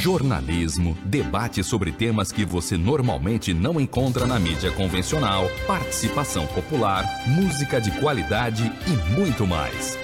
jornalismo, 0.00 0.96
debate 1.04 1.62
sobre 1.62 1.92
temas 1.92 2.32
que 2.32 2.44
você 2.44 2.76
normalmente 2.76 3.52
não 3.52 3.78
encontra 3.78 4.26
na 4.26 4.38
mídia 4.38 4.70
convencional, 4.72 5.48
participação 5.66 6.46
popular, 6.46 7.04
música 7.26 7.78
de 7.80 7.90
qualidade 8.00 8.72
e 8.86 9.14
muito 9.14 9.46
mais. 9.46 9.98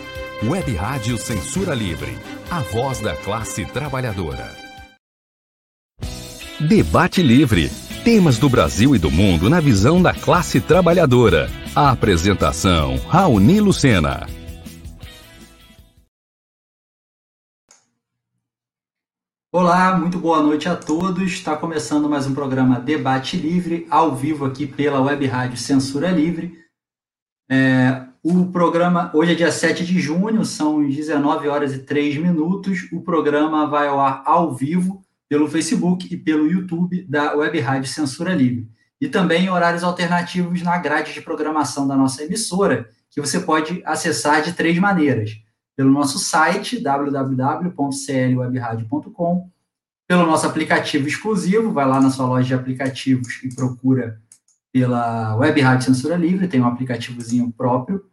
Web 0.44 0.74
Rádio 0.74 1.16
Censura 1.16 1.74
Livre, 1.74 2.14
a 2.50 2.60
voz 2.60 3.00
da 3.00 3.16
classe 3.16 3.64
trabalhadora. 3.64 4.54
Debate 6.60 7.22
Livre. 7.22 7.70
Temas 8.04 8.38
do 8.38 8.48
Brasil 8.48 8.94
e 8.94 8.98
do 8.98 9.10
mundo 9.10 9.50
na 9.50 9.60
visão 9.60 10.00
da 10.00 10.14
classe 10.14 10.60
trabalhadora. 10.60 11.50
A 11.74 11.90
apresentação: 11.90 12.96
Raoni 13.08 13.60
Lucena. 13.60 14.26
Olá, 19.58 19.96
muito 19.96 20.18
boa 20.18 20.42
noite 20.42 20.68
a 20.68 20.76
todos. 20.76 21.32
Está 21.32 21.56
começando 21.56 22.10
mais 22.10 22.26
um 22.26 22.34
programa 22.34 22.78
Debate 22.78 23.38
Livre, 23.38 23.86
ao 23.88 24.14
vivo 24.14 24.44
aqui 24.44 24.66
pela 24.66 25.00
Web 25.00 25.24
Rádio 25.24 25.56
Censura 25.56 26.10
Livre. 26.10 26.58
É, 27.50 28.02
o 28.22 28.48
programa, 28.52 29.10
hoje 29.14 29.32
é 29.32 29.34
dia 29.34 29.50
7 29.50 29.82
de 29.82 29.98
junho, 29.98 30.44
são 30.44 30.86
19 30.86 31.48
horas 31.48 31.72
e 31.72 31.78
3 31.78 32.18
minutos. 32.18 32.86
O 32.92 33.00
programa 33.00 33.66
vai 33.66 33.88
ao 33.88 33.98
ar 33.98 34.22
ao 34.26 34.54
vivo 34.54 35.02
pelo 35.26 35.48
Facebook 35.48 36.06
e 36.12 36.18
pelo 36.18 36.46
YouTube 36.46 37.06
da 37.08 37.34
Web 37.34 37.58
Rádio 37.58 37.90
Censura 37.90 38.34
Livre. 38.34 38.68
E 39.00 39.08
também 39.08 39.46
em 39.46 39.48
horários 39.48 39.82
alternativos 39.82 40.60
na 40.60 40.76
grade 40.76 41.14
de 41.14 41.22
programação 41.22 41.88
da 41.88 41.96
nossa 41.96 42.22
emissora, 42.22 42.90
que 43.10 43.22
você 43.22 43.40
pode 43.40 43.80
acessar 43.86 44.42
de 44.42 44.52
três 44.52 44.78
maneiras 44.78 45.45
pelo 45.76 45.90
nosso 45.90 46.18
site 46.18 46.80
www.clwebradio.com, 46.80 49.50
pelo 50.08 50.24
nosso 50.24 50.46
aplicativo 50.46 51.06
exclusivo, 51.06 51.72
vai 51.72 51.86
lá 51.86 52.00
na 52.00 52.10
sua 52.10 52.26
loja 52.26 52.48
de 52.48 52.54
aplicativos 52.54 53.42
e 53.42 53.54
procura 53.54 54.18
pela 54.72 55.36
Web 55.36 55.60
Rádio 55.60 55.86
Censura 55.86 56.16
Livre, 56.16 56.48
tem 56.48 56.60
um 56.60 56.66
aplicativozinho 56.66 57.52
próprio, 57.52 58.04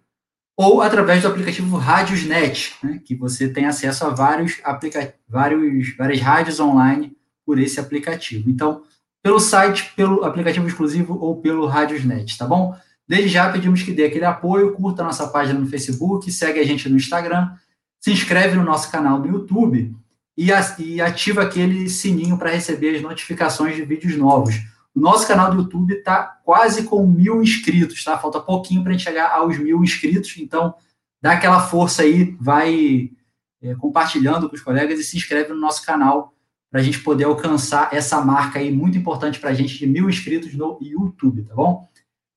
ou 0.57 0.81
através 0.81 1.21
do 1.21 1.27
aplicativo 1.27 1.77
Radiosnet, 1.77 2.75
né, 2.83 2.99
que 3.03 3.15
você 3.15 3.49
tem 3.49 3.65
acesso 3.65 4.05
a 4.05 4.09
vários, 4.09 4.59
aplica 4.63 5.13
vários 5.27 5.95
várias 5.95 6.21
rádios 6.21 6.59
online 6.59 7.15
por 7.45 7.59
esse 7.59 7.79
aplicativo. 7.79 8.49
Então, 8.49 8.83
pelo 9.21 9.39
site, 9.39 9.93
pelo 9.95 10.23
aplicativo 10.23 10.67
exclusivo 10.67 11.17
ou 11.17 11.41
pelo 11.41 11.65
Radiosnet, 11.65 12.37
tá 12.37 12.45
bom? 12.45 12.75
Desde 13.13 13.29
já 13.29 13.47
pedimos 13.51 13.83
que 13.83 13.91
dê 13.91 14.05
aquele 14.05 14.25
apoio, 14.25 14.73
curta 14.73 15.03
nossa 15.03 15.27
página 15.27 15.59
no 15.59 15.67
Facebook, 15.67 16.31
segue 16.31 16.59
a 16.59 16.65
gente 16.65 16.89
no 16.89 16.97
Instagram, 16.97 17.51
se 17.99 18.11
inscreve 18.11 18.57
no 18.57 18.63
nosso 18.63 18.91
canal 18.91 19.21
do 19.21 19.27
YouTube 19.27 19.95
e, 20.35 20.49
e 20.79 20.99
ativa 20.99 21.43
aquele 21.43 21.87
sininho 21.89 22.39
para 22.39 22.49
receber 22.49 22.95
as 22.95 23.03
notificações 23.03 23.75
de 23.75 23.85
vídeos 23.85 24.17
novos. 24.17 24.55
O 24.95 24.99
nosso 24.99 25.27
canal 25.27 25.51
do 25.51 25.61
YouTube 25.61 25.93
está 25.93 26.23
quase 26.43 26.85
com 26.85 27.05
mil 27.05 27.39
inscritos, 27.39 28.03
tá? 28.03 28.17
Falta 28.17 28.39
pouquinho 28.39 28.81
para 28.81 28.89
a 28.89 28.93
gente 28.93 29.03
chegar 29.03 29.29
aos 29.29 29.59
mil 29.59 29.83
inscritos, 29.83 30.35
então 30.39 30.73
dá 31.21 31.33
aquela 31.33 31.61
força 31.61 32.01
aí, 32.01 32.35
vai 32.41 33.11
é, 33.61 33.75
compartilhando 33.75 34.49
com 34.49 34.55
os 34.55 34.61
colegas 34.61 34.99
e 34.99 35.03
se 35.03 35.17
inscreve 35.17 35.49
no 35.49 35.59
nosso 35.59 35.85
canal 35.85 36.33
para 36.71 36.81
a 36.81 36.83
gente 36.83 36.99
poder 37.01 37.25
alcançar 37.25 37.93
essa 37.93 38.19
marca 38.21 38.57
aí 38.57 38.71
muito 38.71 38.97
importante 38.97 39.39
para 39.39 39.51
a 39.51 39.53
gente 39.53 39.77
de 39.77 39.85
mil 39.85 40.09
inscritos 40.09 40.55
no 40.55 40.79
YouTube, 40.81 41.43
tá 41.43 41.53
bom? 41.53 41.87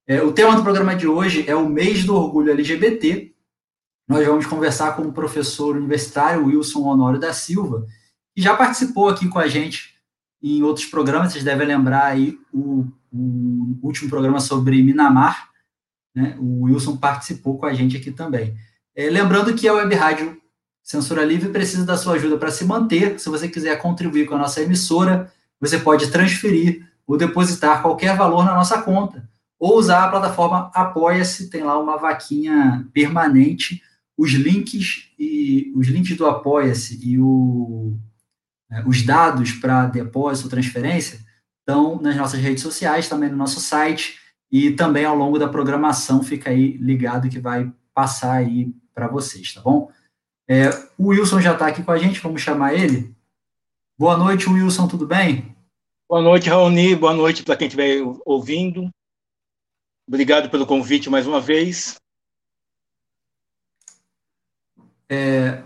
É, 0.09 0.23
o 0.23 0.33
tema 0.33 0.55
do 0.55 0.63
programa 0.63 0.95
de 0.95 1.09
hoje 1.09 1.45
é 1.49 1.57
o 1.57 1.69
mês 1.69 2.05
do 2.05 2.15
orgulho 2.15 2.53
LGBT. 2.53 3.35
Nós 4.07 4.25
vamos 4.25 4.47
conversar 4.47 4.95
com 4.95 5.03
o 5.03 5.13
professor 5.13 5.77
universitário 5.77 6.47
Wilson 6.47 6.83
Honório 6.83 7.19
da 7.19 7.33
Silva, 7.33 7.85
que 8.33 8.41
já 8.41 8.57
participou 8.57 9.09
aqui 9.09 9.29
com 9.29 9.41
a 9.41 9.49
gente 9.49 9.97
em 10.41 10.63
outros 10.63 10.87
programas. 10.87 11.33
Vocês 11.33 11.43
devem 11.43 11.67
lembrar 11.67 12.05
aí 12.05 12.39
o, 12.53 12.87
o 13.13 13.79
último 13.83 14.09
programa 14.09 14.39
sobre 14.39 14.81
Minamar. 14.81 15.51
Né? 16.15 16.37
O 16.39 16.67
Wilson 16.67 16.97
participou 16.97 17.59
com 17.59 17.67
a 17.67 17.75
gente 17.75 17.97
aqui 17.97 18.13
também. 18.13 18.57
É, 18.95 19.11
lembrando 19.11 19.55
que 19.55 19.67
a 19.67 19.75
Web 19.75 19.93
Rádio 19.93 20.41
Censura 20.85 21.25
Livre 21.25 21.49
precisa 21.49 21.85
da 21.85 21.97
sua 21.97 22.15
ajuda 22.15 22.39
para 22.39 22.53
se 22.53 22.65
manter. 22.65 23.19
Se 23.19 23.29
você 23.29 23.49
quiser 23.49 23.77
contribuir 23.83 24.27
com 24.27 24.37
a 24.37 24.39
nossa 24.39 24.63
emissora, 24.63 25.33
você 25.61 25.81
pode 25.81 26.13
transferir 26.13 26.89
ou 27.05 27.17
depositar 27.17 27.83
qualquer 27.83 28.17
valor 28.17 28.45
na 28.45 28.55
nossa 28.55 28.81
conta 28.81 29.29
ou 29.59 29.79
usar 29.79 30.05
a 30.05 30.09
plataforma 30.09 30.71
Apoia-se, 30.75 31.51
tem 31.51 31.63
lá 31.63 31.79
uma 31.79 31.97
vaquinha 31.97 32.87
permanente. 32.93 33.83
Os 34.17 34.33
links 34.33 35.11
e 35.19 35.73
os 35.75 35.87
links 35.89 36.17
do 36.17 36.27
Apoia-se 36.27 36.99
e 37.03 37.19
o, 37.19 37.97
né, 38.71 38.85
os 38.87 39.03
dados 39.03 39.53
para 39.53 39.87
depósito 39.87 40.47
ou 40.47 40.51
transferência 40.51 41.21
estão 41.61 42.01
nas 42.01 42.17
nossas 42.17 42.41
redes 42.41 42.63
sociais, 42.63 43.09
também 43.09 43.29
no 43.29 43.37
nosso 43.37 43.61
site 43.61 44.19
e 44.51 44.71
também 44.71 45.05
ao 45.05 45.17
longo 45.17 45.39
da 45.39 45.49
programação 45.49 46.23
fica 46.23 46.51
aí 46.51 46.77
ligado 46.77 47.29
que 47.29 47.39
vai 47.39 47.71
passar 47.93 48.35
aí 48.35 48.73
para 48.95 49.09
vocês, 49.09 49.53
tá 49.53 49.61
bom? 49.61 49.91
É, 50.49 50.71
o 50.97 51.09
Wilson 51.09 51.41
já 51.41 51.53
está 51.53 51.67
aqui 51.67 51.83
com 51.83 51.91
a 51.91 51.99
gente, 51.99 52.21
vamos 52.21 52.41
chamar 52.41 52.75
ele. 52.75 53.15
Boa 53.99 54.17
noite, 54.17 54.49
Wilson, 54.49 54.87
tudo 54.87 55.07
bem? 55.07 55.57
Boa 56.09 56.23
noite, 56.23 56.49
Raoni, 56.49 56.95
boa 56.95 57.13
noite 57.13 57.43
para 57.43 57.57
quem 57.57 57.67
estiver 57.67 58.01
ouvindo. 58.25 58.89
Obrigado 60.09 60.49
pelo 60.49 60.67
convite 60.67 61.11
mais 61.11 61.27
uma 61.27 61.41
vez. 61.41 62.01
É, 65.09 65.63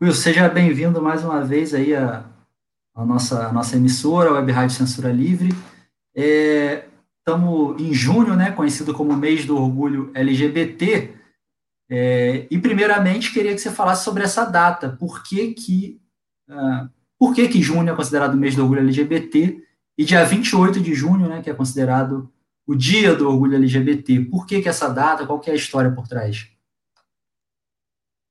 Will, 0.00 0.14
seja 0.14 0.48
bem-vindo 0.48 1.02
mais 1.02 1.24
uma 1.24 1.42
vez 1.42 1.74
aí 1.74 1.92
à, 1.92 2.24
nossa, 2.94 3.52
nossa 3.52 3.76
emissora, 3.76 4.32
Web 4.32 4.52
Rádio 4.52 4.76
Censura 4.76 5.10
Livre. 5.10 5.48
Estamos 6.14 7.80
é, 7.80 7.82
em 7.82 7.92
junho, 7.92 8.36
né, 8.36 8.52
conhecido 8.52 8.94
como 8.94 9.16
mês 9.16 9.44
do 9.44 9.56
orgulho 9.56 10.12
LGBT. 10.14 11.12
É, 11.90 12.46
e 12.48 12.56
primeiramente 12.58 13.32
queria 13.32 13.54
que 13.54 13.60
você 13.60 13.72
falasse 13.72 14.04
sobre 14.04 14.22
essa 14.22 14.44
data. 14.44 14.90
Por 14.90 15.24
que 15.24 15.52
que, 15.52 16.00
uh, 16.48 16.88
por 17.18 17.34
que 17.34 17.48
que 17.48 17.60
junho 17.60 17.90
é 17.90 17.96
considerado 17.96 18.36
mês 18.36 18.54
do 18.54 18.62
orgulho 18.62 18.82
LGBT 18.82 19.60
e 19.98 20.04
dia 20.04 20.24
28 20.24 20.80
de 20.80 20.94
junho, 20.94 21.28
né, 21.28 21.42
que 21.42 21.50
é 21.50 21.54
considerado 21.54 22.32
o 22.66 22.74
Dia 22.74 23.14
do 23.14 23.28
Orgulho 23.28 23.56
LGBT. 23.56 24.20
Por 24.26 24.46
que, 24.46 24.62
que 24.62 24.68
essa 24.68 24.88
data? 24.88 25.26
Qual 25.26 25.40
que 25.40 25.50
é 25.50 25.52
a 25.52 25.56
história 25.56 25.90
por 25.90 26.08
trás? 26.08 26.48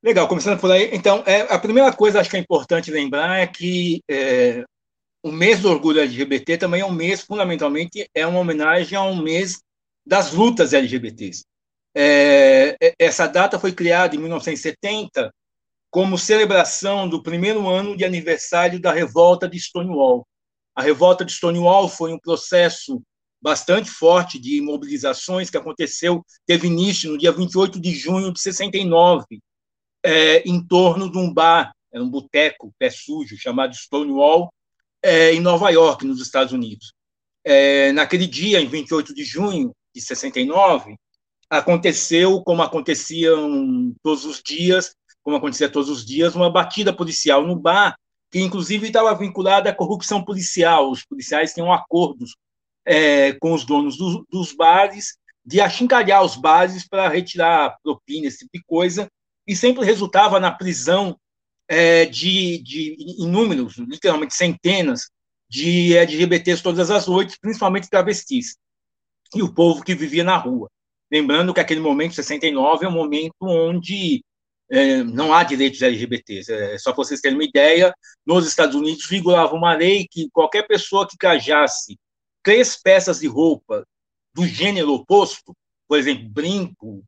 Legal, 0.04 0.28
começando 0.28 0.60
por 0.60 0.72
aí. 0.72 0.90
Então, 0.92 1.24
é, 1.26 1.42
a 1.54 1.58
primeira 1.58 1.94
coisa 1.94 2.20
acho 2.20 2.30
que 2.30 2.36
é 2.36 2.40
importante 2.40 2.92
lembrar 2.92 3.40
é 3.40 3.48
que 3.48 4.02
é, 4.10 4.66
o 5.24 5.32
mês 5.32 5.62
do 5.62 5.70
orgulho 5.70 6.02
LGBT 6.02 6.58
também 6.58 6.82
é 6.82 6.86
um 6.86 6.92
mês, 6.92 7.22
fundamentalmente, 7.22 8.10
é 8.14 8.28
uma 8.28 8.40
homenagem 8.40 8.98
a 8.98 9.04
um 9.04 9.22
mês 9.22 9.62
das 10.06 10.34
lutas 10.34 10.74
LGBTs. 10.74 11.46
É, 11.96 12.76
é, 12.82 12.94
essa 13.00 13.28
data 13.28 13.58
foi 13.58 13.72
criada 13.72 14.16
em 14.16 14.20
1970 14.20 15.34
como 15.90 16.18
celebração 16.18 17.08
do 17.08 17.22
primeiro 17.22 17.70
ano 17.70 17.96
de 17.96 18.04
aniversário 18.04 18.82
da 18.82 18.92
revolta 18.92 19.48
de 19.48 19.60
Stonewall. 19.60 20.28
A 20.76 20.82
revolta 20.82 21.24
de 21.24 21.32
Stonewall 21.32 21.88
foi 21.88 22.12
um 22.12 22.20
processo 22.20 23.02
bastante 23.44 23.90
forte 23.90 24.40
de 24.40 24.62
mobilizações 24.62 25.50
que 25.50 25.58
aconteceu, 25.58 26.26
teve 26.46 26.68
início 26.68 27.12
no 27.12 27.18
dia 27.18 27.30
28 27.30 27.78
de 27.78 27.94
junho 27.94 28.32
de 28.32 28.40
69, 28.40 29.26
é, 30.02 30.38
em 30.48 30.66
torno 30.66 31.12
de 31.12 31.18
um 31.18 31.32
bar, 31.32 31.74
era 31.92 32.02
um 32.02 32.10
boteco, 32.10 32.74
pé 32.80 32.90
sujo, 32.90 33.36
chamado 33.38 33.76
Stonewall, 33.76 34.50
é, 35.04 35.34
em 35.34 35.42
Nova 35.42 35.70
York, 35.70 36.06
nos 36.06 36.22
Estados 36.22 36.54
Unidos. 36.54 36.94
É, 37.44 37.92
naquele 37.92 38.26
dia, 38.26 38.62
em 38.62 38.68
28 38.68 39.14
de 39.14 39.26
junho 39.26 39.76
de 39.94 40.00
69, 40.00 40.96
aconteceu, 41.50 42.42
como 42.44 42.64
aconteciam 42.64 43.94
todos 44.02 44.24
os 44.24 44.42
dias, 44.42 44.96
como 45.22 45.36
acontecia 45.36 45.68
todos 45.68 45.90
os 45.90 46.06
dias, 46.06 46.34
uma 46.34 46.50
batida 46.50 46.94
policial 46.94 47.46
no 47.46 47.58
bar, 47.58 47.98
que 48.32 48.40
inclusive 48.40 48.88
estava 48.88 49.14
vinculada 49.14 49.70
à 49.70 49.76
corrupção 49.76 50.24
policial. 50.24 50.90
Os 50.90 51.04
policiais 51.04 51.54
tinham 51.54 51.74
acordos 51.74 52.38
é, 52.86 53.34
com 53.34 53.54
os 53.54 53.66
donos 53.66 53.98
do, 53.98 54.26
dos 54.30 54.54
bares, 54.54 55.18
de 55.46 55.60
achincalhar 55.60 56.24
os 56.24 56.36
bares 56.36 56.88
para 56.88 57.10
retirar 57.10 57.78
propina, 57.84 58.28
esse 58.28 58.40
tipo 58.40 58.52
de 58.54 58.64
coisa, 58.66 59.08
e 59.48 59.56
sempre 59.56 59.86
resultava 59.86 60.40
na 60.40 60.52
prisão 60.52 61.18
é, 61.68 62.06
de, 62.06 62.60
de 62.60 62.96
inúmeros, 63.20 63.78
literalmente 63.78 64.36
centenas, 64.36 65.10
de 65.50 65.96
LGBTs 65.96 66.64
todas 66.64 66.90
as 66.90 67.08
noites, 67.08 67.38
principalmente 67.40 67.90
travestis, 67.90 68.56
e 69.36 69.42
o 69.42 69.54
povo 69.54 69.84
que 69.84 69.94
vivia 69.94 70.24
na 70.24 70.38
rua. 70.38 70.70
Lembrando 71.12 71.54
que 71.54 71.60
aquele 71.60 71.80
momento, 71.80 72.16
69, 72.16 72.86
é 72.86 72.90
um 72.90 72.92
momento 72.92 73.36
onde 73.42 74.24
é, 74.72 75.04
não 75.04 75.32
há 75.32 75.44
direitos 75.44 75.82
LGBTs. 75.82 76.52
É, 76.52 76.78
só 76.80 76.92
para 76.92 77.04
vocês 77.04 77.22
terem 77.22 77.38
uma 77.38 77.44
ideia, 77.44 77.94
nos 78.26 78.48
Estados 78.48 78.76
Unidos 78.76 79.08
vigorava 79.08 79.54
uma 79.54 79.76
lei 79.76 80.08
que 80.10 80.30
qualquer 80.32 80.66
pessoa 80.66 81.08
que 81.08 81.18
cajasse 81.18 81.98
três 82.44 82.76
peças 82.76 83.20
de 83.20 83.28
roupa 83.28 83.88
do 84.34 84.46
gênero 84.46 84.94
oposto, 84.94 85.56
por 85.88 85.98
exemplo, 85.98 86.28
brinco, 86.30 87.04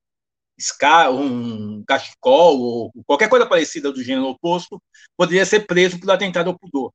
um 1.12 1.84
cachecol 1.84 2.60
ou 2.60 2.92
qualquer 3.06 3.30
coisa 3.30 3.46
parecida 3.46 3.92
do 3.92 4.02
gênero 4.02 4.28
oposto, 4.28 4.82
poderia 5.18 5.46
ser 5.46 5.68
preso 5.68 6.00
por 6.00 6.10
atentado 6.12 6.50
ao 6.50 6.58
pudor. 6.58 6.92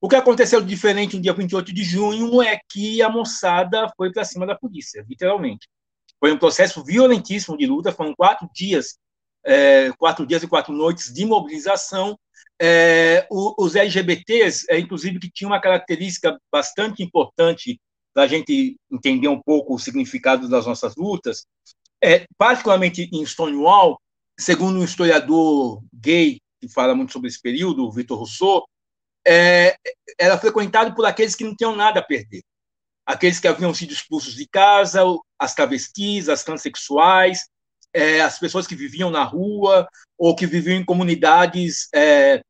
O 0.00 0.08
que 0.08 0.16
aconteceu 0.16 0.60
diferente 0.60 1.16
no 1.16 1.22
dia 1.22 1.32
28 1.32 1.72
de 1.72 1.82
junho 1.82 2.40
é 2.40 2.60
que 2.68 3.02
a 3.02 3.08
moçada 3.08 3.90
foi 3.96 4.12
para 4.12 4.24
cima 4.24 4.46
da 4.46 4.54
polícia, 4.54 5.04
literalmente. 5.08 5.66
Foi 6.20 6.32
um 6.32 6.38
processo 6.38 6.84
violentíssimo 6.84 7.56
de 7.56 7.66
luta, 7.66 7.92
foram 7.92 8.14
quatro 8.14 8.48
dias, 8.54 8.98
é, 9.44 9.90
quatro 9.92 10.26
dias 10.26 10.42
e 10.42 10.48
quatro 10.48 10.72
noites 10.72 11.12
de 11.12 11.24
mobilização. 11.24 12.18
É, 12.60 13.26
os 13.30 13.76
LGBTs, 13.76 14.66
é, 14.68 14.78
inclusive, 14.78 15.20
que 15.20 15.30
tinham 15.30 15.50
uma 15.50 15.60
característica 15.60 16.36
bastante 16.52 17.02
importante 17.02 17.80
para 18.12 18.24
a 18.24 18.26
gente 18.26 18.76
entender 18.90 19.28
um 19.28 19.40
pouco 19.40 19.74
o 19.74 19.78
significado 19.78 20.48
das 20.48 20.66
nossas 20.66 20.96
lutas, 20.96 21.46
é, 22.02 22.26
particularmente 22.36 23.08
em 23.12 23.24
Stonewall, 23.24 24.00
segundo 24.38 24.80
um 24.80 24.84
historiador 24.84 25.82
gay 25.92 26.40
que 26.60 26.68
fala 26.68 26.94
muito 26.94 27.12
sobre 27.12 27.28
esse 27.28 27.40
período, 27.40 27.84
o 27.84 27.92
Vitor 27.92 28.18
Rousseau, 28.18 28.64
é, 29.26 29.76
era 30.18 30.38
frequentado 30.38 30.94
por 30.94 31.06
aqueles 31.06 31.34
que 31.34 31.44
não 31.44 31.54
tinham 31.54 31.76
nada 31.76 32.00
a 32.00 32.04
perder. 32.04 32.42
Aqueles 33.06 33.38
que 33.40 33.48
haviam 33.48 33.72
sido 33.72 33.92
expulsos 33.92 34.34
de 34.34 34.46
casa, 34.46 35.02
as 35.38 35.54
travestis, 35.54 36.28
as 36.28 36.44
transexuais, 36.44 37.46
é, 37.92 38.20
as 38.20 38.38
pessoas 38.38 38.66
que 38.66 38.74
viviam 38.74 39.10
na 39.10 39.24
rua 39.24 39.88
ou 40.18 40.34
que 40.34 40.46
viviam 40.46 40.76
em 40.76 40.84
comunidades 40.84 41.88
é, 41.94 42.42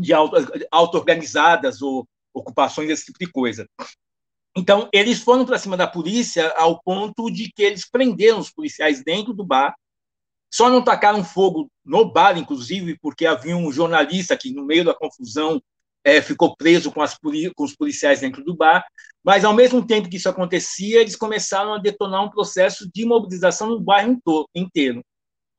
de 0.00 0.12
auto-organizadas 0.14 1.82
ou 1.82 2.06
ocupações, 2.32 2.90
esse 2.90 3.06
tipo 3.06 3.18
de 3.18 3.30
coisa. 3.30 3.66
Então, 4.56 4.88
eles 4.92 5.20
foram 5.20 5.44
para 5.44 5.58
cima 5.58 5.76
da 5.76 5.86
polícia 5.86 6.52
ao 6.56 6.80
ponto 6.82 7.30
de 7.30 7.50
que 7.52 7.62
eles 7.62 7.88
prenderam 7.88 8.38
os 8.38 8.50
policiais 8.50 9.02
dentro 9.02 9.32
do 9.32 9.44
bar 9.44 9.74
só 10.52 10.68
não 10.68 10.82
tacaram 10.82 11.22
fogo 11.24 11.70
no 11.84 12.04
bar, 12.04 12.36
inclusive, 12.36 12.98
porque 13.00 13.24
havia 13.24 13.56
um 13.56 13.70
jornalista 13.70 14.36
que, 14.36 14.52
no 14.52 14.64
meio 14.64 14.84
da 14.84 14.92
confusão, 14.92 15.62
é, 16.02 16.20
ficou 16.20 16.56
preso 16.56 16.90
com, 16.90 17.00
as, 17.00 17.16
com 17.16 17.64
os 17.64 17.76
policiais 17.76 18.20
dentro 18.20 18.42
do 18.42 18.56
bar. 18.56 18.84
Mas, 19.22 19.44
ao 19.44 19.54
mesmo 19.54 19.86
tempo 19.86 20.08
que 20.08 20.16
isso 20.16 20.28
acontecia, 20.28 21.00
eles 21.00 21.14
começaram 21.14 21.72
a 21.72 21.78
detonar 21.78 22.24
um 22.24 22.30
processo 22.30 22.90
de 22.92 23.04
mobilização 23.04 23.68
no 23.68 23.80
bairro 23.80 24.18
inteiro. 24.54 25.04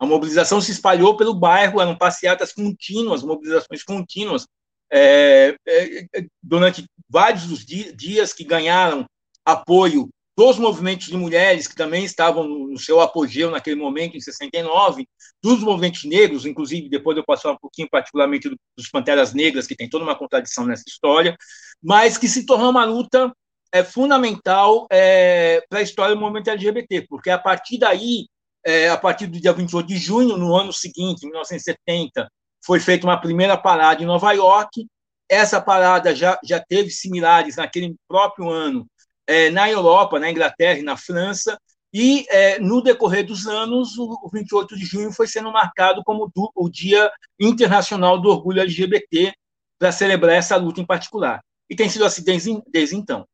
A 0.02 0.06
mobilização 0.08 0.60
se 0.60 0.72
espalhou 0.72 1.16
pelo 1.16 1.36
bairro, 1.36 1.80
eram 1.80 1.96
passeatas 1.96 2.52
contínuas, 2.52 3.22
mobilizações 3.22 3.84
contínuas, 3.84 4.48
é, 4.92 5.56
é, 5.68 6.08
durante 6.42 6.84
vários 7.08 7.46
dos 7.46 7.64
dias 7.64 8.34
que 8.34 8.44
ganharam 8.44 9.06
apoio 9.46 10.10
dos 10.36 10.58
movimentos 10.58 11.06
de 11.06 11.16
mulheres 11.16 11.68
que 11.68 11.76
também 11.76 12.04
estavam 12.04 12.48
no 12.48 12.80
seu 12.80 13.00
apogeu 13.00 13.52
naquele 13.52 13.76
momento, 13.76 14.18
em 14.18 14.20
69, 14.20 15.08
dos 15.40 15.60
movimentos 15.60 16.04
negros, 16.04 16.48
inclusive 16.48 16.90
depois 16.90 17.16
eu 17.16 17.24
passo 17.24 17.52
um 17.52 17.58
pouquinho 17.58 17.88
particularmente 17.88 18.50
dos 18.76 18.90
Panteras 18.90 19.36
Negras, 19.36 19.68
que 19.68 19.76
tem 19.76 19.88
toda 19.88 20.04
uma 20.04 20.18
contradição 20.18 20.66
nessa 20.66 20.86
história, 20.88 21.38
mas 21.84 22.18
que 22.18 22.28
se 22.28 22.44
tornou 22.44 22.72
uma 22.72 22.86
luta 22.86 23.32
é, 23.72 23.84
fundamental 23.84 24.88
é, 24.92 25.62
para 25.70 25.78
a 25.78 25.84
história 25.84 26.16
do 26.16 26.20
movimento 26.20 26.50
LGBT, 26.50 27.06
porque 27.08 27.30
a 27.30 27.38
partir 27.38 27.78
daí, 27.78 28.26
é, 28.66 28.90
a 28.90 28.98
partir 28.98 29.28
do 29.28 29.40
dia 29.40 29.54
28 29.54 29.88
de 29.88 29.98
junho, 29.98 30.38
no 30.38 30.56
ano 30.56 30.72
seguinte, 30.72 31.24
em 31.26 31.30
1970, 31.30 32.30
foi 32.64 32.80
feita 32.80 33.06
uma 33.08 33.20
primeira 33.20 33.58
parada 33.58 34.02
em 34.02 34.06
Nova 34.06 34.32
York, 34.32 34.86
essa 35.30 35.62
parada 35.62 36.14
já, 36.14 36.38
já 36.44 36.60
teve 36.60 36.90
similares 36.90 37.56
naquele 37.56 37.96
próprio 38.08 38.50
ano 38.50 38.86
é, 39.26 39.50
na 39.50 39.70
Europa, 39.70 40.20
na 40.20 40.30
Inglaterra 40.30 40.80
e 40.80 40.84
na 40.84 40.98
França, 40.98 41.58
e 41.94 42.26
é, 42.30 42.60
no 42.60 42.82
decorrer 42.82 43.26
dos 43.26 43.48
anos, 43.48 43.98
o, 43.98 44.20
o 44.24 44.30
28 44.30 44.78
de 44.78 44.86
junho 44.86 45.12
foi 45.12 45.28
sendo 45.28 45.52
marcado 45.52 46.02
como 46.04 46.32
do, 46.34 46.52
o 46.56 46.70
Dia 46.70 47.12
Internacional 47.40 48.20
do 48.20 48.30
Orgulho 48.30 48.62
LGBT, 48.62 49.34
para 49.80 49.92
celebrar 49.92 50.36
essa 50.36 50.56
luta 50.56 50.80
em 50.80 50.86
particular. 50.86 51.42
E 51.70 51.76
tem 51.76 51.90
sido 51.90 52.06
assim 52.06 52.24
desde, 52.24 52.62
desde 52.68 52.96
então. 52.96 53.26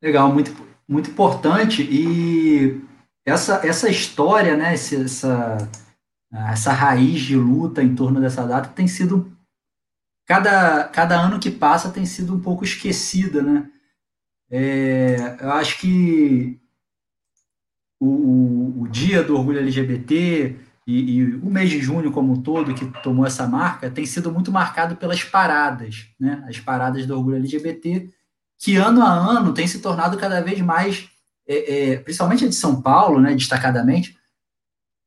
Legal, 0.00 0.32
muito, 0.32 0.52
muito 0.90 1.10
importante. 1.10 1.82
E 1.82 2.82
essa, 3.24 3.64
essa 3.64 3.88
história, 3.88 4.56
né, 4.56 4.74
essa, 4.74 5.56
essa 6.32 6.72
raiz 6.72 7.20
de 7.20 7.36
luta 7.36 7.80
em 7.80 7.94
torno 7.94 8.20
dessa 8.20 8.44
data 8.44 8.70
tem 8.70 8.88
sido 8.88 9.32
cada, 10.26 10.84
cada 10.88 11.18
ano 11.20 11.38
que 11.38 11.50
passa 11.50 11.90
tem 11.90 12.04
sido 12.04 12.34
um 12.34 12.40
pouco 12.40 12.64
esquecida, 12.64 13.40
né? 13.40 13.70
É, 14.50 15.36
eu 15.40 15.52
acho 15.52 15.78
que 15.80 16.60
o, 18.00 18.06
o, 18.06 18.82
o, 18.82 18.88
dia 18.88 19.22
do 19.22 19.36
orgulho 19.36 19.60
LGBT 19.60 20.56
e, 20.86 21.18
e, 21.18 21.34
o 21.36 21.46
mês 21.46 21.70
de 21.70 21.80
junho 21.80 22.10
como 22.10 22.32
um 22.32 22.42
todo, 22.42 22.74
que 22.74 22.84
tomou 23.00 23.24
essa 23.24 23.46
marca, 23.46 23.88
tem 23.90 24.04
sido 24.04 24.32
muito 24.32 24.50
marcado 24.50 24.96
pelas 24.96 25.22
paradas, 25.22 26.08
né? 26.18 26.44
As 26.48 26.58
paradas 26.58 27.06
do 27.06 27.16
orgulho 27.16 27.36
LGBT, 27.36 28.12
que 28.60 28.76
ano 28.76 29.02
a 29.02 29.10
ano 29.10 29.54
tem 29.54 29.66
se 29.66 29.80
tornado 29.80 30.18
cada 30.18 30.42
vez 30.42 30.60
mais, 30.60 31.08
é, 31.48 31.92
é, 31.92 31.96
principalmente 31.96 32.44
a 32.44 32.48
de 32.48 32.54
São 32.54 32.80
Paulo, 32.80 33.18
né, 33.18 33.34
destacadamente, 33.34 34.18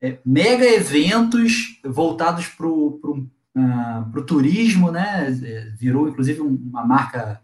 é, 0.02 0.18
mega 0.26 0.66
eventos 0.66 1.80
voltados 1.86 2.48
para 2.48 2.66
o 2.66 3.30
uh, 3.56 4.24
turismo, 4.24 4.92
né? 4.92 5.28
É, 5.44 5.70
virou 5.78 6.10
inclusive 6.10 6.42
uma 6.42 6.84
marca 6.86 7.40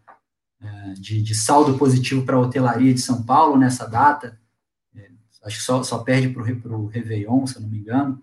uh, 0.60 0.94
de, 0.96 1.22
de, 1.22 1.36
saldo 1.36 1.78
positivo 1.78 2.26
para 2.26 2.36
a 2.36 2.40
hotelaria 2.40 2.94
de 2.94 3.00
São 3.00 3.24
Paulo 3.24 3.56
nessa 3.56 3.88
data. 3.88 4.38
É, 4.96 5.10
acho 5.46 5.58
que 5.58 5.64
só, 5.64 5.84
só 5.84 6.00
perde 6.00 6.30
para 6.30 6.42
o 6.76 6.88
Réveillon, 6.88 7.46
se 7.46 7.56
eu 7.56 7.62
não 7.62 7.70
me 7.70 7.78
engano. 7.78 8.22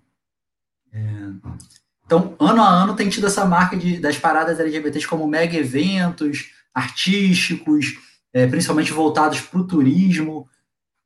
Então, 2.04 2.34
ano 2.38 2.62
a 2.62 2.68
ano 2.68 2.96
tem 2.96 3.08
tido 3.08 3.26
essa 3.26 3.44
marca 3.44 3.76
de, 3.76 3.98
das 3.98 4.18
paradas 4.18 4.58
LGBTs 4.58 5.06
como 5.06 5.26
mega 5.26 5.56
eventos 5.56 6.55
artísticos, 6.76 7.94
é, 8.34 8.46
principalmente 8.46 8.92
voltados 8.92 9.40
para 9.40 9.58
o 9.58 9.66
turismo. 9.66 10.46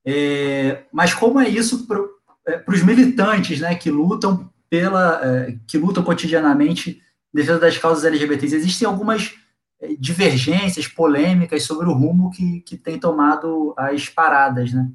É, 0.05 0.83
mas 0.93 1.15
como 1.15 1.39
é 1.39 1.49
isso 1.49 1.87
para 1.87 2.01
é, 2.49 2.65
os 2.67 2.83
militantes 2.83 3.61
né, 3.61 3.77
que 3.77 3.89
lutam 3.89 4.53
pela 4.69 5.21
é, 5.25 5.57
que 5.67 5.79
lutam 5.79 6.03
cotidianamente 6.03 7.01
em 7.33 7.37
defesa 7.39 7.61
das 7.61 7.79
causas 7.79 8.05
LGBTs. 8.05 8.57
Existem 8.57 8.89
algumas 8.89 9.35
é, 9.81 9.95
divergências, 9.97 10.89
polêmicas 10.89 11.63
sobre 11.63 11.89
o 11.89 11.93
rumo 11.93 12.31
que, 12.31 12.61
que 12.63 12.77
tem 12.77 12.99
tomado 12.99 13.73
as 13.79 14.09
paradas, 14.09 14.73
né? 14.73 14.91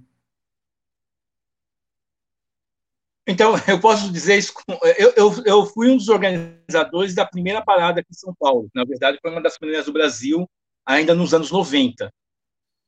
Então, 3.27 3.53
eu 3.67 3.79
posso 3.79 4.11
dizer 4.11 4.37
isso. 4.37 4.53
Eu, 4.97 5.13
eu, 5.15 5.43
eu 5.45 5.65
fui 5.65 5.89
um 5.89 5.97
dos 5.97 6.09
organizadores 6.09 7.15
da 7.15 7.25
primeira 7.25 7.63
parada 7.63 8.01
aqui 8.01 8.11
em 8.11 8.17
São 8.17 8.35
Paulo. 8.37 8.69
Na 8.73 8.83
verdade, 8.83 9.17
foi 9.21 9.31
uma 9.31 9.41
das 9.41 9.57
primeiras 9.57 9.85
do 9.85 9.93
Brasil, 9.93 10.47
ainda 10.85 11.15
nos 11.15 11.33
anos 11.33 11.51
90. 11.51 12.11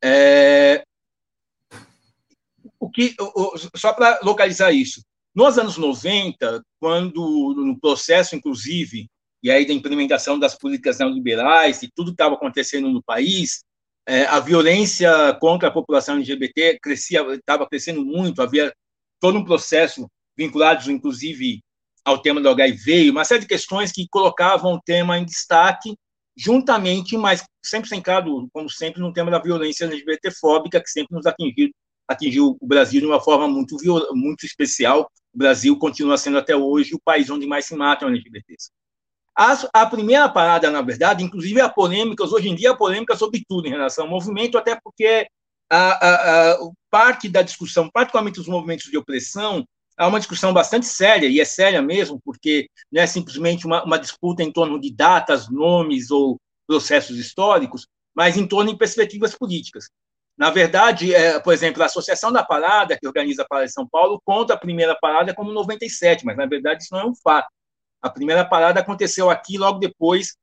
É, 0.04 0.84
o 2.80 2.90
que, 2.90 3.16
só 3.76 3.94
para 3.94 4.20
localizar 4.24 4.72
isso, 4.72 5.02
nos 5.36 5.58
anos 5.58 5.78
90, 5.78 6.64
quando, 6.80 7.54
no 7.56 7.80
processo, 7.80 8.36
inclusive, 8.36 9.08
e 9.44 9.52
aí 9.52 9.66
da 9.66 9.74
implementação 9.74 10.40
das 10.40 10.58
políticas 10.58 11.00
neoliberais 11.00 11.82
e 11.84 11.90
tudo 11.94 12.12
estava 12.12 12.36
acontecendo 12.36 12.90
no 12.90 13.04
país, 13.04 13.64
é, 14.08 14.26
a 14.26 14.40
violência 14.40 15.38
contra 15.40 15.68
a 15.68 15.72
população 15.72 16.16
LGBT 16.16 16.80
crescia, 16.82 17.22
estava 17.34 17.68
crescendo 17.68 18.04
muito, 18.06 18.42
havia 18.42 18.74
todo 19.20 19.38
um 19.38 19.44
processo 19.44 20.08
vinculado, 20.36 20.90
inclusive, 20.92 21.62
ao 22.06 22.22
tema 22.22 22.40
do 22.40 22.50
HIV, 22.50 23.10
uma 23.10 23.26
série 23.26 23.42
de 23.42 23.48
questões 23.48 23.92
que 23.92 24.08
colocavam 24.10 24.74
o 24.74 24.82
tema 24.82 25.18
em 25.18 25.26
destaque, 25.26 25.96
juntamente, 26.38 27.18
mas 27.18 27.44
sempre 27.66 27.90
centrado, 27.90 28.48
como 28.54 28.70
sempre, 28.70 29.02
no 29.02 29.12
tema 29.12 29.32
da 29.32 29.40
violência 29.40 29.86
LGBTfóbica, 29.86 30.80
que 30.80 30.90
sempre 30.90 31.16
nos 31.16 31.26
atingiu, 31.26 31.72
atingiu 32.08 32.58
o 32.62 32.68
Brasil 32.68 33.02
de 33.02 33.08
uma 33.08 33.20
forma 33.20 33.48
muito, 33.48 33.76
muito 34.14 34.46
especial, 34.46 35.10
o 35.34 35.38
Brasil 35.38 35.78
continua 35.78 36.18
sendo 36.18 36.38
até 36.38 36.56
hoje 36.56 36.94
o 36.94 37.02
país 37.04 37.30
onde 37.30 37.48
mais 37.48 37.66
se 37.66 37.76
matam 37.76 38.08
LGBTs. 38.08 38.70
A, 39.38 39.82
a 39.82 39.86
primeira 39.86 40.30
parada, 40.30 40.70
na 40.72 40.82
verdade, 40.82 41.24
inclusive 41.24 41.60
há 41.60 41.70
polêmicas, 41.70 42.32
hoje 42.32 42.50
em 42.50 42.56
dia 42.56 42.72
há 42.72 42.78
polêmica 42.78 43.16
sobre 43.16 43.44
tudo 43.48 43.68
em 43.68 43.72
relação 43.72 44.06
ao 44.06 44.10
movimento, 44.10 44.58
até 44.58 44.80
porque 44.84 45.28
a, 45.70 45.78
a, 45.78 46.52
a, 46.54 46.58
parte 46.90 47.28
da 47.30 47.42
discussão, 47.42 47.90
particularmente 47.90 48.40
os 48.40 48.48
movimentos 48.48 48.86
de 48.86 48.98
opressão, 48.98 49.64
há 49.98 50.08
uma 50.08 50.20
discussão 50.20 50.54
bastante 50.54 50.86
séria, 50.86 51.28
e 51.28 51.40
é 51.40 51.46
séria 51.46 51.82
mesmo, 51.82 52.22
porque 52.24 52.70
não 52.92 53.02
é 53.02 53.08
simplesmente 53.08 53.66
uma, 53.66 53.84
uma 53.84 53.98
disputa 53.98 54.44
em 54.44 54.52
torno 54.52 54.80
de 54.80 54.94
datas, 54.94 55.50
nomes 55.50 56.12
ou 56.12 56.40
processos 56.68 57.18
históricos, 57.18 57.88
mas 58.16 58.38
em 58.38 58.48
torno 58.48 58.72
de 58.72 58.78
perspectivas 58.78 59.36
políticas. 59.36 59.90
Na 60.38 60.52
verdade, 60.52 61.16
é, 61.16 61.40
por 61.40 61.52
exemplo, 61.52 61.82
a 61.82 61.88
Associação 61.88 62.32
da 62.32 62.44
Parada, 62.44 62.98
que 62.98 63.08
organiza 63.08 63.42
a 63.42 63.48
Parada 63.48 63.66
de 63.66 63.74
São 63.74 63.88
Paulo, 63.88 64.22
conta 64.24 64.54
a 64.54 64.58
primeira 64.58 64.96
parada 64.96 65.34
como 65.34 65.52
97, 65.52 66.24
mas 66.24 66.38
na 66.38 66.46
verdade 66.46 66.84
isso 66.84 66.94
não 66.94 67.02
é 67.02 67.06
um 67.06 67.16
fato. 67.16 67.48
A 68.00 68.10
primeira 68.10 68.46
parada 68.46 68.80
aconteceu 68.80 69.32
aqui 69.32 69.58
logo 69.58 69.80
depois, 69.80 70.36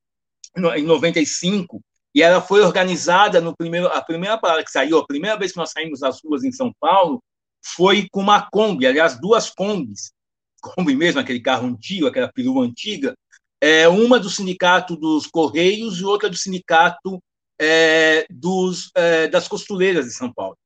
em 0.56 0.82
95, 0.82 1.80
e 2.12 2.22
ela 2.22 2.40
foi 2.40 2.62
organizada 2.62 3.40
no 3.40 3.56
primeiro. 3.56 3.86
A 3.86 4.02
primeira 4.02 4.36
parada 4.36 4.64
que 4.64 4.70
saiu, 4.70 4.98
a 4.98 5.06
primeira 5.06 5.38
vez 5.38 5.52
que 5.52 5.58
nós 5.58 5.70
saímos 5.70 6.00
das 6.00 6.20
ruas 6.24 6.42
em 6.42 6.50
São 6.50 6.72
Paulo, 6.80 7.22
foi 7.64 8.06
com 8.10 8.20
uma 8.20 8.48
Kombi, 8.50 8.86
aliás, 8.86 9.18
duas 9.18 9.50
Kombis, 9.50 10.12
Kombi 10.60 10.94
mesmo, 10.94 11.20
aquele 11.20 11.40
carro 11.40 11.66
antigo, 11.66 12.06
aquela 12.06 12.30
perua 12.32 12.64
antiga, 12.64 13.14
é, 13.60 13.88
uma 13.88 14.20
do 14.20 14.28
sindicato 14.28 14.96
dos 14.96 15.26
Correios 15.26 15.98
e 15.98 16.04
outra 16.04 16.28
do 16.28 16.36
sindicato 16.36 17.22
é, 17.58 18.26
dos, 18.30 18.90
é, 18.94 19.28
das 19.28 19.48
costureiras 19.48 20.04
de 20.04 20.12
São 20.12 20.32
Paulo. 20.32 20.56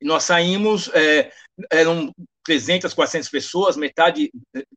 E 0.00 0.04
nós 0.04 0.24
saímos, 0.24 0.88
é, 0.94 1.30
eram 1.70 2.12
300, 2.44 2.92
400 2.92 3.28
pessoas, 3.28 3.76
metade 3.76 4.32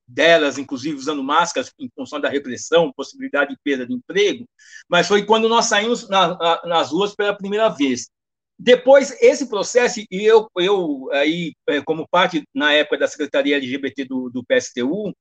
delas, 0.07 0.57
inclusive, 0.57 0.95
usando 0.95 1.23
máscaras 1.23 1.71
em 1.79 1.89
função 1.95 2.19
da 2.19 2.29
repressão, 2.29 2.93
possibilidade 2.95 3.51
de 3.51 3.59
perda 3.63 3.87
de 3.87 3.93
emprego, 3.93 4.45
mas 4.87 5.07
foi 5.07 5.25
quando 5.25 5.49
nós 5.49 5.65
saímos 5.65 6.07
na, 6.07 6.37
na, 6.37 6.61
nas 6.65 6.91
ruas 6.91 7.15
pela 7.15 7.35
primeira 7.35 7.69
vez. 7.69 8.09
Depois, 8.57 9.11
esse 9.21 9.47
processo, 9.49 9.99
e 9.99 10.23
eu, 10.23 10.49
eu 10.57 11.09
aí, 11.11 11.53
é, 11.67 11.81
como 11.81 12.07
parte, 12.07 12.43
na 12.53 12.73
época, 12.73 12.99
da 12.99 13.07
Secretaria 13.07 13.57
LGBT 13.57 14.05
do, 14.05 14.29
do 14.29 14.43
PSTU, 14.45 15.13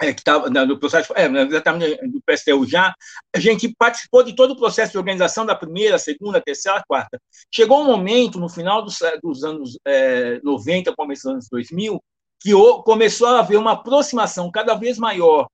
é, 0.00 0.12
que 0.12 0.20
estava 0.20 0.48
no 0.50 0.78
processo, 0.78 1.12
é, 1.16 1.26
exatamente 1.26 2.08
do 2.08 2.20
PSTU 2.22 2.66
já, 2.66 2.94
a 3.34 3.38
gente 3.38 3.72
participou 3.76 4.22
de 4.22 4.34
todo 4.34 4.52
o 4.52 4.56
processo 4.56 4.92
de 4.92 4.98
organização 4.98 5.46
da 5.46 5.54
primeira, 5.54 5.98
segunda, 5.98 6.40
terceira, 6.40 6.82
quarta. 6.86 7.20
Chegou 7.52 7.80
um 7.80 7.86
momento, 7.86 8.38
no 8.38 8.48
final 8.48 8.82
dos, 8.82 8.98
dos 9.22 9.44
anos 9.44 9.78
é, 9.86 10.40
90, 10.42 10.94
começo 10.94 11.22
dos 11.24 11.32
anos 11.32 11.48
2000, 11.50 12.00
que 12.40 12.52
começou 12.84 13.28
a 13.28 13.38
haver 13.38 13.56
uma 13.56 13.72
aproximação 13.72 14.50
cada 14.50 14.74
vez 14.74 14.98
maior 14.98 15.46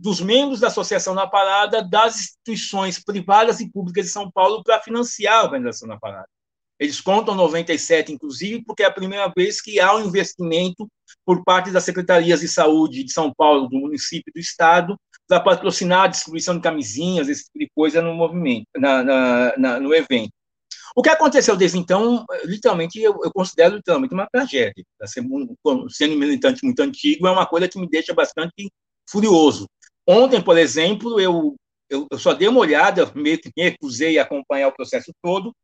dos 0.00 0.20
membros 0.20 0.58
da 0.58 0.66
Associação 0.66 1.14
na 1.14 1.26
Parada 1.26 1.82
das 1.82 2.16
instituições 2.16 3.02
privadas 3.02 3.60
e 3.60 3.70
públicas 3.70 4.06
de 4.06 4.10
São 4.10 4.30
Paulo 4.30 4.62
para 4.64 4.80
financiar 4.80 5.36
a 5.36 5.44
organização 5.44 5.86
na 5.86 5.98
Parada. 5.98 6.26
Eles 6.82 7.00
contam 7.00 7.36
97, 7.36 8.12
inclusive, 8.12 8.64
porque 8.64 8.82
é 8.82 8.86
a 8.86 8.90
primeira 8.90 9.32
vez 9.36 9.60
que 9.60 9.78
há 9.78 9.94
um 9.94 10.04
investimento 10.04 10.88
por 11.24 11.44
parte 11.44 11.70
das 11.70 11.84
secretarias 11.84 12.40
de 12.40 12.48
saúde 12.48 13.04
de 13.04 13.12
São 13.12 13.32
Paulo, 13.32 13.68
do 13.68 13.78
município 13.78 14.24
e 14.30 14.32
do 14.32 14.40
estado, 14.40 14.96
para 15.28 15.38
patrocinar 15.38 16.02
a 16.02 16.06
distribuição 16.08 16.56
de 16.56 16.60
camisinhas, 16.60 17.28
esse 17.28 17.44
tipo 17.44 17.60
de 17.60 17.70
coisa 17.72 18.02
no 18.02 18.12
movimento, 18.14 18.66
na, 18.76 19.04
na, 19.04 19.56
na, 19.56 19.80
no 19.80 19.94
evento. 19.94 20.32
O 20.96 21.02
que 21.02 21.08
aconteceu 21.08 21.56
desde 21.56 21.78
então, 21.78 22.24
literalmente, 22.44 23.00
eu, 23.00 23.16
eu 23.22 23.32
considero 23.32 23.76
literalmente 23.76 24.12
uma 24.12 24.26
tragédia. 24.26 24.84
Sendo 25.06 26.16
militante 26.18 26.64
muito 26.64 26.82
antigo, 26.82 27.28
é 27.28 27.30
uma 27.30 27.46
coisa 27.46 27.68
que 27.68 27.78
me 27.78 27.88
deixa 27.88 28.12
bastante 28.12 28.68
furioso. 29.08 29.68
Ontem, 30.04 30.42
por 30.42 30.58
exemplo, 30.58 31.20
eu, 31.20 31.54
eu, 31.88 32.08
eu 32.10 32.18
só 32.18 32.34
dei 32.34 32.48
uma 32.48 32.58
olhada, 32.58 33.08
me 33.14 33.40
recusei 33.56 34.18
a 34.18 34.22
acompanhar 34.22 34.66
o 34.66 34.74
processo 34.74 35.12
todo, 35.22 35.54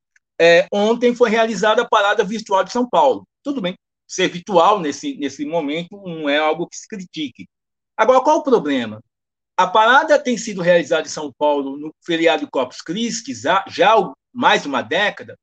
é, 0.41 0.67
ontem 0.73 1.15
foi 1.15 1.31
realizada 1.31 1.83
a 1.83 1.89
parada 1.89 2.25
virtual 2.25 2.65
de 2.65 2.73
São 2.73 2.89
Paulo. 2.89 3.27
Tudo 3.43 3.61
bem, 3.61 3.77
ser 4.07 4.29
virtual 4.29 4.81
nesse, 4.81 5.17
nesse 5.17 5.45
momento 5.45 6.01
não 6.05 6.29
é 6.29 6.39
algo 6.39 6.67
que 6.67 6.77
se 6.77 6.89
critique. 6.89 7.47
Agora, 7.97 8.21
qual 8.21 8.39
o 8.39 8.43
problema? 8.43 9.03
A 9.57 9.67
parada 9.67 10.19
tem 10.19 10.37
sido 10.39 10.63
realizada 10.63 11.07
em 11.07 11.11
São 11.11 11.33
Paulo 11.37 11.77
no 11.77 11.93
feriado 12.05 12.49
Corpus 12.49 12.81
Christi 12.81 13.35
já, 13.35 13.65
já 13.69 13.95
mais 14.33 14.63
de 14.63 14.69
uma 14.69 14.83
década, 14.83 15.37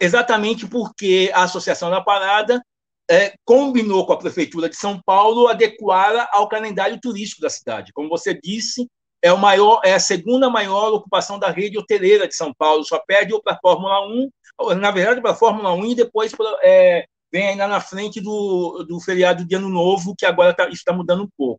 exatamente 0.00 0.66
porque 0.66 1.30
a 1.32 1.44
Associação 1.44 1.90
da 1.90 2.00
Parada 2.00 2.62
é, 3.10 3.34
combinou 3.44 4.06
com 4.06 4.12
a 4.12 4.18
Prefeitura 4.18 4.68
de 4.68 4.76
São 4.76 5.00
Paulo 5.04 5.48
adequá-la 5.48 6.28
ao 6.30 6.48
calendário 6.48 6.98
turístico 7.00 7.40
da 7.40 7.50
cidade. 7.50 7.92
Como 7.92 8.08
você 8.08 8.38
disse, 8.38 8.86
é, 9.24 9.32
o 9.32 9.38
maior, 9.38 9.80
é 9.82 9.94
a 9.94 9.98
segunda 9.98 10.50
maior 10.50 10.92
ocupação 10.92 11.38
da 11.38 11.48
rede 11.48 11.78
hoteleira 11.78 12.28
de 12.28 12.36
São 12.36 12.52
Paulo, 12.52 12.84
só 12.84 12.98
perde 12.98 13.32
para 13.42 13.54
a 13.54 13.58
Fórmula 13.58 14.06
1, 14.06 14.30
na 14.78 14.90
verdade 14.90 15.22
para 15.22 15.30
a 15.30 15.34
Fórmula 15.34 15.72
1 15.72 15.86
e 15.86 15.94
depois 15.94 16.30
é, 16.62 17.06
vem 17.32 17.48
ainda 17.48 17.66
na 17.66 17.80
frente 17.80 18.20
do, 18.20 18.84
do 18.86 19.00
feriado 19.00 19.42
de 19.42 19.54
Ano 19.54 19.70
Novo, 19.70 20.14
que 20.14 20.26
agora 20.26 20.52
tá, 20.52 20.68
está 20.68 20.92
mudando 20.92 21.22
um 21.22 21.28
pouco. 21.38 21.58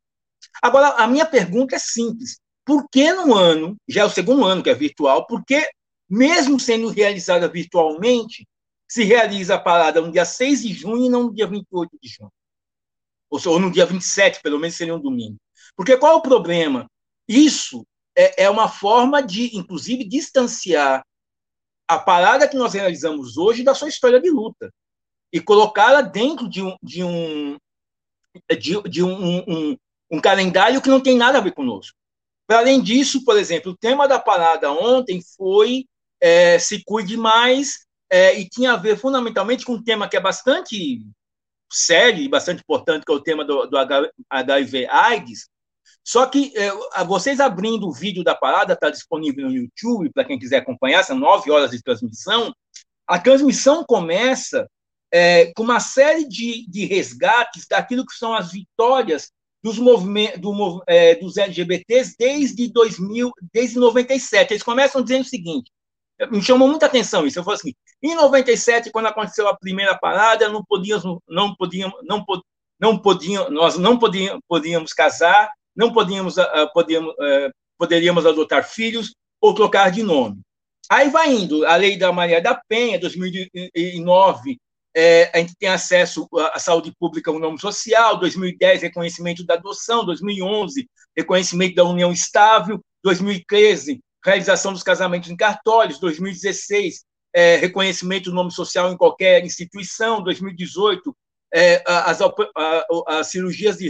Agora, 0.61 0.89
a 0.89 1.07
minha 1.07 1.25
pergunta 1.25 1.75
é 1.75 1.79
simples. 1.79 2.39
Por 2.63 2.87
que 2.87 3.11
no 3.11 3.33
ano, 3.33 3.75
já 3.89 4.01
é 4.01 4.05
o 4.05 4.11
segundo 4.11 4.45
ano 4.45 4.61
que 4.61 4.69
é 4.69 4.75
virtual, 4.75 5.25
por 5.25 5.43
que, 5.43 5.67
mesmo 6.07 6.59
sendo 6.59 6.89
realizada 6.89 7.47
virtualmente, 7.47 8.47
se 8.87 9.03
realiza 9.03 9.55
a 9.55 9.59
parada 9.59 9.99
no 10.01 10.11
dia 10.11 10.23
6 10.23 10.61
de 10.61 10.71
junho 10.71 11.07
e 11.07 11.09
não 11.09 11.23
no 11.23 11.33
dia 11.33 11.47
28 11.47 11.97
de 11.99 12.09
junho? 12.09 12.31
Ou, 13.27 13.39
ou 13.43 13.59
no 13.59 13.71
dia 13.71 13.87
27, 13.87 14.39
pelo 14.43 14.59
menos 14.59 14.77
seria 14.77 14.93
um 14.93 15.01
domingo. 15.01 15.37
Porque 15.75 15.97
qual 15.97 16.13
é 16.13 16.15
o 16.15 16.21
problema? 16.21 16.87
Isso 17.27 17.85
é, 18.15 18.43
é 18.43 18.49
uma 18.49 18.67
forma 18.67 19.21
de, 19.21 19.55
inclusive, 19.55 20.03
distanciar 20.03 21.03
a 21.87 21.99
parada 21.99 22.47
que 22.47 22.57
nós 22.57 22.73
realizamos 22.73 23.37
hoje 23.37 23.63
da 23.63 23.75
sua 23.75 23.89
história 23.89 24.19
de 24.19 24.29
luta 24.29 24.71
e 25.31 25.39
colocá-la 25.39 26.01
dentro 26.01 26.49
de 26.49 26.61
um, 26.61 26.75
de 26.81 27.03
um, 27.03 27.57
de, 28.49 28.81
de 28.89 29.03
um, 29.03 29.39
um, 29.47 29.77
um, 30.11 30.21
calendário 30.21 30.81
que 30.81 30.89
não 30.89 31.01
tem 31.01 31.15
nada 31.15 31.37
a 31.37 31.41
ver 31.41 31.53
conosco. 31.53 31.95
Para 32.47 32.59
além 32.59 32.81
disso, 32.81 33.23
por 33.23 33.37
exemplo, 33.37 33.71
o 33.71 33.77
tema 33.77 34.07
da 34.07 34.19
parada 34.19 34.71
ontem 34.71 35.21
foi 35.35 35.85
é, 36.21 36.57
Se 36.59 36.83
Cuide 36.83 37.17
Mais, 37.17 37.85
é, 38.09 38.39
e 38.39 38.47
tinha 38.47 38.73
a 38.73 38.77
ver 38.77 38.97
fundamentalmente 38.97 39.65
com 39.65 39.73
um 39.73 39.83
tema 39.83 40.07
que 40.07 40.15
é 40.15 40.19
bastante 40.19 41.01
sério 41.71 42.21
e 42.21 42.29
bastante 42.29 42.61
importante, 42.61 43.03
que 43.03 43.11
é 43.11 43.15
o 43.15 43.21
tema 43.21 43.43
do, 43.43 43.65
do 43.65 43.77
HIV-AIDS, 44.29 45.49
só 46.05 46.27
que 46.27 46.53
é, 46.55 46.71
vocês 47.03 47.39
abrindo 47.39 47.87
o 47.87 47.91
vídeo 47.91 48.23
da 48.23 48.35
parada, 48.35 48.73
está 48.73 48.91
disponível 48.91 49.49
no 49.49 49.55
YouTube, 49.55 50.11
para 50.13 50.23
quem 50.23 50.37
quiser 50.37 50.57
acompanhar, 50.57 51.03
são 51.03 51.17
nove 51.17 51.49
horas 51.49 51.71
de 51.71 51.81
transmissão. 51.81 52.53
A 53.07 53.17
transmissão 53.17 53.83
começa 53.83 54.69
é, 55.11 55.51
com 55.55 55.63
uma 55.63 55.79
série 55.79 56.27
de, 56.27 56.69
de 56.69 56.85
resgates 56.85 57.65
daquilo 57.67 58.05
que 58.05 58.13
são 58.13 58.35
as 58.35 58.51
vitórias 58.51 59.31
dos 59.63 59.79
movimentos 59.79 60.39
do, 60.39 60.83
é, 60.85 61.15
dos 61.15 61.37
LGBTs 61.37 62.15
desde 62.19 62.71
2000, 62.71 63.31
desde 63.51 63.79
97. 63.79 64.53
Eles 64.53 64.61
começam 64.61 65.01
dizendo 65.01 65.23
o 65.23 65.27
seguinte: 65.27 65.71
me 66.29 66.41
chamou 66.41 66.67
muita 66.67 66.85
atenção 66.85 67.25
isso. 67.25 67.39
Eu 67.39 67.43
falei 67.43 67.59
assim: 67.59 67.73
em 68.03 68.13
97, 68.13 68.91
quando 68.91 69.07
aconteceu 69.07 69.47
a 69.47 69.57
primeira 69.57 69.97
parada, 69.97 70.49
não 70.49 70.63
podíamos, 70.63 71.19
não 71.27 71.55
podíamos, 71.55 71.99
não, 72.03 72.23
não 72.79 72.95
podíamos, 72.99 73.51
nós 73.51 73.75
não 73.75 73.97
podíamos, 73.97 74.39
podíamos 74.47 74.93
casar, 74.93 75.49
não 75.75 75.91
podíamos, 75.93 76.37
uh, 76.37 76.71
podíamos, 76.73 77.13
uh, 77.13 77.51
poderíamos 77.77 78.25
adotar 78.25 78.67
filhos 78.67 79.13
ou 79.41 79.53
trocar 79.53 79.91
de 79.91 80.03
nome. 80.03 80.41
Aí 80.89 81.09
vai 81.09 81.33
indo, 81.33 81.65
a 81.65 81.75
lei 81.75 81.97
da 81.97 82.11
Maria 82.11 82.41
da 82.41 82.55
Penha, 82.55 82.99
2009, 82.99 84.57
é, 84.95 85.29
a 85.33 85.39
gente 85.39 85.55
tem 85.57 85.67
acesso 85.67 86.27
à 86.53 86.59
saúde 86.59 86.93
pública, 86.97 87.29
o 87.29 87.39
nome 87.39 87.59
social, 87.59 88.17
2010, 88.17 88.83
reconhecimento 88.83 89.45
da 89.45 89.55
adoção, 89.55 90.05
2011, 90.05 90.89
reconhecimento 91.17 91.75
da 91.75 91.83
união 91.83 92.13
estável, 92.13 92.79
2013, 93.03 93.99
realização 94.23 94.71
dos 94.71 94.83
casamentos 94.83 95.29
em 95.29 95.35
cartórios, 95.35 95.99
2016, 95.99 97.03
é, 97.33 97.57
reconhecimento 97.57 98.29
do 98.29 98.35
nome 98.35 98.51
social 98.51 98.89
em 98.89 98.97
qualquer 98.97 99.43
instituição, 99.43 100.23
2018, 100.23 101.13
é, 101.55 101.81
as, 101.87 102.19
as, 103.07 103.27
cirurgias 103.27 103.77
de 103.77 103.87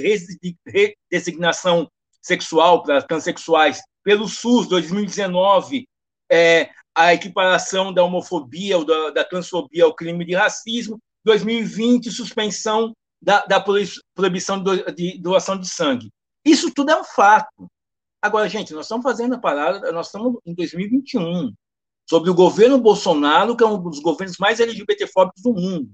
redesignação 0.68 1.90
sexual 2.22 2.84
para 2.84 3.02
transexuais 3.02 3.82
pelo 4.04 4.28
SUS 4.28 4.68
2019, 4.68 5.88
é, 6.32 6.70
a 6.94 7.16
equiparação 7.16 7.92
da 7.92 8.04
homofobia 8.04 8.78
ou 8.78 8.86
da, 8.86 9.10
da, 9.10 9.24
transfobia 9.24 9.84
ao 9.84 9.96
crime 9.96 10.24
de 10.24 10.36
racismo, 10.36 11.00
2020, 11.26 12.12
suspensão 12.12 12.94
da, 13.20 13.44
da 13.48 13.60
proibição 13.60 14.64
de 14.96 15.18
doação 15.20 15.60
de 15.60 15.68
sangue. 15.68 16.12
Isso 16.46 16.72
tudo 16.72 16.92
é 16.92 17.02
um 17.02 17.04
fato. 17.04 17.68
Agora, 18.22 18.48
gente, 18.48 18.74
nós 18.74 18.86
estamos 18.86 19.02
fazendo 19.02 19.34
a 19.34 19.40
parada, 19.40 19.92
nós 19.92 20.06
estamos 20.06 20.38
em 20.46 20.54
2021, 20.54 21.52
sobre 22.08 22.30
o 22.30 22.36
governo 22.36 22.78
Bolsonaro, 22.78 23.58
que 23.58 23.64
é 23.64 23.68
um 23.68 23.82
dos 23.82 24.00
governos 24.00 24.38
mais 24.38 24.60
LGBTfóbicos 24.60 25.42
do 25.42 25.52
mundo 25.52 25.92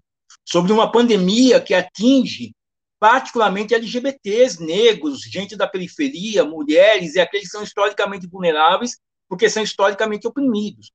sobre 0.48 0.71
uma 0.71 0.91
pandemia 0.91 1.62
que 1.62 1.74
atinge 1.74 2.53
particularmente 3.00 3.74
LGBTs, 3.74 4.63
negros, 4.63 5.21
gente 5.21 5.55
da 5.55 5.67
periferia, 5.67 6.45
mulheres 6.45 7.15
e 7.15 7.19
aqueles 7.19 7.48
que 7.48 7.51
são 7.51 7.63
historicamente 7.63 8.27
vulneráveis 8.27 9.00
porque 9.27 9.50
são 9.50 9.63
historicamente 9.63 10.27
oprimidos. 10.27 10.91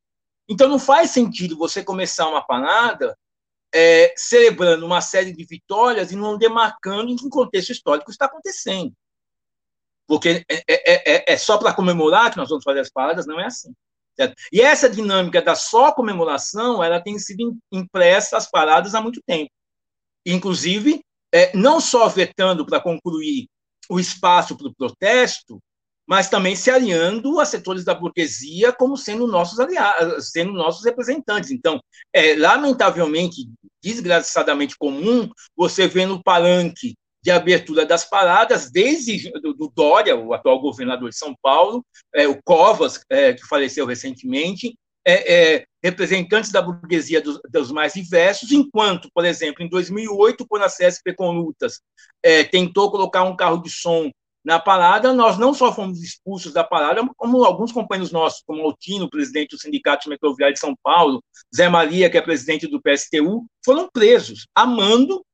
Então 0.48 0.68
não 0.68 0.78
faz 0.78 1.10
sentido 1.10 1.56
você 1.56 1.82
começar 1.82 2.28
uma 2.28 2.46
parada 2.46 3.16
é, 3.74 4.14
celebrando 4.16 4.86
uma 4.86 5.00
série 5.00 5.32
de 5.32 5.44
vitórias 5.44 6.12
e 6.12 6.16
não 6.16 6.38
demarcando 6.38 7.10
em 7.10 7.16
que 7.16 7.28
contexto 7.28 7.72
histórico 7.72 8.10
está 8.10 8.26
acontecendo. 8.26 8.92
Porque 10.06 10.44
é, 10.48 10.62
é, 10.68 11.14
é, 11.16 11.32
é 11.32 11.36
só 11.36 11.58
para 11.58 11.74
comemorar 11.74 12.30
que 12.30 12.36
nós 12.36 12.48
vamos 12.48 12.62
fazer 12.62 12.80
as 12.80 12.90
paradas, 12.90 13.26
não 13.26 13.40
é 13.40 13.46
assim. 13.46 13.74
Certo? 14.16 14.34
E 14.50 14.60
essa 14.60 14.88
dinâmica 14.88 15.42
da 15.42 15.54
só 15.54 15.92
comemoração, 15.92 16.82
ela 16.82 17.00
tem 17.00 17.18
sido 17.18 17.56
impressa 17.70 18.36
às 18.36 18.50
paradas 18.50 18.94
há 18.94 19.00
muito 19.00 19.20
tempo. 19.26 19.50
Inclusive, 20.24 21.00
é, 21.32 21.54
não 21.56 21.80
só 21.80 22.08
vetando 22.08 22.64
para 22.64 22.80
concluir 22.80 23.46
o 23.90 24.00
espaço 24.00 24.56
para 24.56 24.68
o 24.68 24.74
protesto, 24.74 25.60
mas 26.06 26.30
também 26.30 26.54
se 26.54 26.70
alinhando 26.70 27.40
a 27.40 27.44
setores 27.44 27.84
da 27.84 27.94
burguesia 27.94 28.72
como 28.72 28.96
sendo 28.96 29.26
nossos 29.26 29.58
aliados, 29.58 30.30
sendo 30.30 30.52
nossos 30.52 30.84
representantes. 30.84 31.50
Então, 31.50 31.80
é 32.12 32.36
lamentavelmente, 32.36 33.48
desgraçadamente 33.82 34.76
comum, 34.78 35.28
você 35.54 35.86
vê 35.86 36.06
no 36.06 36.22
palanque 36.22 36.94
de 37.26 37.32
abertura 37.32 37.84
das 37.84 38.04
paradas, 38.04 38.70
desde 38.70 39.32
do, 39.40 39.52
do 39.52 39.68
Dória, 39.74 40.14
o 40.14 40.32
atual 40.32 40.60
governador 40.60 41.10
de 41.10 41.18
São 41.18 41.34
Paulo, 41.42 41.84
é, 42.14 42.28
o 42.28 42.40
Covas, 42.40 43.00
é, 43.10 43.32
que 43.32 43.44
faleceu 43.48 43.84
recentemente, 43.84 44.78
é, 45.04 45.56
é 45.56 45.64
representantes 45.82 46.52
da 46.52 46.62
burguesia 46.62 47.20
dos, 47.20 47.40
dos, 47.50 47.72
mais 47.72 47.94
diversos, 47.94 48.52
enquanto, 48.52 49.10
por 49.12 49.24
exemplo, 49.24 49.64
em 49.64 49.68
2008, 49.68 50.46
quando 50.48 50.62
a 50.62 50.68
CSP 50.68 51.14
Conlutas 51.16 51.80
é, 52.22 52.44
tentou 52.44 52.92
colocar 52.92 53.24
um 53.24 53.34
carro 53.34 53.60
de 53.60 53.70
som 53.70 54.08
na 54.44 54.60
parada, 54.60 55.12
nós 55.12 55.36
não 55.36 55.52
só 55.52 55.72
fomos 55.72 56.00
expulsos 56.04 56.52
da 56.52 56.62
parada, 56.62 57.02
como 57.16 57.42
alguns 57.42 57.72
companheiros 57.72 58.12
nossos, 58.12 58.44
como 58.46 58.62
Altino, 58.62 59.10
presidente 59.10 59.56
do 59.56 59.60
Sindicato 59.60 60.08
Metroviário 60.08 60.54
de 60.54 60.60
São 60.60 60.76
Paulo, 60.80 61.20
Zé 61.52 61.68
Maria, 61.68 62.08
que 62.08 62.16
é 62.16 62.22
presidente 62.22 62.68
do 62.68 62.80
PSTU, 62.80 63.44
foram 63.64 63.88
presos, 63.92 64.46
amando 64.54 65.25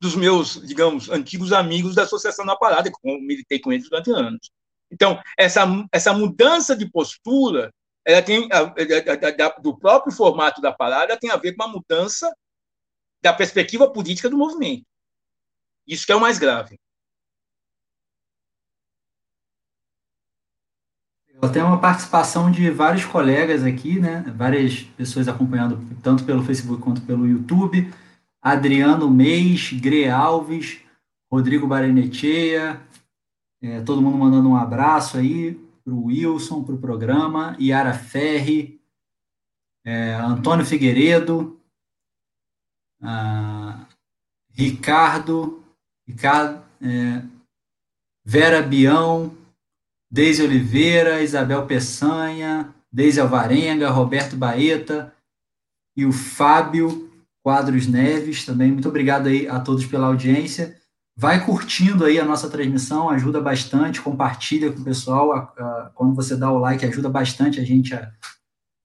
dos 0.00 0.14
meus, 0.14 0.60
digamos, 0.66 1.08
antigos 1.08 1.52
amigos 1.52 1.94
da 1.94 2.02
Associação 2.02 2.44
da 2.44 2.56
Parada, 2.56 2.90
que 2.90 2.96
eu 3.04 3.20
militei 3.20 3.58
com 3.58 3.72
eles 3.72 3.88
durante 3.88 4.10
anos. 4.10 4.50
Então, 4.90 5.20
essa, 5.38 5.66
essa 5.90 6.12
mudança 6.12 6.76
de 6.76 6.88
postura, 6.90 7.72
ela 8.04 8.20
tem 8.20 8.48
do 9.62 9.76
próprio 9.76 10.12
formato 10.12 10.60
da 10.60 10.72
parada 10.72 11.16
tem 11.16 11.30
a 11.30 11.36
ver 11.36 11.54
com 11.54 11.62
a 11.62 11.68
mudança 11.68 12.30
da 13.22 13.32
perspectiva 13.32 13.90
política 13.90 14.28
do 14.28 14.36
movimento. 14.36 14.84
Isso 15.86 16.04
que 16.04 16.12
é 16.12 16.16
o 16.16 16.20
mais 16.20 16.38
grave. 16.38 16.78
Tem 21.52 21.62
uma 21.62 21.80
participação 21.80 22.50
de 22.50 22.70
vários 22.70 23.04
colegas 23.04 23.64
aqui, 23.64 23.98
né? 23.98 24.22
Várias 24.36 24.82
pessoas 24.96 25.26
acompanhando 25.26 25.80
tanto 26.00 26.24
pelo 26.24 26.44
Facebook 26.44 26.80
quanto 26.80 27.00
pelo 27.02 27.26
YouTube. 27.26 27.92
Adriano 28.42 29.08
Meis, 29.08 29.72
Gre 29.72 30.08
Alves, 30.08 30.80
Rodrigo 31.30 31.66
Baranechea, 31.66 32.82
é, 33.62 33.80
todo 33.82 34.02
mundo 34.02 34.18
mandando 34.18 34.48
um 34.48 34.56
abraço 34.56 35.16
aí 35.16 35.54
para 35.84 35.94
o 35.94 36.06
Wilson, 36.06 36.64
para 36.64 36.74
o 36.74 36.78
programa, 36.78 37.56
Yara 37.60 37.94
Ferri, 37.94 38.80
é, 39.84 40.14
Antônio 40.14 40.66
Figueiredo, 40.66 41.58
Ricardo, 44.52 45.64
Ricardo 46.06 46.62
é, 46.80 47.22
Vera 48.24 48.62
Bião, 48.62 49.36
Deise 50.10 50.42
Oliveira, 50.42 51.22
Isabel 51.22 51.66
Peçanha, 51.66 52.74
Deise 52.92 53.20
Alvarenga, 53.20 53.90
Roberto 53.90 54.36
Baeta 54.36 55.14
e 55.96 56.04
o 56.04 56.12
Fábio 56.12 57.11
Quadros 57.42 57.86
Neves 57.86 58.44
também. 58.44 58.70
Muito 58.70 58.88
obrigado 58.88 59.26
aí 59.26 59.48
a 59.48 59.58
todos 59.58 59.84
pela 59.84 60.06
audiência. 60.06 60.76
Vai 61.16 61.44
curtindo 61.44 62.04
aí 62.04 62.18
a 62.18 62.24
nossa 62.24 62.48
transmissão, 62.48 63.10
ajuda 63.10 63.40
bastante, 63.40 64.00
compartilha 64.00 64.72
com 64.72 64.80
o 64.80 64.84
pessoal. 64.84 65.32
A, 65.32 65.38
a, 65.38 65.90
quando 65.94 66.14
você 66.14 66.36
dá 66.36 66.50
o 66.50 66.58
like, 66.58 66.86
ajuda 66.86 67.08
bastante 67.08 67.60
a 67.60 67.64
gente 67.64 67.94
a, 67.94 68.10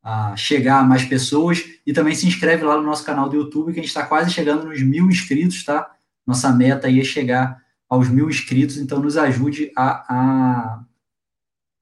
a, 0.03 0.35
chegar 0.35 0.79
a 0.79 0.83
mais 0.83 1.05
pessoas. 1.05 1.63
E 1.85 1.93
também 1.93 2.15
se 2.15 2.27
inscreve 2.27 2.63
lá 2.63 2.75
no 2.75 2.83
nosso 2.83 3.05
canal 3.05 3.29
do 3.29 3.35
YouTube, 3.35 3.71
que 3.71 3.79
a 3.79 3.83
gente 3.83 3.89
está 3.89 4.05
quase 4.05 4.31
chegando 4.31 4.65
nos 4.65 4.81
mil 4.81 5.07
inscritos, 5.07 5.63
tá? 5.63 5.89
Nossa 6.25 6.51
meta 6.51 6.87
aí 6.87 6.99
é 6.99 7.03
chegar 7.03 7.61
aos 7.89 8.09
mil 8.09 8.29
inscritos, 8.29 8.77
então 8.77 8.99
nos 8.99 9.15
ajude 9.15 9.71
a, 9.77 10.83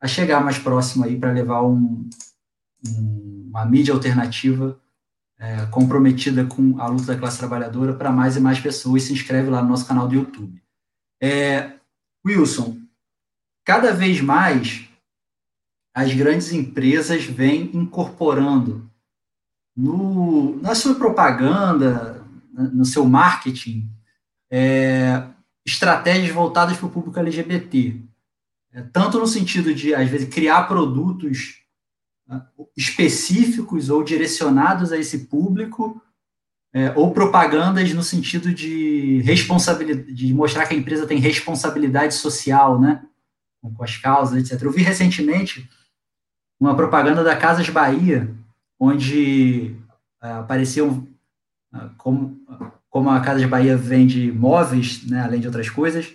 a, 0.02 0.08
chegar 0.08 0.40
mais 0.40 0.60
próximo 0.60 1.04
aí 1.04 1.18
para 1.18 1.32
levar 1.32 1.64
um, 1.64 2.08
um, 2.88 3.48
uma 3.50 3.66
mídia 3.66 3.92
alternativa 3.92 4.80
é, 5.40 5.66
comprometida 5.68 6.46
com 6.46 6.80
a 6.80 6.88
luta 6.88 7.08
da 7.08 7.18
classe 7.18 7.38
trabalhadora 7.38 7.94
para 7.94 8.12
mais 8.12 8.36
e 8.36 8.40
mais 8.40 8.60
pessoas. 8.60 9.04
Se 9.04 9.14
inscreve 9.14 9.50
lá 9.50 9.62
no 9.62 9.70
nosso 9.70 9.88
canal 9.88 10.08
do 10.08 10.16
YouTube. 10.16 10.62
É, 11.22 11.74
Wilson, 12.26 12.78
cada 13.64 13.92
vez 13.92 14.22
mais 14.22 14.88
as 15.94 16.14
grandes 16.14 16.52
empresas 16.52 17.24
vêm 17.26 17.72
incorporando 17.74 18.90
no, 19.76 20.60
na 20.62 20.76
sua 20.76 20.96
propaganda, 20.96 22.26
no 22.52 22.86
seu 22.86 23.06
marketing, 23.06 23.90
é, 24.50 25.24
estratégias 25.66 26.34
voltadas 26.34 26.78
para 26.78 26.86
o 26.86 26.92
público 26.92 27.20
LGBT. 27.20 28.02
É, 28.72 28.82
tanto 28.82 29.20
no 29.20 29.28
sentido 29.28 29.74
de, 29.74 29.94
às 29.94 30.10
vezes, 30.10 30.34
criar 30.34 30.64
produtos 30.64 31.65
específicos 32.76 33.90
ou 33.90 34.04
direcionados 34.04 34.92
a 34.92 34.98
esse 34.98 35.26
público, 35.26 36.02
é, 36.74 36.92
ou 36.96 37.14
propagandas 37.14 37.94
no 37.94 38.04
sentido 38.04 38.54
de 38.54 39.22
responsabilidade, 39.22 40.14
de 40.14 40.34
mostrar 40.34 40.66
que 40.66 40.74
a 40.74 40.78
empresa 40.78 41.08
tem 41.08 41.20
responsabilidade 41.20 42.14
social, 42.16 42.80
né, 42.80 43.02
com 43.62 43.84
as 43.84 43.96
causas, 43.96 44.38
etc. 44.52 44.62
Eu 44.62 44.72
vi 44.72 44.82
recentemente 44.82 45.70
uma 46.60 46.76
propaganda 46.76 47.24
da 47.24 47.36
Casas 47.36 47.70
Bahia, 47.70 48.30
onde 48.78 49.76
é, 50.22 50.32
apareciam 50.34 51.08
é, 51.74 51.80
como, 51.98 52.38
como 52.90 53.10
a 53.10 53.22
Casas 53.22 53.46
Bahia 53.46 53.78
vende 53.78 54.32
móveis, 54.32 55.06
né, 55.08 55.22
além 55.22 55.40
de 55.40 55.48
outras 55.48 55.70
coisas, 55.70 56.14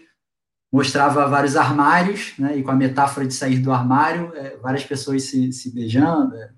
mostrava 0.72 1.26
vários 1.26 1.56
armários, 1.56 2.34
né, 2.38 2.56
e 2.56 2.62
com 2.62 2.70
a 2.70 2.76
metáfora 2.76 3.26
de 3.26 3.34
sair 3.34 3.58
do 3.58 3.72
armário, 3.72 4.32
é, 4.36 4.56
várias 4.58 4.84
pessoas 4.84 5.24
se, 5.24 5.52
se 5.52 5.74
beijando, 5.74 6.36
é, 6.36 6.50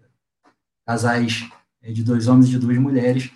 casais 0.86 1.48
é, 1.80 1.92
de 1.92 2.04
dois 2.04 2.28
homens 2.28 2.48
e 2.48 2.50
de 2.50 2.58
duas 2.58 2.76
mulheres. 2.78 3.30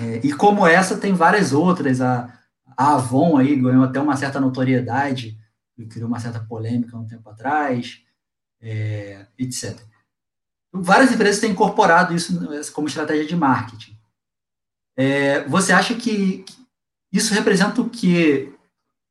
É, 0.00 0.20
e 0.24 0.32
como 0.32 0.66
essa, 0.66 0.96
tem 0.96 1.12
várias 1.12 1.52
outras. 1.52 2.00
A, 2.00 2.32
a 2.76 2.94
Avon 2.94 3.36
aí 3.36 3.54
ganhou 3.56 3.84
até 3.84 4.00
uma 4.00 4.16
certa 4.16 4.40
notoriedade, 4.40 5.38
criou 5.90 6.08
uma 6.08 6.18
certa 6.18 6.40
polêmica 6.40 6.96
um 6.96 7.06
tempo 7.06 7.28
atrás, 7.28 8.02
é, 8.60 9.26
etc. 9.38 9.78
Várias 10.72 11.12
empresas 11.12 11.40
têm 11.40 11.52
incorporado 11.52 12.14
isso 12.14 12.38
como 12.72 12.88
estratégia 12.88 13.26
de 13.26 13.36
marketing. 13.36 13.96
É, 14.96 15.44
você 15.44 15.72
acha 15.72 15.94
que 15.94 16.44
isso 17.12 17.34
representa 17.34 17.80
o 17.80 17.88
que 17.88 18.52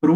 para 0.02 0.12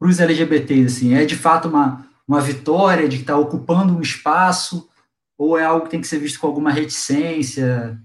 os 0.00 0.20
LGBTs? 0.20 0.96
Assim? 0.96 1.14
É 1.14 1.24
de 1.24 1.36
fato 1.36 1.68
uma, 1.68 2.08
uma 2.26 2.40
vitória 2.40 3.08
de 3.08 3.16
estar 3.20 3.34
tá 3.34 3.38
ocupando 3.38 3.96
um 3.96 4.00
espaço 4.00 4.88
ou 5.36 5.58
é 5.58 5.64
algo 5.64 5.84
que 5.84 5.90
tem 5.90 6.00
que 6.00 6.06
ser 6.06 6.18
visto 6.18 6.38
com 6.38 6.46
alguma 6.46 6.70
reticência? 6.70 8.00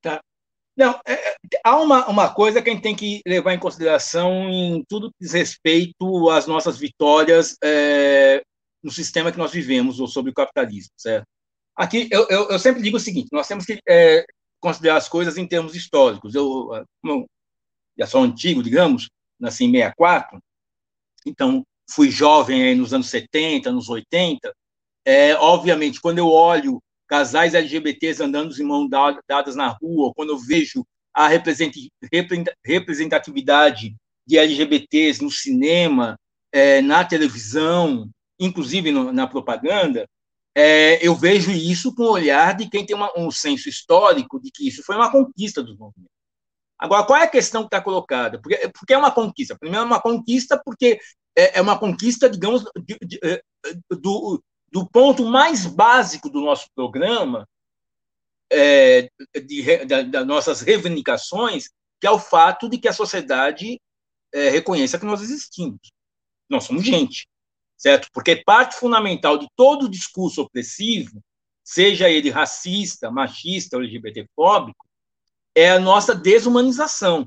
Tá. 0.00 0.20
Não, 0.76 1.00
é, 1.06 1.12
é, 1.12 1.36
há 1.64 1.80
uma, 1.80 2.06
uma 2.08 2.32
coisa 2.32 2.60
que 2.60 2.70
a 2.70 2.72
gente 2.72 2.82
tem 2.82 2.96
que 2.96 3.20
levar 3.26 3.54
em 3.54 3.58
consideração 3.58 4.48
em 4.48 4.84
tudo 4.88 5.10
que 5.10 5.16
diz 5.20 5.32
respeito 5.32 6.30
às 6.30 6.46
nossas 6.46 6.78
vitórias 6.78 7.56
é, 7.62 8.42
no 8.82 8.90
sistema 8.90 9.32
que 9.32 9.38
nós 9.38 9.52
vivemos, 9.52 10.00
ou 10.00 10.06
sobre 10.06 10.30
o 10.30 10.34
capitalismo, 10.34 10.92
certo? 10.96 11.26
Aqui, 11.76 12.08
eu, 12.10 12.26
eu, 12.28 12.50
eu 12.50 12.58
sempre 12.58 12.82
digo 12.82 12.96
o 12.96 13.00
seguinte, 13.00 13.28
nós 13.32 13.48
temos 13.48 13.64
que 13.64 13.80
é, 13.88 14.24
considerar 14.60 14.96
as 14.96 15.08
coisas 15.08 15.36
em 15.36 15.46
termos 15.46 15.74
históricos. 15.74 16.34
Eu, 16.34 16.68
como 17.02 17.26
já 17.98 18.06
sou 18.06 18.22
antigo, 18.22 18.62
digamos, 18.62 19.08
nasci 19.38 19.64
em 19.64 19.72
64, 19.72 20.38
então 21.26 21.64
fui 21.90 22.10
jovem 22.10 22.62
aí 22.62 22.74
nos 22.74 22.94
anos 22.94 23.08
70, 23.08 23.72
nos 23.72 23.88
80, 23.88 24.52
é, 25.04 25.34
obviamente, 25.36 26.00
quando 26.00 26.18
eu 26.18 26.28
olho 26.28 26.82
casais 27.06 27.54
LGBTs 27.54 28.22
andando 28.22 28.58
em 28.58 28.64
mãos 28.64 28.88
dadas 29.28 29.54
na 29.54 29.68
rua, 29.68 30.14
quando 30.14 30.30
eu 30.30 30.38
vejo 30.38 30.82
a 31.12 31.28
representatividade 31.28 33.94
de 34.26 34.38
LGBTs 34.38 35.22
no 35.22 35.30
cinema, 35.30 36.18
é, 36.50 36.80
na 36.80 37.04
televisão, 37.04 38.08
inclusive 38.40 38.90
no, 38.90 39.12
na 39.12 39.26
propaganda, 39.26 40.08
é, 40.56 41.06
eu 41.06 41.14
vejo 41.14 41.50
isso 41.50 41.94
com 41.94 42.04
o 42.04 42.12
olhar 42.12 42.56
de 42.56 42.70
quem 42.70 42.86
tem 42.86 42.96
uma, 42.96 43.12
um 43.16 43.30
senso 43.30 43.68
histórico 43.68 44.40
de 44.40 44.50
que 44.50 44.66
isso 44.66 44.82
foi 44.82 44.96
uma 44.96 45.10
conquista 45.10 45.62
dos 45.62 45.76
movimentos. 45.76 46.13
Agora, 46.78 47.04
qual 47.04 47.18
é 47.18 47.24
a 47.24 47.30
questão 47.30 47.62
que 47.62 47.68
está 47.68 47.80
colocada? 47.80 48.40
Porque, 48.40 48.68
porque 48.68 48.94
é 48.94 48.98
uma 48.98 49.10
conquista. 49.10 49.56
Primeiro, 49.58 49.84
é 49.84 49.86
uma 49.86 50.00
conquista 50.00 50.60
porque 50.62 50.98
é, 51.36 51.58
é 51.58 51.60
uma 51.60 51.78
conquista, 51.78 52.28
digamos, 52.28 52.64
de, 52.76 52.98
de, 53.02 53.20
é, 53.22 53.42
do, 53.90 54.42
do 54.70 54.86
ponto 54.88 55.24
mais 55.24 55.66
básico 55.66 56.28
do 56.28 56.40
nosso 56.40 56.66
programa, 56.74 57.48
é, 58.50 59.08
de, 59.44 59.84
das 60.04 60.26
nossas 60.26 60.60
reivindicações, 60.60 61.70
que 62.00 62.06
é 62.06 62.10
o 62.10 62.18
fato 62.18 62.68
de 62.68 62.78
que 62.78 62.88
a 62.88 62.92
sociedade 62.92 63.80
é, 64.32 64.48
reconheça 64.50 64.98
que 64.98 65.06
nós 65.06 65.22
existimos. 65.22 65.80
Nós 66.48 66.64
somos 66.64 66.84
gente, 66.84 67.26
certo? 67.76 68.08
Porque 68.12 68.36
parte 68.36 68.76
fundamental 68.76 69.38
de 69.38 69.46
todo 69.56 69.88
discurso 69.88 70.42
opressivo, 70.42 71.22
seja 71.62 72.10
ele 72.10 72.30
racista, 72.30 73.10
machista 73.10 73.76
ou 73.76 73.82
LGBTfóbico, 73.82 74.83
é 75.54 75.70
a 75.70 75.78
nossa 75.78 76.14
desumanização 76.14 77.26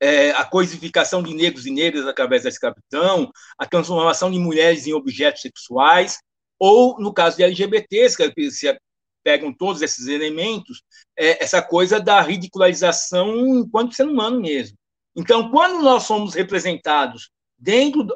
é, 0.00 0.30
a 0.30 0.44
coisificação 0.44 1.22
de 1.22 1.34
negros 1.34 1.66
e 1.66 1.70
negras 1.70 2.06
através 2.06 2.44
da 2.44 2.48
escravidão, 2.48 3.30
a 3.58 3.66
transformação 3.66 4.30
de 4.30 4.38
mulheres 4.38 4.86
em 4.86 4.92
objetos 4.92 5.42
sexuais, 5.42 6.18
ou, 6.58 6.98
no 7.00 7.12
caso 7.12 7.36
de 7.36 7.42
LGBTs, 7.42 8.16
que 8.16 8.50
se 8.50 8.78
pegam 9.24 9.52
todos 9.52 9.82
esses 9.82 10.06
elementos, 10.06 10.82
é, 11.16 11.42
essa 11.42 11.60
coisa 11.60 12.00
da 12.00 12.20
ridicularização 12.20 13.58
enquanto 13.58 13.94
ser 13.94 14.06
humano 14.06 14.40
mesmo. 14.40 14.76
Então, 15.16 15.50
quando 15.50 15.82
nós 15.82 16.04
somos 16.04 16.34
representados 16.34 17.30
dentro 17.58 18.06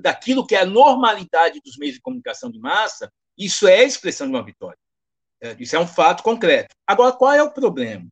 daquilo 0.00 0.46
que 0.46 0.54
é 0.54 0.60
a 0.60 0.66
normalidade 0.66 1.60
dos 1.64 1.76
meios 1.76 1.96
de 1.96 2.00
comunicação 2.00 2.50
de 2.50 2.58
massa, 2.60 3.10
isso 3.36 3.66
é 3.66 3.80
a 3.80 3.84
expressão 3.84 4.28
de 4.28 4.32
uma 4.32 4.44
vitória. 4.44 4.78
É, 5.40 5.56
isso 5.58 5.74
é 5.74 5.78
um 5.78 5.86
fato 5.86 6.22
concreto. 6.22 6.74
Agora, 6.86 7.12
qual 7.12 7.32
é 7.32 7.42
o 7.42 7.50
problema? 7.50 8.06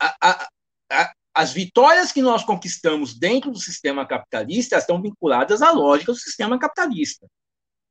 A, 0.00 0.48
a, 0.90 1.12
as 1.34 1.52
vitórias 1.52 2.12
que 2.12 2.22
nós 2.22 2.44
conquistamos 2.44 3.12
dentro 3.18 3.50
do 3.50 3.58
sistema 3.58 4.06
capitalista 4.06 4.76
estão 4.76 5.02
vinculadas 5.02 5.62
à 5.62 5.70
lógica 5.70 6.12
do 6.12 6.18
sistema 6.18 6.58
capitalista. 6.58 7.26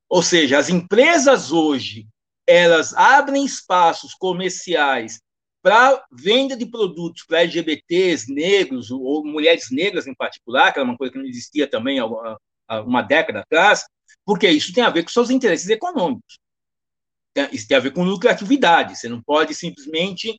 Ou 0.08 0.24
seja, 0.24 0.58
as 0.58 0.70
empresas 0.70 1.52
hoje 1.52 2.08
elas 2.48 2.94
abrem 2.94 3.46
espaços 3.46 4.14
comerciais 4.14 5.20
para 5.62 6.06
venda 6.12 6.58
de 6.58 6.66
produtos 6.66 7.24
para 7.24 7.42
LGBTs, 7.42 8.32
negros 8.32 8.92
ou 8.92 9.26
mulheres 9.26 9.72
negras 9.72 10.08
em 10.08 10.14
particular, 10.14 10.72
que 10.72 10.80
era 10.80 10.88
uma 10.88 10.98
coisa 10.98 11.14
que 11.14 11.20
não 11.20 11.26
existia 11.26 11.70
também 11.70 12.00
há 12.00 12.82
uma 12.82 13.02
década 13.02 13.40
atrás, 13.40 13.86
porque 14.26 14.48
isso 14.50 14.74
tem 14.74 14.84
a 14.84 14.90
ver 14.90 15.04
com 15.04 15.10
seus 15.10 15.30
interesses 15.30 15.70
econômicos. 15.70 16.38
Isso 17.52 17.68
tem 17.68 17.78
a 17.78 17.80
ver 17.80 17.92
com 17.92 18.04
lucratividade. 18.04 18.98
Você 18.98 19.08
não 19.08 19.22
pode 19.22 19.56
simplesmente 19.56 20.38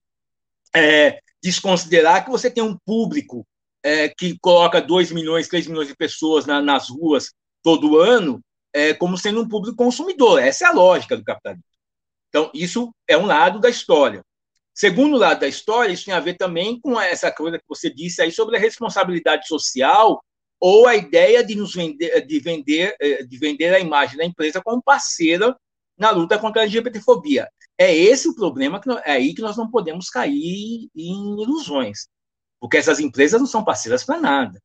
é, 0.76 1.20
desconsiderar 1.44 2.24
que 2.24 2.30
você 2.30 2.50
tem 2.50 2.64
um 2.64 2.76
público 2.86 3.46
é, 3.82 4.08
que 4.08 4.38
coloca 4.40 4.80
2 4.80 5.12
milhões, 5.12 5.46
3 5.46 5.66
milhões 5.66 5.88
de 5.88 5.94
pessoas 5.94 6.46
na, 6.46 6.62
nas 6.62 6.88
ruas 6.88 7.34
todo 7.62 7.98
ano 7.98 8.40
é, 8.72 8.94
como 8.94 9.18
sendo 9.18 9.42
um 9.42 9.48
público 9.48 9.76
consumidor. 9.76 10.42
Essa 10.42 10.64
é 10.64 10.68
a 10.68 10.72
lógica 10.72 11.14
do 11.14 11.22
capitalismo. 11.22 11.62
Então, 12.30 12.50
isso 12.54 12.94
é 13.06 13.16
um 13.16 13.26
lado 13.26 13.60
da 13.60 13.68
história. 13.68 14.24
Segundo 14.72 15.18
lado 15.18 15.40
da 15.40 15.46
história, 15.46 15.92
isso 15.92 16.06
tem 16.06 16.14
a 16.14 16.18
ver 16.18 16.34
também 16.34 16.80
com 16.80 16.98
essa 16.98 17.30
coisa 17.30 17.58
que 17.58 17.64
você 17.68 17.92
disse 17.92 18.22
aí 18.22 18.32
sobre 18.32 18.56
a 18.56 18.60
responsabilidade 18.60 19.46
social 19.46 20.24
ou 20.58 20.88
a 20.88 20.96
ideia 20.96 21.44
de 21.44 21.54
nos 21.54 21.74
vender, 21.74 22.26
de 22.26 22.40
vender, 22.40 22.96
é, 22.98 23.22
de 23.22 23.38
vender 23.38 23.74
a 23.74 23.78
imagem 23.78 24.16
da 24.16 24.24
empresa 24.24 24.62
como 24.62 24.82
parceira 24.82 25.54
na 25.96 26.10
luta 26.10 26.38
contra 26.38 26.62
a 26.62 26.64
LGBTfobia. 26.64 27.48
É 27.78 27.94
esse 27.94 28.28
o 28.28 28.34
problema, 28.34 28.80
que 28.80 28.90
é 28.90 29.12
aí 29.12 29.34
que 29.34 29.42
nós 29.42 29.56
não 29.56 29.70
podemos 29.70 30.08
cair 30.08 30.88
em 30.94 31.42
ilusões, 31.42 32.08
porque 32.60 32.76
essas 32.76 33.00
empresas 33.00 33.40
não 33.40 33.46
são 33.46 33.64
parceiras 33.64 34.04
para 34.04 34.20
nada. 34.20 34.60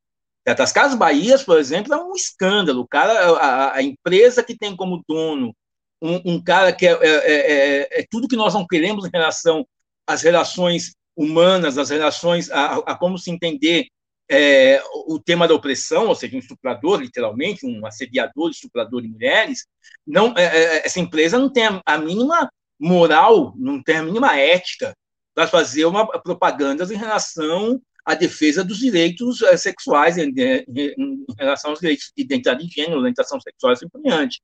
As 0.46 0.72
Casas 0.72 0.98
Bahias, 0.98 1.44
por 1.44 1.60
exemplo, 1.60 1.94
é 1.94 2.04
um 2.04 2.14
escândalo. 2.14 2.82
O 2.82 2.88
cara, 2.88 3.38
a, 3.38 3.76
a 3.76 3.84
empresa 3.84 4.44
que 4.44 4.58
tem 4.58 4.76
como 4.76 5.04
dono 5.08 5.54
um, 6.02 6.34
um 6.34 6.44
cara 6.44 6.72
que 6.74 6.88
é, 6.88 6.92
é, 6.92 7.08
é, 7.08 7.52
é, 7.52 8.02
é 8.02 8.06
tudo 8.10 8.28
que 8.28 8.36
nós 8.36 8.54
não 8.54 8.66
queremos 8.66 9.06
em 9.06 9.10
relação 9.12 9.68
às 10.08 10.22
relações 10.22 10.96
humanas, 11.16 11.78
às 11.78 11.90
relações, 11.90 12.50
a, 12.50 12.78
a 12.78 12.96
como 12.96 13.18
se 13.18 13.30
entender 13.30 13.88
é, 14.30 14.82
o 15.08 15.20
tema 15.20 15.48
da 15.48 15.56
opressão, 15.56 16.08
ou 16.08 16.16
seja, 16.16 16.36
um 16.36 16.40
estuprador, 16.40 17.02
literalmente, 17.02 17.66
um 17.66 17.86
assediador, 17.86 18.52
estuprador 18.52 19.02
de 19.02 19.08
mulheres, 19.08 19.66
não, 20.06 20.34
é, 20.38 20.44
é, 20.44 20.86
essa 20.86 21.00
empresa 21.00 21.40
não 21.40 21.52
tem 21.52 21.64
a, 21.84 21.98
mínima 21.98 22.50
moral, 22.80 23.54
não 23.58 23.82
tem 23.82 23.98
a 23.98 24.04
mínima 24.04 24.38
ética 24.38 24.94
para 25.34 25.48
fazer 25.48 25.86
uma 25.86 26.06
propaganda 26.22 26.84
em 26.84 26.98
relação 26.98 27.82
à 28.06 28.14
defesa 28.14 28.64
dos 28.64 28.78
direitos 28.78 29.42
é, 29.42 29.58
sexuais, 29.58 30.18
em, 30.18 30.30
em, 30.30 31.26
relação 31.38 31.72
aos 31.72 31.80
direitos 31.80 32.12
de 32.16 32.24
identidade 32.24 32.68
de 32.68 32.74
gênero, 32.74 33.00
orientação 33.00 33.40
sexual 33.40 33.72
e 33.72 33.74
assim 33.74 33.90
por 33.90 34.02
diante. 34.02 34.40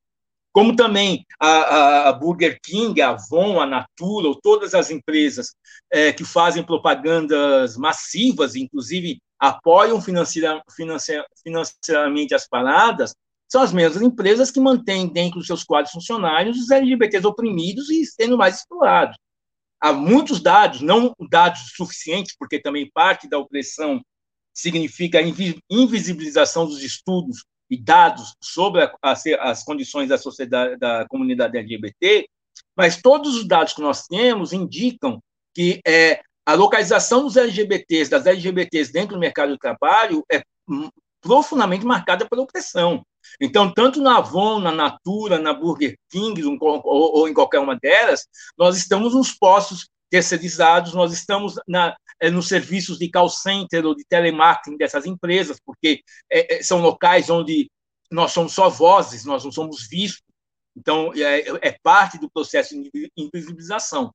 Como 0.51 0.73
também 0.73 1.25
a, 1.37 2.09
a, 2.09 2.13
Burger 2.13 2.57
King, 2.63 3.01
a 3.01 3.09
Avon, 3.09 3.59
a 3.59 3.65
Natura, 3.65 4.29
ou 4.29 4.39
todas 4.39 4.73
as 4.73 4.89
empresas 4.89 5.53
é, 5.91 6.13
que 6.13 6.23
fazem 6.23 6.63
propagandas 6.63 7.75
massivas, 7.75 8.55
inclusive 8.55 9.19
apoiam 9.39 10.01
financeira, 10.01 10.61
financeira, 10.75 11.25
financeiramente 11.43 12.33
as 12.33 12.47
paradas, 12.47 13.13
são 13.47 13.61
as 13.61 13.71
mesmas 13.71 14.01
empresas 14.01 14.49
que 14.49 14.59
mantêm 14.59 15.07
dentro 15.07 15.37
dos 15.37 15.47
seus 15.47 15.63
quadros 15.63 15.91
funcionários 15.91 16.57
os 16.57 16.71
LGBTs 16.71 17.25
oprimidos 17.25 17.89
e 17.89 18.05
sendo 18.05 18.37
mais 18.37 18.59
explorados. 18.59 19.17
Há 19.79 19.93
muitos 19.93 20.41
dados, 20.41 20.81
não 20.81 21.13
dados 21.29 21.73
suficientes, 21.75 22.35
porque 22.37 22.59
também 22.59 22.89
parte 22.91 23.29
da 23.29 23.37
opressão 23.37 24.01
significa 24.53 25.19
a 25.19 25.23
invisibilização 25.69 26.65
dos 26.65 26.81
estudos 26.81 27.43
e 27.69 27.77
dados 27.77 28.33
sobre 28.41 28.83
a, 28.83 28.91
as 29.41 29.63
condições 29.63 30.09
da 30.09 30.17
sociedade, 30.17 30.77
da 30.77 31.05
comunidade 31.07 31.57
LGBT, 31.57 32.27
mas 32.75 33.01
todos 33.01 33.35
os 33.35 33.47
dados 33.47 33.73
que 33.73 33.81
nós 33.81 34.07
temos 34.07 34.53
indicam 34.53 35.21
que 35.53 35.81
é, 35.85 36.21
a 36.45 36.53
localização 36.53 37.23
dos 37.23 37.35
LGBTs, 37.35 38.09
das 38.09 38.25
LGBTs 38.25 38.91
dentro 38.91 39.15
do 39.15 39.19
mercado 39.19 39.53
de 39.53 39.59
trabalho 39.59 40.23
é 40.31 40.43
profundamente 41.19 41.85
marcada 41.85 42.27
pela 42.29 42.43
opressão. 42.43 43.03
Então, 43.41 43.73
tanto 43.73 43.99
na 43.99 44.17
Avon, 44.17 44.59
na 44.59 44.71
Natura, 44.71 45.39
na 45.39 45.53
Burger 45.53 45.97
King 46.09 46.43
ou, 46.61 47.27
em 47.27 47.33
qualquer 47.33 47.59
uma 47.59 47.75
delas, 47.75 48.27
nós 48.55 48.77
estamos 48.77 49.15
nos 49.15 49.31
postos 49.31 49.89
terceirizados, 50.09 50.93
nós 50.93 51.11
estamos 51.11 51.55
na, 51.67 51.95
é, 52.19 52.29
nos 52.29 52.47
serviços 52.47 52.99
de 52.99 53.09
call 53.09 53.27
center 53.27 53.83
ou 53.85 53.95
de 53.95 54.05
telemarketing 54.07 54.77
dessas 54.77 55.07
empresas, 55.07 55.57
porque 55.65 56.01
é, 56.31 56.61
são 56.61 56.79
locais 56.79 57.27
onde 57.29 57.69
nós 58.11 58.31
somos 58.31 58.53
só 58.53 58.69
vozes, 58.69 59.25
nós 59.25 59.43
não 59.43 59.51
somos 59.51 59.87
vistos. 59.89 60.21
Então, 60.77 61.11
é, 61.15 61.69
é 61.69 61.77
parte 61.81 62.19
do 62.19 62.29
processo 62.29 62.75
de 62.75 63.11
invisibilização. 63.17 64.11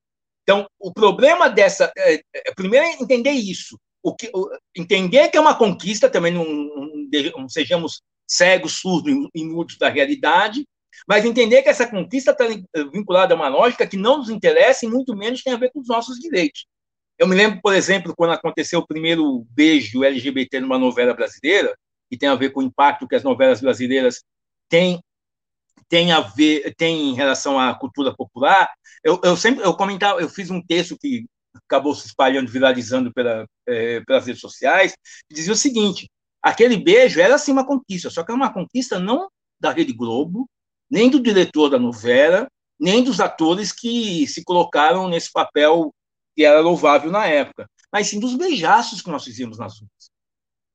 Então, 0.51 0.67
o 0.81 0.93
problema 0.93 1.49
dessa. 1.49 1.93
É, 1.97 2.15
é, 2.15 2.55
primeiro 2.57 2.85
é 2.85 2.93
entender 2.95 3.31
isso. 3.31 3.79
O 4.03 4.17
que, 4.17 4.29
o, 4.35 4.51
entender 4.77 5.29
que 5.29 5.37
é 5.37 5.41
uma 5.41 5.55
conquista, 5.55 6.11
também 6.11 6.33
não, 6.33 6.45
não, 6.45 6.91
não 7.39 7.49
sejamos 7.49 8.03
cegos, 8.27 8.81
surdos 8.81 9.29
e 9.33 9.45
mudos 9.45 9.79
da 9.79 9.89
realidade, 9.89 10.67
mas 11.09 11.25
entender 11.25 11.63
que 11.63 11.69
essa 11.69 11.87
conquista 11.87 12.33
está 12.33 12.47
vinculada 12.93 13.33
a 13.33 13.37
uma 13.37 13.47
lógica 13.47 13.87
que 13.87 13.97
não 13.97 14.19
nos 14.19 14.29
interessa 14.29 14.85
e 14.85 14.89
muito 14.89 15.15
menos 15.15 15.41
tem 15.41 15.53
a 15.53 15.57
ver 15.57 15.71
com 15.71 15.79
os 15.79 15.87
nossos 15.87 16.19
direitos. 16.19 16.67
Eu 17.17 17.29
me 17.29 17.37
lembro, 17.37 17.61
por 17.63 17.73
exemplo, 17.73 18.13
quando 18.17 18.33
aconteceu 18.33 18.81
o 18.81 18.87
primeiro 18.87 19.47
beijo 19.51 20.03
LGBT 20.03 20.59
numa 20.59 20.79
novela 20.79 21.15
brasileira, 21.15 21.77
que 22.11 22.19
tem 22.19 22.29
a 22.29 22.35
ver 22.35 22.51
com 22.51 22.59
o 22.59 22.65
impacto 22.65 23.07
que 23.07 23.15
as 23.15 23.23
novelas 23.23 23.61
brasileiras 23.61 24.25
têm 24.69 25.01
tem 25.91 26.13
a 26.13 26.21
ver, 26.21 26.73
tem 26.77 27.11
em 27.11 27.15
relação 27.15 27.59
à 27.59 27.75
cultura 27.75 28.15
popular. 28.15 28.73
Eu, 29.03 29.21
eu 29.25 29.37
sempre, 29.37 29.65
eu 29.65 29.75
comentava, 29.75 30.21
eu 30.21 30.29
fiz 30.29 30.49
um 30.49 30.63
texto 30.63 30.97
que 30.97 31.27
acabou 31.67 31.95
se 31.95 32.07
espalhando, 32.07 32.51
viralizando 32.51 33.13
pela, 33.13 33.45
é, 33.67 34.01
pelas 34.03 34.25
redes 34.25 34.41
sociais, 34.41 34.95
que 35.29 35.35
dizia 35.35 35.53
o 35.53 35.57
seguinte: 35.57 36.09
aquele 36.41 36.77
beijo 36.77 37.21
era 37.21 37.35
assim 37.35 37.51
uma 37.51 37.67
conquista, 37.67 38.09
só 38.09 38.23
que 38.23 38.31
era 38.31 38.37
uma 38.37 38.53
conquista 38.53 39.01
não 39.01 39.29
da 39.59 39.73
Rede 39.73 39.93
Globo, 39.93 40.49
nem 40.89 41.11
do 41.11 41.21
diretor 41.21 41.69
da 41.69 41.79
novela, 41.79 42.47
nem 42.79 43.03
dos 43.03 43.21
atores 43.21 43.73
que 43.73 44.27
se 44.29 44.45
colocaram 44.45 45.09
nesse 45.09 45.31
papel 45.33 45.93
que 46.37 46.45
era 46.45 46.61
louvável 46.61 47.11
na 47.11 47.27
época, 47.27 47.69
mas 47.93 48.07
sim 48.07 48.21
dos 48.21 48.37
beijaços 48.37 49.03
que 49.03 49.11
nós 49.11 49.25
fizemos 49.25 49.59
nas 49.59 49.81
ruas. 49.81 50.20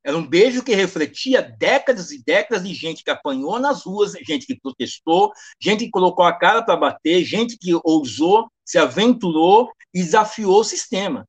Era 0.05 0.15
um 0.15 0.25
beijo 0.25 0.63
que 0.63 0.75
refletia 0.75 1.41
décadas 1.41 2.11
e 2.11 2.23
décadas 2.23 2.63
de 2.63 2.75
gente 2.75 3.03
que 3.03 3.09
apanhou 3.09 3.59
nas 3.59 3.83
ruas, 3.83 4.11
gente 4.11 4.45
que 4.45 4.55
protestou, 4.55 5.31
gente 5.59 5.85
que 5.85 5.89
colocou 5.89 6.23
a 6.23 6.37
cara 6.37 6.61
para 6.61 6.77
bater, 6.77 7.23
gente 7.23 7.57
que 7.57 7.71
ousou, 7.83 8.47
se 8.63 8.77
aventurou 8.77 9.71
e 9.91 10.03
desafiou 10.03 10.59
o 10.59 10.63
sistema. 10.63 11.27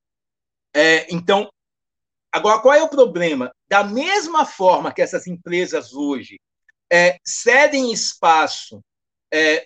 É, 0.75 1.07
então, 1.11 1.49
agora, 2.31 2.61
qual 2.61 2.75
é 2.75 2.83
o 2.83 2.91
problema? 2.91 3.51
Da 3.67 3.83
mesma 3.83 4.45
forma 4.45 4.93
que 4.93 5.01
essas 5.01 5.27
empresas 5.27 5.95
hoje 5.95 6.39
é, 6.93 7.17
cedem 7.25 7.91
espaço 7.91 8.83
é, 9.33 9.65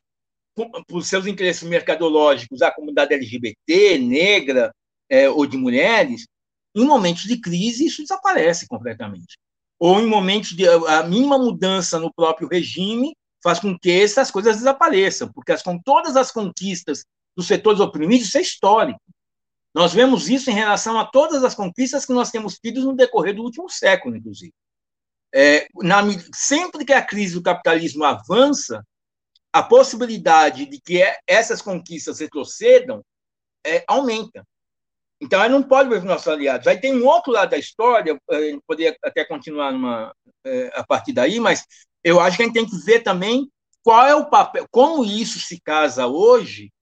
por 0.87 1.05
seus 1.05 1.27
interesses 1.27 1.64
mercadológicos 1.64 2.62
à 2.62 2.70
comunidade 2.70 3.12
LGBT, 3.12 3.99
negra 3.99 4.73
é, 5.09 5.29
ou 5.29 5.44
de 5.46 5.57
mulheres, 5.57 6.27
em 6.74 6.85
momentos 6.85 7.22
de 7.22 7.38
crise, 7.40 7.87
isso 7.87 8.02
desaparece 8.02 8.66
completamente. 8.66 9.38
Ou 9.78 10.00
em 10.00 10.06
momentos 10.06 10.50
de 10.50 10.68
a 10.68 11.02
mínima 11.02 11.38
mudança 11.38 11.98
no 11.98 12.12
próprio 12.12 12.48
regime 12.48 13.16
faz 13.42 13.59
com 13.59 13.78
que 13.78 13.90
essas 13.90 14.30
coisas 14.30 14.56
desapareçam, 14.56 15.33
porque 15.33 15.52
as, 15.52 15.62
com 15.62 15.78
todas 15.78 16.16
as 16.16 16.30
conquistas 16.30 17.04
dos 17.37 17.46
setores 17.46 17.80
oprimidos, 17.80 18.28
isso 18.28 18.38
é 18.38 18.42
histórico. 18.42 19.00
Nós 19.74 19.92
vemos 19.92 20.28
isso 20.28 20.50
em 20.50 20.54
relação 20.54 20.98
a 20.98 21.04
todas 21.04 21.42
as 21.44 21.54
conquistas 21.54 22.04
que 22.04 22.12
nós 22.12 22.30
temos 22.30 22.59
tido 22.59 22.83
no 22.83 22.94
decorrer 22.94 23.35
do 23.35 23.42
último 23.42 23.68
século, 23.70 24.16
inclusive. 24.16 24.52
É, 25.33 25.68
na, 25.76 26.02
sempre 26.35 26.85
que 26.85 26.92
a 26.92 27.04
crise 27.04 27.35
do 27.35 27.42
capitalismo 27.42 28.04
avança, 28.04 28.85
a 29.52 29.62
possibilidade 29.62 30.66
de 30.66 30.80
que 30.80 31.02
essas 31.26 31.62
conquistas 31.62 32.18
retrocedam 32.18 33.02
é, 33.64 33.85
aumenta. 33.87 34.44
Então, 35.20 35.38
ela 35.38 35.48
não 35.50 35.62
pode 35.62 35.88
ver 35.88 35.98
os 35.98 36.04
nossos 36.04 36.26
aliados. 36.28 36.66
Aí 36.66 36.80
tem 36.80 36.94
um 36.94 37.06
outro 37.06 37.30
lado 37.30 37.50
da 37.50 37.59
história, 37.59 38.18
eh, 38.30 38.37
a 38.37 38.40
gente 38.40 38.62
poderia 38.66 38.96
até 39.04 39.24
continuar 39.24 39.70
numa, 39.72 40.14
é, 40.44 40.72
a 40.74 40.85
partir 40.85 41.12
daí, 41.12 41.38
mas 41.38 41.66
eu 42.02 42.18
acho 42.20 42.37
que 42.37 42.42
a 42.42 42.46
gente 42.46 42.54
tem 42.54 42.66
que 42.66 42.78
ver 42.78 43.00
também 43.00 43.50
qual 43.83 44.06
é 44.06 44.14
o 44.14 44.28
papel, 44.30 44.66
como 44.70 45.04
isso 45.04 45.38
se 45.38 45.61
casa 45.61 46.06
hoje 46.06 46.72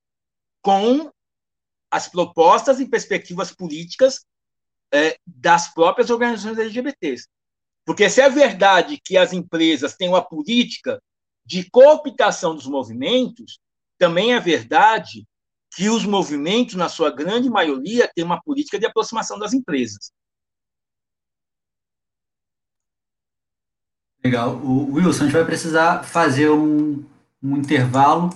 com 0.63 1.11
as 1.91 2.09
propostas 2.09 2.81
e 2.81 2.89
perspectivas 2.89 3.53
políticas 3.53 4.25
é, 4.93 5.19
das 5.27 5.73
próprias 5.73 6.11
organizações 6.11 6.59
LGBTs. 6.59 7.29
Porque 7.85 8.09
se 8.11 8.21
é 8.21 8.29
verdade 8.29 9.01
que 9.03 9.17
as 9.17 9.33
empresas 9.33 9.95
têm 9.95 10.09
uma 10.09 10.23
política 10.23 11.03
de 11.45 11.69
cooptação 11.71 12.55
dos 12.55 12.67
movimentos, 12.67 13.59
também 13.97 14.35
é 14.35 14.41
verdade 14.41 15.27
que 15.79 15.89
os 15.89 16.05
movimentos, 16.05 16.75
na 16.75 16.89
sua 16.89 17.09
grande 17.09 17.49
maioria, 17.49 18.11
têm 18.13 18.25
uma 18.25 18.43
política 18.43 18.81
de 18.81 18.87
aproximação 18.87 19.39
das 19.39 19.53
empresas. 19.53 20.11
Legal. 24.25 24.57
O 24.57 24.95
Wilson, 24.95 25.23
a 25.23 25.27
gente 25.27 25.37
vai 25.37 25.45
precisar 25.45 26.03
fazer 26.03 26.51
um, 26.51 27.05
um 27.41 27.57
intervalo, 27.57 28.31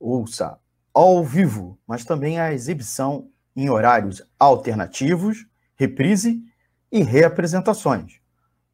Ouça 0.00 0.58
ao 0.94 1.22
vivo, 1.22 1.78
mas 1.86 2.04
também 2.04 2.40
a 2.40 2.52
exibição 2.52 3.28
em 3.54 3.68
horários 3.68 4.22
alternativos 4.38 5.46
reprise 5.76 6.42
e 6.90 7.02
reapresentações. 7.02 8.20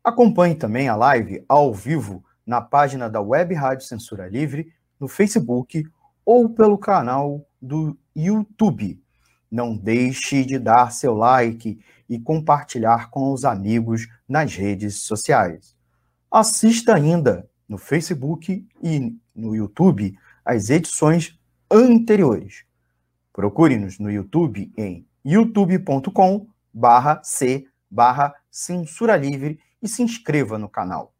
Acompanhe 0.05 0.55
também 0.55 0.89
a 0.89 0.95
live 0.95 1.45
ao 1.49 1.75
vivo 1.75 2.25
na 2.47 2.61
página 2.61 3.11
da 3.11 3.21
Web 3.21 3.55
Rádio 3.55 3.87
Censura 3.87 4.29
Livre, 4.29 4.73
no 4.99 5.09
Facebook 5.09 5.85
ou 6.25 6.49
pelo 6.49 6.79
canal 6.79 7.45
do 7.61 7.99
YouTube. 8.15 9.03
Não 9.51 9.77
deixe 9.77 10.45
de 10.45 10.59
dar 10.59 10.93
seu 10.93 11.15
like 11.15 11.79
e 12.09 12.19
compartilhar 12.19 13.11
com 13.11 13.33
os 13.33 13.45
amigos 13.45 14.07
nas 14.29 14.55
redes 14.55 15.01
sociais. 15.03 15.77
Assista 16.31 16.95
ainda 16.95 17.48
no 17.69 17.77
Facebook 17.77 18.67
e 18.83 19.17
no 19.35 19.55
YouTube 19.55 20.19
as 20.45 20.71
edições 20.71 21.39
anteriores. 21.71 22.65
Procure-nos 23.33 23.99
no 23.99 24.11
YouTube 24.11 24.73
em 24.77 25.07
youtube.com 25.25 26.49
barra 26.73 27.21
C 27.23 27.67
barra 27.91 28.35
Censura 28.51 29.17
Livre 29.17 29.61
e 29.83 29.89
se 29.89 30.03
inscreva 30.03 30.59
no 30.59 30.69
canal. 30.69 31.15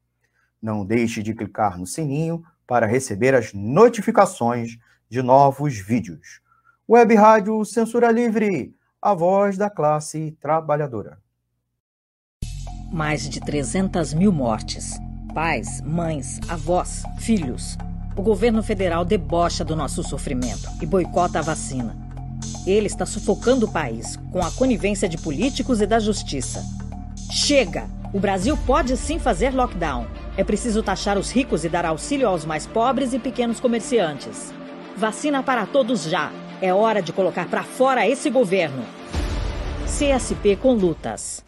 Não 0.61 0.85
deixe 0.85 1.23
de 1.23 1.35
clicar 1.35 1.79
no 1.79 1.87
sininho 1.87 2.45
para 2.67 2.87
receber 2.87 3.35
as 3.35 3.53
notificações 3.53 4.79
de 5.09 5.23
novos 5.23 5.79
vídeos. 5.79 6.41
Web 6.89 7.15
Rádio 7.15 7.65
Censura 7.65 8.11
Livre, 8.11 8.75
a 9.01 9.15
voz 9.15 9.57
da 9.57 9.71
classe 9.71 10.37
trabalhadora. 10.41 11.19
Mais 12.93 13.29
de 13.29 13.41
300 13.41 14.15
mil 14.15 14.33
mortes. 14.33 14.99
Pais, 15.35 15.81
mães, 15.83 16.41
avós, 16.49 17.03
filhos. 17.19 17.77
O 18.17 18.23
governo 18.23 18.63
federal 18.63 19.05
debocha 19.05 19.65
do 19.65 19.77
nosso 19.77 20.03
sofrimento 20.03 20.69
e 20.81 20.87
boicota 20.87 21.39
a 21.39 21.43
vacina. 21.43 21.95
Ele 22.67 22.87
está 22.87 23.07
sufocando 23.07 23.67
o 23.67 23.71
país 23.71 24.17
com 24.33 24.43
a 24.43 24.51
conivência 24.51 25.09
de 25.09 25.19
políticos 25.19 25.81
e 25.81 25.87
da 25.87 26.01
justiça. 26.01 26.65
Chega! 27.31 27.87
O 28.13 28.19
Brasil 28.19 28.59
pode 28.67 28.97
sim 28.97 29.19
fazer 29.19 29.55
lockdown. 29.55 30.07
É 30.37 30.43
preciso 30.43 30.83
taxar 30.83 31.19
os 31.19 31.31
ricos 31.31 31.63
e 31.63 31.69
dar 31.69 31.85
auxílio 31.85 32.27
aos 32.27 32.47
mais 32.47 32.67
pobres 32.67 33.13
e 33.13 33.19
pequenos 33.19 33.61
comerciantes. 33.61 34.53
Vacina 34.97 35.43
para 35.43 35.67
todos 35.67 36.05
já. 36.05 36.33
É 36.61 36.73
hora 36.73 37.03
de 37.03 37.13
colocar 37.13 37.49
para 37.49 37.63
fora 37.63 38.09
esse 38.09 38.31
governo. 38.31 38.85
CSP 39.85 40.57
com 40.57 40.73
lutas. 40.73 41.48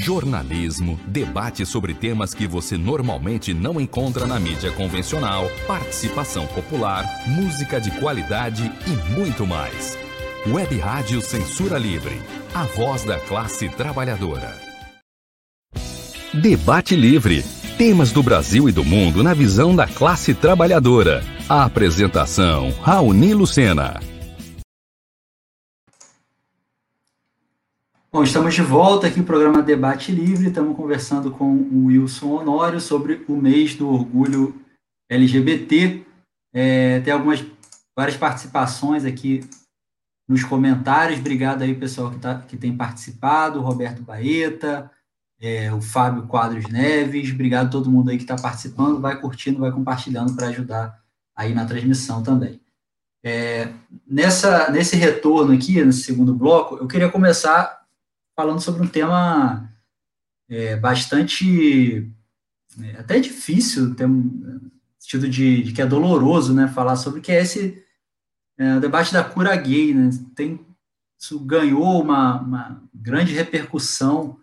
Jornalismo, 0.00 0.98
debate 1.06 1.66
sobre 1.66 1.92
temas 1.92 2.32
que 2.32 2.46
você 2.46 2.78
normalmente 2.78 3.52
não 3.52 3.78
encontra 3.78 4.26
na 4.26 4.40
mídia 4.40 4.72
convencional, 4.72 5.50
participação 5.66 6.46
popular, 6.46 7.04
música 7.26 7.78
de 7.78 7.90
qualidade 8.00 8.72
e 8.86 9.14
muito 9.14 9.46
mais. 9.46 9.98
Web 10.46 10.78
Rádio 10.78 11.20
Censura 11.20 11.76
Livre, 11.76 12.18
a 12.54 12.64
voz 12.64 13.04
da 13.04 13.18
classe 13.18 13.68
trabalhadora. 13.68 14.58
Debate 16.32 16.96
Livre. 16.96 17.44
Temas 17.76 18.10
do 18.10 18.22
Brasil 18.22 18.68
e 18.68 18.72
do 18.72 18.84
mundo 18.84 19.22
na 19.22 19.34
visão 19.34 19.76
da 19.76 19.86
classe 19.86 20.32
trabalhadora. 20.32 21.22
A 21.46 21.64
apresentação: 21.64 22.72
Raoni 22.80 23.34
Lucena. 23.34 24.00
Bom, 28.12 28.24
estamos 28.24 28.56
de 28.56 28.62
volta 28.62 29.06
aqui 29.06 29.20
no 29.20 29.24
programa 29.24 29.62
Debate 29.62 30.10
Livre. 30.10 30.48
Estamos 30.48 30.76
conversando 30.76 31.30
com 31.30 31.44
o 31.44 31.84
Wilson 31.86 32.26
Honório 32.26 32.80
sobre 32.80 33.24
o 33.28 33.36
mês 33.36 33.76
do 33.76 33.88
orgulho 33.88 34.60
LGBT. 35.08 36.04
É, 36.52 36.98
tem 37.02 37.12
algumas 37.12 37.46
várias 37.96 38.16
participações 38.16 39.04
aqui 39.04 39.48
nos 40.28 40.42
comentários. 40.42 41.20
Obrigado 41.20 41.62
aí, 41.62 41.72
pessoal, 41.72 42.10
que, 42.10 42.18
tá, 42.18 42.40
que 42.40 42.56
tem 42.56 42.76
participado, 42.76 43.60
Roberto 43.60 44.02
Baeta, 44.02 44.90
é, 45.40 45.72
o 45.72 45.80
Fábio 45.80 46.26
Quadros 46.26 46.66
Neves. 46.66 47.30
Obrigado 47.30 47.68
a 47.68 47.70
todo 47.70 47.92
mundo 47.92 48.10
aí 48.10 48.16
que 48.16 48.24
está 48.24 48.34
participando. 48.34 49.00
Vai 49.00 49.20
curtindo, 49.20 49.60
vai 49.60 49.70
compartilhando 49.70 50.34
para 50.34 50.48
ajudar 50.48 51.00
aí 51.36 51.54
na 51.54 51.64
transmissão 51.64 52.24
também. 52.24 52.60
É, 53.22 53.68
nessa, 54.04 54.68
nesse 54.68 54.96
retorno 54.96 55.52
aqui, 55.52 55.84
nesse 55.84 56.02
segundo 56.02 56.34
bloco, 56.34 56.76
eu 56.76 56.88
queria 56.88 57.08
começar 57.08 57.79
falando 58.40 58.58
sobre 58.58 58.82
um 58.82 58.88
tema 58.88 59.70
é, 60.48 60.74
bastante 60.74 62.10
é, 62.82 62.92
até 62.98 63.20
difícil, 63.20 63.94
tem 63.94 64.06
um 64.06 64.70
sentido 64.98 65.28
de, 65.28 65.62
de, 65.62 65.72
que 65.74 65.82
é 65.82 65.86
doloroso, 65.86 66.54
né, 66.54 66.66
falar 66.66 66.96
sobre 66.96 67.20
que 67.20 67.30
é 67.30 67.42
esse 67.42 67.84
é, 68.56 68.76
o 68.76 68.80
debate 68.80 69.12
da 69.12 69.22
cura 69.22 69.54
gay, 69.56 69.92
né, 69.92 70.08
tem 70.34 70.58
isso 71.18 71.38
ganhou 71.40 72.02
uma, 72.02 72.40
uma 72.40 72.82
grande 72.94 73.34
repercussão 73.34 74.40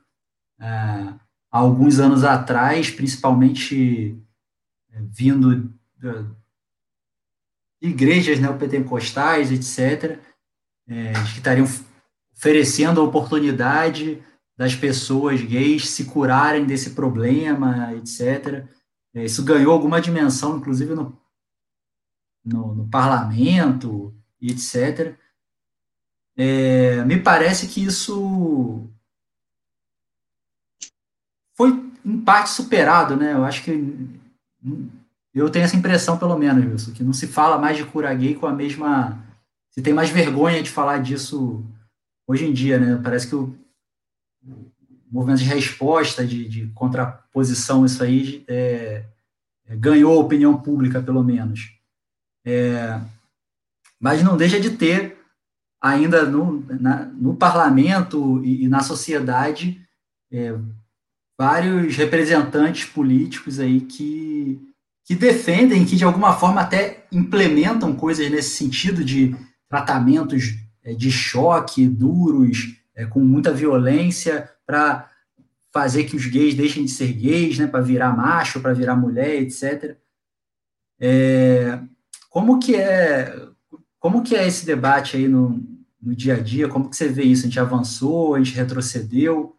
é, 0.60 0.66
há 0.68 1.18
alguns 1.58 2.00
anos 2.00 2.24
atrás, 2.24 2.92
principalmente 2.92 4.16
é, 4.92 5.02
vindo 5.10 5.74
igrejas 7.82 8.40
neopentecostais, 8.40 9.52
etc., 9.52 10.20
é, 10.88 11.14
que 11.14 11.38
estariam 11.38 11.66
oferecendo 12.38 13.02
a 13.02 13.04
oportunidade 13.04 14.24
das 14.56 14.76
pessoas 14.76 15.42
gays 15.42 15.90
se 15.90 16.06
curarem 16.06 16.66
desse 16.66 16.92
problema, 16.92 17.94
etc. 17.96 18.64
É, 19.14 19.26
isso 19.26 19.44
ganhou 19.44 19.74
alguma 19.74 20.00
dimensão, 20.00 20.58
inclusive 20.58 20.94
no, 20.94 21.18
no, 22.46 22.76
no 22.76 22.90
parlamento, 22.90 24.14
etc. 24.40 25.16
É, 26.36 27.04
me 27.06 27.20
parece 27.20 27.68
que 27.68 27.84
isso 27.84 28.88
foi 31.56 31.70
em 32.06 32.22
parte 32.22 32.52
superado, 32.52 33.16
né? 33.16 33.34
Eu 33.34 33.44
acho 33.44 33.64
que 33.64 33.72
eu 35.34 35.50
tenho 35.50 35.66
essa 35.66 35.76
impressão, 35.76 36.18
pelo 36.18 36.38
menos, 36.38 36.64
Wilson, 36.64 36.94
que 36.94 37.04
não 37.04 37.14
se 37.14 37.28
fala 37.28 37.58
mais 37.58 37.78
de 37.78 37.86
cura 37.86 38.14
gay 38.14 38.36
com 38.36 38.46
a 38.46 38.54
mesma. 38.54 39.24
Se 39.72 39.82
tem 39.82 39.94
mais 39.94 40.10
vergonha 40.10 40.62
de 40.62 40.70
falar 40.70 41.00
disso 41.00 41.64
hoje 42.28 42.46
em 42.46 42.54
dia, 42.54 42.78
né? 42.78 43.00
Parece 43.02 43.28
que 43.28 43.36
o, 43.36 43.58
movimento 45.10 45.40
de 45.40 45.46
resposta, 45.46 46.26
de, 46.26 46.48
de 46.48 46.68
contraposição, 46.68 47.86
isso 47.86 48.04
aí 48.04 48.44
é, 48.48 49.06
é, 49.66 49.76
ganhou 49.76 50.18
a 50.18 50.22
opinião 50.22 50.58
pública, 50.58 51.02
pelo 51.02 51.24
menos. 51.24 51.72
É, 52.46 53.00
mas 54.00 54.22
não 54.22 54.38
deixa 54.38 54.60
de 54.60 54.72
ter 54.72 55.18
ainda 55.82 56.26
no, 56.26 56.66
na, 56.80 57.06
no 57.06 57.36
parlamento 57.36 58.44
e, 58.44 58.66
e 58.66 58.68
na 58.68 58.82
sociedade 58.82 59.82
é, 60.32 60.54
vários 61.40 61.96
representantes 61.96 62.86
políticos 62.86 63.60
aí 63.60 63.82
que, 63.82 64.60
que 65.06 65.16
defendem, 65.16 65.86
que 65.86 65.96
de 65.96 66.04
alguma 66.04 66.34
forma 66.34 66.62
até 66.62 67.06
implementam 67.12 67.96
coisas 67.96 68.30
nesse 68.30 68.58
sentido 68.58 69.04
de 69.04 69.36
tratamentos 69.70 70.56
de 70.94 71.12
choque 71.12 71.88
duros, 71.88 72.76
é, 72.96 73.06
com 73.06 73.20
muita 73.20 73.52
violência, 73.52 74.50
para 74.66 75.10
fazer 75.74 76.06
que 76.06 76.16
os 76.16 76.26
gays 76.26 76.56
deixem 76.56 76.86
de 76.86 76.92
ser 76.92 77.14
gays, 77.14 77.60
né, 77.60 77.68
para 77.68 77.82
virar 77.82 78.16
macho, 78.16 78.60
para 78.62 78.74
virar 78.74 78.96
mulher, 78.96 79.42
etc. 79.42 79.98
É, 81.00 81.80
como 82.30 82.60
que 82.60 82.76
é 82.76 83.48
como 84.00 84.24
que 84.24 84.36
é 84.36 84.48
esse 84.48 84.66
debate 84.66 85.18
aí 85.18 85.28
no, 85.28 85.62
no 86.02 86.16
dia 86.16 86.36
a 86.36 86.40
dia? 86.40 86.68
Como 86.70 86.90
que 86.90 86.96
você 86.96 87.08
vê 87.08 87.24
isso? 87.24 87.44
A 87.44 87.48
gente 87.48 87.60
avançou, 87.60 88.36
a 88.36 88.40
gente 88.40 88.56
retrocedeu? 88.56 89.56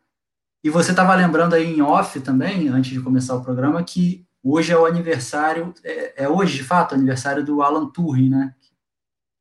E 0.64 0.71
você 0.71 0.91
estava 0.91 1.14
lembrando 1.14 1.55
aí 1.55 1.67
em 1.67 1.83
off 1.83 2.19
também, 2.21 2.69
antes 2.69 2.93
de 2.93 3.01
começar 3.01 3.35
o 3.37 3.45
programa, 3.45 3.83
que 3.83 4.27
hoje 4.43 4.73
é 4.73 4.77
o 4.77 4.87
aniversário, 4.87 5.73
é, 5.85 6.25
é 6.25 6.29
hoje 6.29 6.57
de 6.57 6.64
fato 6.64 6.93
o 6.93 6.95
aniversário 6.95 7.45
do 7.45 7.62
Alan 7.62 7.91
Turing, 7.91 8.31
né? 8.31 8.55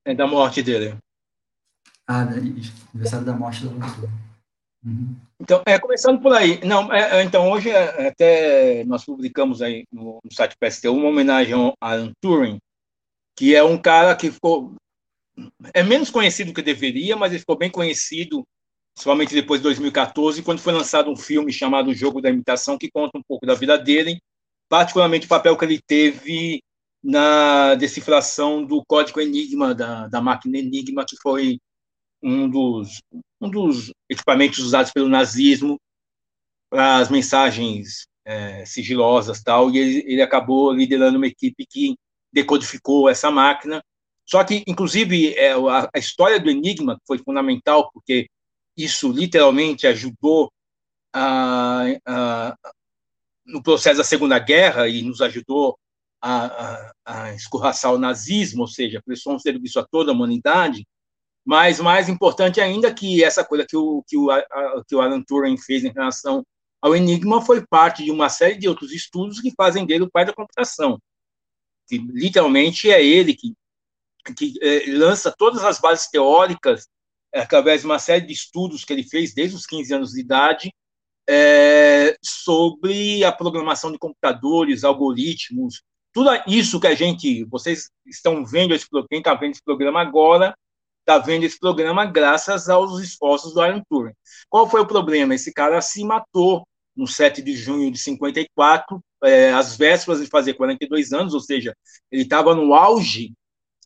É 0.05 0.13
da 0.13 0.27
morte 0.27 0.61
dele. 0.61 0.97
Ah, 2.07 2.21
aniversário 2.21 3.25
da 3.25 3.33
morte 3.33 3.67
Alan 3.67 3.79
Turing. 3.79 4.11
Uhum. 4.85 5.15
Então, 5.39 5.61
é, 5.65 5.77
começando 5.77 6.21
por 6.21 6.33
aí. 6.33 6.63
Não, 6.63 6.91
é, 6.93 7.19
é 7.19 7.23
então, 7.23 7.51
hoje 7.51 7.69
é, 7.69 8.07
até 8.07 8.83
nós 8.85 9.03
publicamos 9.03 9.61
aí 9.61 9.85
no, 9.91 10.19
no 10.23 10.33
site 10.33 10.55
PSTU 10.57 10.93
uma 10.93 11.09
homenagem 11.09 11.53
a 11.81 11.91
Alan 11.91 12.11
Turing, 12.21 12.57
que 13.35 13.53
é 13.53 13.63
um 13.63 13.77
cara 13.77 14.15
que 14.15 14.31
ficou 14.31 14.73
é 15.73 15.83
menos 15.83 16.09
conhecido 16.09 16.51
do 16.51 16.53
que 16.55 16.61
deveria, 16.61 17.15
mas 17.15 17.31
ele 17.31 17.39
ficou 17.39 17.57
bem 17.57 17.69
conhecido 17.69 18.43
somente 18.97 19.33
depois 19.33 19.59
de 19.59 19.65
2014, 19.65 20.41
quando 20.41 20.59
foi 20.59 20.73
lançado 20.73 21.11
um 21.11 21.15
filme 21.15 21.53
chamado 21.53 21.91
O 21.91 21.93
Jogo 21.93 22.19
da 22.19 22.29
Imitação, 22.29 22.77
que 22.77 22.89
conta 22.89 23.17
um 23.17 23.21
pouco 23.27 23.45
da 23.45 23.53
vida 23.53 23.77
dele, 23.77 24.19
particularmente 24.67 25.27
o 25.27 25.29
papel 25.29 25.55
que 25.55 25.65
ele 25.65 25.79
teve 25.85 26.63
na 27.03 27.75
decifração 27.75 28.65
do 28.65 28.83
código 28.87 29.21
Enigma, 29.21 29.75
da, 29.75 30.07
da 30.07 30.19
máquina 30.19 30.57
Enigma, 30.57 31.05
que 31.05 31.15
foi 31.21 31.59
um 32.21 32.49
dos, 32.49 33.01
um 33.39 33.49
dos 33.49 33.93
equipamentos 34.09 34.59
usados 34.59 34.91
pelo 34.91 35.09
nazismo 35.09 35.79
para 36.69 36.97
as 36.97 37.09
mensagens 37.09 38.07
é, 38.25 38.65
sigilosas 38.65 39.41
tal, 39.41 39.71
e 39.71 39.77
ele, 39.77 40.03
ele 40.05 40.21
acabou 40.21 40.71
liderando 40.71 41.17
uma 41.17 41.27
equipe 41.27 41.65
que 41.65 41.95
decodificou 42.31 43.09
essa 43.09 43.31
máquina. 43.31 43.81
Só 44.25 44.43
que, 44.43 44.63
inclusive, 44.67 45.33
é, 45.35 45.53
a, 45.53 45.89
a 45.93 45.99
história 45.99 46.39
do 46.39 46.49
Enigma 46.49 46.99
foi 47.07 47.17
fundamental, 47.19 47.89
porque 47.93 48.27
isso 48.75 49.11
literalmente 49.11 49.87
ajudou 49.87 50.51
a, 51.13 51.83
a, 52.05 52.57
no 53.45 53.63
processo 53.63 53.97
da 53.97 54.03
Segunda 54.03 54.37
Guerra 54.37 54.87
e 54.89 55.01
nos 55.01 55.21
ajudou 55.21 55.79
a, 56.21 56.45
a, 56.45 56.93
a 57.05 57.33
escorraçar 57.33 57.93
o 57.93 57.97
nazismo, 57.97 58.61
ou 58.61 58.67
seja, 58.67 59.01
prestou 59.05 59.33
um 59.33 59.39
serviço 59.39 59.79
a 59.79 59.87
toda 59.89 60.11
a 60.11 60.13
humanidade, 60.13 60.85
mas 61.47 61.79
mais 61.79 62.09
importante 62.09 62.59
ainda 62.59 62.93
que 62.93 63.23
essa 63.23 63.41
coisa 63.41 63.65
que 63.65 63.77
o, 63.77 64.03
que 64.05 64.17
o, 64.17 64.29
a, 64.29 64.43
que 64.85 64.93
o 64.93 64.99
Alan 64.99 65.23
Turing 65.23 65.57
fez 65.57 65.85
em 65.85 65.93
relação 65.93 66.45
ao 66.81 66.93
Enigma 66.93 67.41
foi 67.41 67.65
parte 67.65 68.03
de 68.03 68.11
uma 68.11 68.27
série 68.27 68.57
de 68.57 68.67
outros 68.67 68.91
estudos 68.91 69.39
que 69.39 69.53
fazem 69.55 69.85
dele 69.85 70.03
o 70.03 70.11
pai 70.11 70.25
da 70.25 70.33
computação. 70.33 70.99
Que, 71.87 71.99
literalmente 71.99 72.91
é 72.91 73.01
ele 73.01 73.33
que, 73.33 73.53
que 74.35 74.59
é, 74.61 74.91
lança 74.97 75.33
todas 75.37 75.63
as 75.63 75.79
bases 75.79 76.09
teóricas 76.09 76.85
é, 77.33 77.39
através 77.39 77.79
de 77.79 77.87
uma 77.87 77.97
série 77.97 78.25
de 78.25 78.33
estudos 78.33 78.83
que 78.83 78.91
ele 78.91 79.03
fez 79.03 79.33
desde 79.33 79.55
os 79.55 79.65
15 79.65 79.93
anos 79.93 80.11
de 80.11 80.19
idade 80.19 80.69
é, 81.29 82.17
sobre 82.21 83.23
a 83.23 83.31
programação 83.31 83.89
de 83.89 83.97
computadores, 83.97 84.83
algoritmos, 84.83 85.81
tudo 86.11 86.29
isso 86.45 86.77
que 86.77 86.87
a 86.87 86.95
gente, 86.95 87.45
vocês 87.45 87.89
estão 88.05 88.45
vendo 88.45 88.73
esse 88.73 88.85
quem 89.09 89.19
está 89.19 89.33
vendo 89.33 89.51
esse 89.51 89.63
programa 89.63 90.01
agora, 90.01 90.53
está 91.07 91.17
vendo 91.17 91.45
esse 91.45 91.57
programa 91.57 92.05
graças 92.05 92.67
aos 92.67 92.99
esforços 92.99 93.53
do 93.53 93.61
Alan 93.61 93.81
Turing. 93.89 94.13
Qual 94.49 94.69
foi 94.69 94.81
o 94.81 94.85
problema? 94.85 95.33
Esse 95.33 95.53
cara 95.53 95.79
se 95.79 96.03
matou 96.03 96.67
no 96.93 97.07
7 97.07 97.41
de 97.41 97.55
junho 97.55 97.89
de 97.89 97.97
54, 97.97 98.99
é, 99.23 99.53
às 99.53 99.77
vésperas 99.77 100.19
de 100.19 100.27
fazer 100.27 100.55
42 100.55 101.13
anos, 101.13 101.33
ou 101.33 101.39
seja, 101.39 101.73
ele 102.11 102.23
estava 102.23 102.53
no 102.53 102.73
auge 102.73 103.33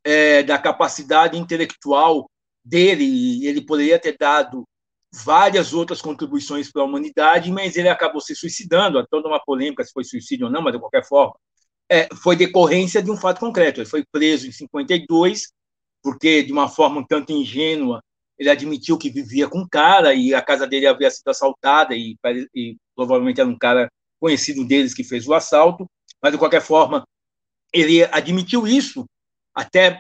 é, 0.04 0.42
da 0.42 0.58
capacidade 0.58 1.38
intelectual 1.38 2.28
dele, 2.66 3.04
e 3.04 3.48
ele 3.48 3.62
poderia 3.62 4.00
ter 4.00 4.16
dado 4.18 4.64
várias 5.14 5.74
outras 5.74 6.02
contribuições 6.02 6.72
para 6.72 6.82
a 6.82 6.86
humanidade, 6.86 7.52
mas 7.52 7.76
ele 7.76 7.90
acabou 7.90 8.22
se 8.22 8.34
suicidando, 8.34 8.98
há 8.98 9.06
toda 9.06 9.28
uma 9.28 9.44
polêmica 9.44 9.84
se 9.84 9.92
foi 9.92 10.06
suicídio 10.06 10.48
ou 10.48 10.52
não, 10.52 10.62
mas 10.62 10.74
de 10.74 10.80
qualquer 10.80 11.06
forma, 11.06 11.36
é, 11.90 12.08
foi 12.16 12.36
decorrência 12.36 13.04
de 13.04 13.12
um 13.12 13.18
fato 13.18 13.42
concreto. 13.42 13.82
Ele 13.82 13.90
foi 13.90 14.06
preso 14.10 14.48
em 14.48 14.52
52, 14.52 15.52
porque, 16.02 16.44
de 16.44 16.52
uma 16.52 16.68
forma 16.68 17.02
um 17.02 17.06
tanto 17.06 17.32
ingênua, 17.32 18.02
ele 18.38 18.50
admitiu 18.50 18.98
que 18.98 19.10
vivia 19.10 19.48
com 19.48 19.60
um 19.60 19.68
cara 19.68 20.14
e 20.14 20.34
a 20.34 20.42
casa 20.42 20.66
dele 20.66 20.88
havia 20.88 21.12
sido 21.12 21.28
assaltada 21.28 21.96
e, 21.96 22.18
e 22.56 22.76
provavelmente 22.96 23.40
era 23.40 23.50
um 23.50 23.58
cara 23.58 23.88
conhecido 24.20 24.66
deles 24.66 24.94
que 24.94 25.04
fez 25.04 25.28
o 25.28 25.34
assalto, 25.34 25.86
mas, 26.22 26.32
de 26.32 26.38
qualquer 26.38 26.62
forma, 26.62 27.04
ele 27.74 28.04
admitiu 28.06 28.68
isso, 28.68 29.06
até 29.54 30.00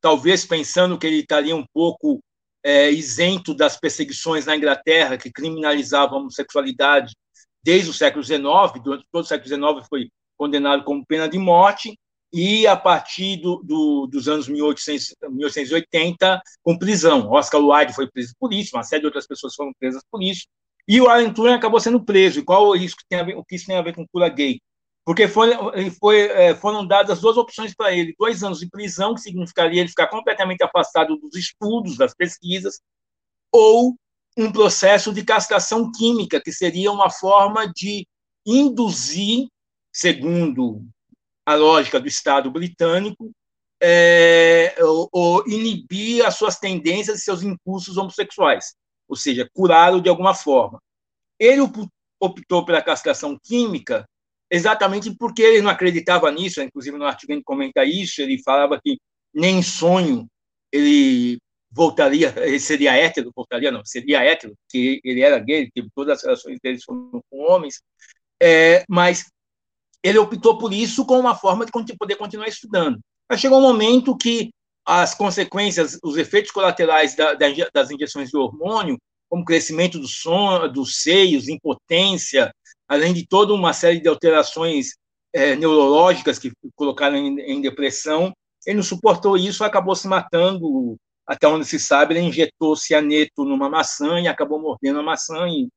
talvez 0.00 0.44
pensando 0.44 0.98
que 0.98 1.06
ele 1.06 1.20
estaria 1.20 1.54
um 1.54 1.64
pouco 1.72 2.20
é, 2.64 2.90
isento 2.90 3.54
das 3.54 3.78
perseguições 3.78 4.46
na 4.46 4.56
Inglaterra, 4.56 5.18
que 5.18 5.32
criminalizavam 5.32 6.18
a 6.18 6.20
homossexualidade 6.20 7.14
desde 7.62 7.90
o 7.90 7.94
século 7.94 8.22
XIX, 8.22 8.42
durante 8.82 9.06
todo 9.10 9.24
o 9.24 9.26
século 9.26 9.48
XIX 9.48 9.88
foi 9.88 10.10
condenado 10.36 10.84
como 10.84 11.04
pena 11.04 11.28
de 11.28 11.38
morte, 11.38 11.98
e 12.32 12.66
a 12.66 12.76
partir 12.76 13.38
do, 13.38 13.62
do, 13.64 14.06
dos 14.06 14.28
anos 14.28 14.48
1800, 14.48 15.14
1880, 15.30 16.42
com 16.62 16.78
prisão. 16.78 17.30
Oscar 17.30 17.60
Wilde 17.60 17.94
foi 17.94 18.10
preso 18.10 18.34
por 18.38 18.52
isso, 18.52 18.76
uma 18.76 18.82
série 18.82 19.00
de 19.00 19.06
outras 19.06 19.26
pessoas 19.26 19.54
foram 19.54 19.72
presas 19.78 20.02
por 20.10 20.22
isso, 20.22 20.46
e 20.86 21.00
o 21.00 21.08
Alan 21.08 21.32
Turing 21.32 21.52
acabou 21.52 21.78
sendo 21.78 22.02
preso. 22.02 22.40
E 22.40 22.44
qual 22.44 22.74
isso 22.74 22.96
tem 23.08 23.20
a 23.20 23.22
ver, 23.22 23.36
o 23.36 23.44
que 23.44 23.56
isso 23.56 23.66
tem 23.66 23.76
a 23.76 23.82
ver 23.82 23.94
com 23.94 24.06
cura 24.08 24.28
gay? 24.28 24.58
Porque 25.04 25.28
foi, 25.28 25.50
foi, 26.00 26.20
é, 26.28 26.54
foram 26.54 26.86
dadas 26.86 27.20
duas 27.20 27.36
opções 27.36 27.74
para 27.74 27.92
ele: 27.92 28.14
dois 28.18 28.42
anos 28.42 28.60
de 28.60 28.68
prisão, 28.68 29.14
que 29.14 29.20
significaria 29.20 29.80
ele 29.80 29.88
ficar 29.90 30.06
completamente 30.06 30.62
afastado 30.62 31.16
dos 31.16 31.34
estudos, 31.34 31.96
das 31.96 32.14
pesquisas, 32.14 32.80
ou 33.52 33.96
um 34.36 34.50
processo 34.50 35.12
de 35.12 35.24
castração 35.24 35.90
química, 35.92 36.40
que 36.40 36.52
seria 36.52 36.90
uma 36.90 37.10
forma 37.10 37.70
de 37.74 38.06
induzir, 38.46 39.46
segundo 39.92 40.82
a 41.48 41.54
lógica 41.54 41.98
do 41.98 42.06
Estado 42.06 42.50
britânico, 42.50 43.32
é, 43.80 44.74
ou, 44.80 45.08
ou, 45.10 45.48
inibir 45.48 46.22
as 46.26 46.34
suas 46.34 46.58
tendências 46.58 47.20
e 47.20 47.22
seus 47.22 47.42
impulsos 47.42 47.96
homossexuais, 47.96 48.74
ou 49.08 49.16
seja, 49.16 49.48
curá-lo 49.54 50.02
de 50.02 50.10
alguma 50.10 50.34
forma. 50.34 50.78
Ele 51.38 51.62
optou 52.20 52.66
pela 52.66 52.82
castração 52.82 53.38
química 53.42 54.06
exatamente 54.50 55.10
porque 55.16 55.40
ele 55.40 55.62
não 55.62 55.70
acreditava 55.70 56.30
nisso, 56.30 56.60
inclusive 56.60 56.98
no 56.98 57.06
artigo 57.06 57.32
ele 57.32 57.42
comenta 57.42 57.82
isso, 57.82 58.20
ele 58.20 58.42
falava 58.42 58.78
que 58.78 58.98
nem 59.32 59.62
sonho 59.62 60.28
ele 60.70 61.38
voltaria, 61.70 62.34
ele 62.44 62.60
seria 62.60 62.94
hétero, 62.94 63.32
voltaria 63.34 63.72
não, 63.72 63.82
seria 63.86 64.22
hétero, 64.22 64.54
que 64.68 65.00
ele 65.02 65.22
era 65.22 65.38
gay, 65.38 65.70
teve 65.70 65.88
todas 65.94 66.18
as 66.18 66.24
relações 66.24 66.58
dele 66.62 66.78
com 66.86 67.22
homens, 67.32 67.80
é, 68.38 68.84
mas 68.86 69.24
ele 70.08 70.18
optou 70.18 70.58
por 70.58 70.72
isso 70.72 71.04
como 71.04 71.20
uma 71.20 71.34
forma 71.34 71.64
de 71.66 71.96
poder 71.96 72.16
continuar 72.16 72.48
estudando. 72.48 72.98
Mas 73.28 73.40
chegou 73.40 73.58
um 73.58 73.62
momento 73.62 74.16
que 74.16 74.50
as 74.84 75.14
consequências, 75.14 75.98
os 76.02 76.16
efeitos 76.16 76.50
colaterais 76.50 77.14
da, 77.14 77.34
da, 77.34 77.46
das 77.74 77.90
injeções 77.90 78.30
de 78.30 78.36
hormônio, 78.36 78.96
como 79.28 79.44
crescimento 79.44 79.98
do 79.98 80.08
som, 80.08 80.66
dos 80.68 81.02
seios, 81.02 81.48
impotência, 81.48 82.50
além 82.88 83.12
de 83.12 83.26
toda 83.26 83.52
uma 83.52 83.74
série 83.74 84.00
de 84.00 84.08
alterações 84.08 84.96
é, 85.32 85.54
neurológicas 85.54 86.38
que 86.38 86.50
colocaram 86.74 87.16
em, 87.16 87.38
em, 87.40 87.60
depressão, 87.60 88.32
ele 88.66 88.76
não 88.76 88.82
suportou 88.82 89.36
isso, 89.36 89.62
acabou 89.62 89.94
se 89.94 90.08
matando, 90.08 90.96
até 91.26 91.46
onde 91.46 91.66
se 91.66 91.78
sabe, 91.78 92.14
ele 92.14 92.26
injetou 92.26 92.74
cianeto 92.74 93.44
numa 93.44 93.68
maçã 93.68 94.18
e 94.18 94.26
acabou 94.26 94.58
mordendo 94.58 95.00
a 95.00 95.02
maçã 95.02 95.46
e 95.48 95.68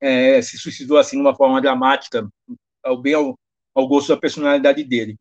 é, 0.00 0.40
se 0.40 0.58
suicidou 0.58 0.96
assim 0.96 1.16
de 1.16 1.22
uma 1.22 1.36
forma 1.36 1.60
dramática, 1.60 2.26
ao 2.82 3.00
bem 3.00 3.14
ao, 3.14 3.34
ao 3.74 3.88
gosto 3.88 4.08
da 4.08 4.16
personalidade 4.16 4.84
dele. 4.84 5.16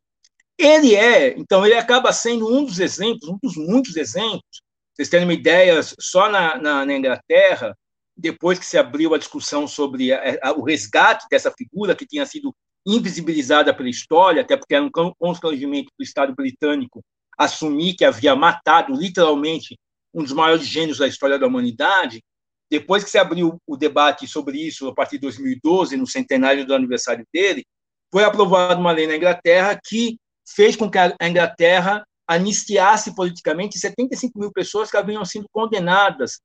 Ele 0.57 0.95
é, 0.95 1.37
então, 1.37 1.65
ele 1.65 1.75
acaba 1.75 2.13
sendo 2.13 2.47
um 2.47 2.63
dos 2.63 2.79
exemplos, 2.79 3.27
um 3.27 3.39
dos 3.41 3.55
muitos 3.57 3.95
exemplos. 3.95 4.61
Vocês 4.93 5.09
terem 5.09 5.25
uma 5.25 5.33
ideia, 5.33 5.81
só 5.99 6.29
na, 6.29 6.57
na, 6.57 6.85
na 6.85 6.95
Inglaterra, 6.95 7.75
depois 8.15 8.59
que 8.59 8.65
se 8.65 8.77
abriu 8.77 9.13
a 9.13 9.17
discussão 9.17 9.67
sobre 9.67 10.13
a, 10.13 10.37
a, 10.43 10.51
o 10.51 10.63
resgate 10.63 11.25
dessa 11.29 11.51
figura 11.51 11.95
que 11.95 12.05
tinha 12.05 12.25
sido 12.25 12.55
invisibilizada 12.85 13.73
pela 13.73 13.89
história, 13.89 14.41
até 14.41 14.55
porque 14.55 14.75
era 14.75 14.83
um 14.83 15.13
constrangimento 15.17 15.91
do 15.97 16.03
Estado 16.03 16.35
britânico 16.35 17.03
assumir 17.37 17.95
que 17.95 18.05
havia 18.05 18.35
matado 18.35 18.93
literalmente 18.93 19.77
um 20.13 20.21
dos 20.21 20.33
maiores 20.33 20.67
gênios 20.67 20.99
da 20.99 21.07
história 21.07 21.39
da 21.39 21.47
humanidade. 21.47 22.23
Depois 22.69 23.03
que 23.03 23.09
se 23.09 23.17
abriu 23.17 23.59
o 23.65 23.77
debate 23.77 24.27
sobre 24.27 24.59
isso 24.59 24.87
a 24.87 24.93
partir 24.93 25.15
de 25.15 25.21
2012, 25.21 25.97
no 25.97 26.07
centenário 26.07 26.65
do 26.65 26.75
aniversário 26.75 27.25
dele, 27.33 27.65
foi 28.13 28.23
aprovada 28.23 28.79
uma 28.79 28.91
lei 28.91 29.07
na 29.07 29.15
Inglaterra 29.15 29.75
que 29.83 30.19
fez 30.47 30.75
com 30.75 30.87
que 30.87 30.99
a 30.99 31.15
Inglaterra 31.23 32.05
anistiasse 32.27 33.15
politicamente 33.15 33.79
75 33.79 34.37
mil 34.37 34.51
pessoas 34.51 34.91
que 34.91 34.97
haviam 34.97 35.25
sido 35.25 35.47
condenadas 35.51 36.39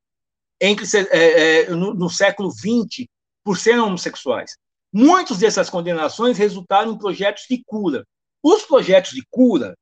entre, 0.59 0.87
é, 1.13 1.67
é, 1.67 1.71
no, 1.71 1.93
no, 1.93 2.09
século 2.09 2.51
XX 2.51 3.07
por 3.45 3.59
serem 3.59 3.81
homossexuais. 3.81 4.57
Muitas 4.91 5.41
dessas 5.41 5.69
condenações 5.69 6.39
resultaram 6.39 6.93
em 6.93 6.99
projetos 6.99 7.45
de 7.51 7.63
cura. 7.67 8.03
Os 8.43 8.63
projetos 8.63 9.11
de 9.11 9.23
cura, 9.31 9.77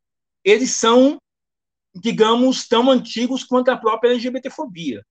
eles 0.45 0.73
são, 0.73 1.19
digamos, 1.95 2.67
tão 2.67 2.91
antigos 2.91 3.45
quanto 3.45 3.71
a 3.71 3.77
própria 3.77 4.11
LGBTfobia. 4.11 5.05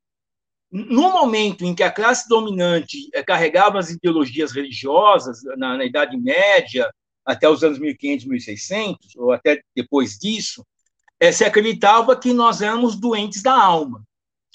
No 0.71 1.11
momento 1.11 1.63
em 1.63 1.73
que 1.73 1.83
a 1.83 1.91
classe 1.91 2.27
dominante 2.27 3.09
é, 3.13 3.23
carregava 3.23 3.79
as 3.79 3.89
ideologias 3.89 4.51
religiosas, 4.51 5.41
na, 5.57 5.77
na 5.77 5.85
Idade 5.85 6.17
Média, 6.17 6.89
até 7.25 7.49
os 7.49 7.63
anos 7.63 7.79
1500, 7.79 8.25
1600, 8.25 9.15
ou 9.15 9.31
até 9.31 9.61
depois 9.75 10.17
disso, 10.17 10.65
é, 11.19 11.31
se 11.31 11.43
acreditava 11.43 12.15
que 12.15 12.33
nós 12.33 12.61
éramos 12.61 12.95
doentes 12.95 13.41
da 13.41 13.53
alma, 13.53 14.03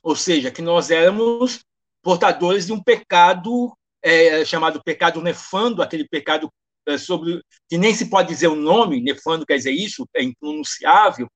ou 0.03 0.15
seja, 0.15 0.51
que 0.51 0.63
nós 0.63 0.91
éramos 0.91 1.65
portadores 2.03 2.67
de 2.67 2.73
um 2.73 2.83
pecado 2.83 3.73
é, 4.03 4.45
chamado 4.45 4.83
pecado 4.83 5.21
nefando, 5.21 5.83
aquele 5.83 6.07
pecado 6.09 6.51
é, 6.87 6.97
sobre 6.97 7.43
que 7.69 7.77
nem 7.77 7.95
se 7.95 8.09
pode 8.09 8.29
dizer 8.29 8.49
o 8.49 8.57
nome, 8.57 9.01
nefando 9.01 9.47
quer 9.47 9.57
dizer 9.57 9.73
isso, 9.73 10.07
é 10.15 10.23
impronunciável, 10.23 11.29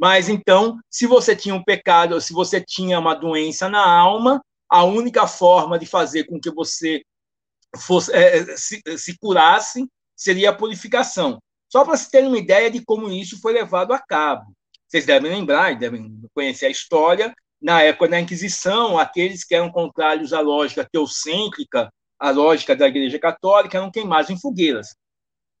mas 0.00 0.30
então, 0.30 0.78
se 0.88 1.06
você 1.06 1.36
tinha 1.36 1.54
um 1.54 1.62
pecado, 1.62 2.18
se 2.22 2.32
você 2.32 2.58
tinha 2.58 2.98
uma 2.98 3.12
doença 3.12 3.68
na 3.68 3.86
alma, 3.86 4.42
a 4.66 4.82
única 4.82 5.26
forma 5.26 5.78
de 5.78 5.84
fazer 5.84 6.24
com 6.24 6.40
que 6.40 6.50
você 6.50 7.02
fosse, 7.76 8.10
é, 8.10 8.56
se, 8.56 8.80
se 8.96 9.18
curasse 9.18 9.86
seria 10.16 10.50
a 10.50 10.54
purificação. 10.54 11.38
Só 11.70 11.84
para 11.84 11.98
se 11.98 12.10
ter 12.10 12.26
uma 12.26 12.38
ideia 12.38 12.70
de 12.70 12.82
como 12.82 13.10
isso 13.10 13.42
foi 13.42 13.52
levado 13.52 13.92
a 13.92 13.98
cabo. 13.98 14.54
Vocês 14.88 15.04
devem 15.04 15.30
lembrar, 15.30 15.78
devem 15.78 16.18
conhecer 16.32 16.66
a 16.66 16.70
história, 16.70 17.34
na 17.60 17.82
época 17.82 18.08
da 18.08 18.20
Inquisição, 18.20 18.98
aqueles 18.98 19.44
que 19.44 19.54
eram 19.54 19.70
contrários 19.70 20.32
à 20.32 20.40
lógica 20.40 20.88
teocêntrica, 20.90 21.92
à 22.18 22.30
lógica 22.30 22.74
da 22.74 22.88
Igreja 22.88 23.18
Católica, 23.18 23.76
eram 23.76 23.90
queimados 23.90 24.30
em 24.30 24.40
fogueiras. 24.40 24.96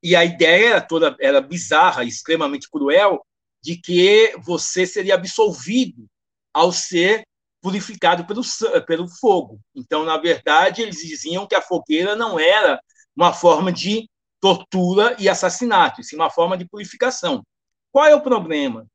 E 0.02 0.16
a 0.16 0.24
ideia 0.24 0.70
era 0.70 0.80
toda 0.80 1.14
era 1.20 1.42
bizarra, 1.42 2.04
extremamente 2.04 2.70
cruel, 2.70 3.22
de 3.62 3.76
que 3.76 4.34
você 4.38 4.86
seria 4.86 5.14
absolvido 5.14 6.06
ao 6.52 6.72
ser 6.72 7.22
purificado 7.60 8.24
pelo, 8.24 8.42
pelo 8.86 9.08
fogo. 9.08 9.60
Então, 9.74 10.04
na 10.04 10.16
verdade, 10.16 10.82
eles 10.82 10.98
diziam 10.98 11.46
que 11.46 11.54
a 11.54 11.62
fogueira 11.62 12.16
não 12.16 12.38
era 12.38 12.80
uma 13.14 13.32
forma 13.32 13.70
de 13.70 14.08
tortura 14.40 15.14
e 15.18 15.28
assassinato, 15.28 16.02
sim 16.02 16.16
uma 16.16 16.30
forma 16.30 16.56
de 16.56 16.66
purificação. 16.66 17.44
Qual 17.92 18.06
é 18.06 18.14
o 18.14 18.22
problema? 18.22 18.86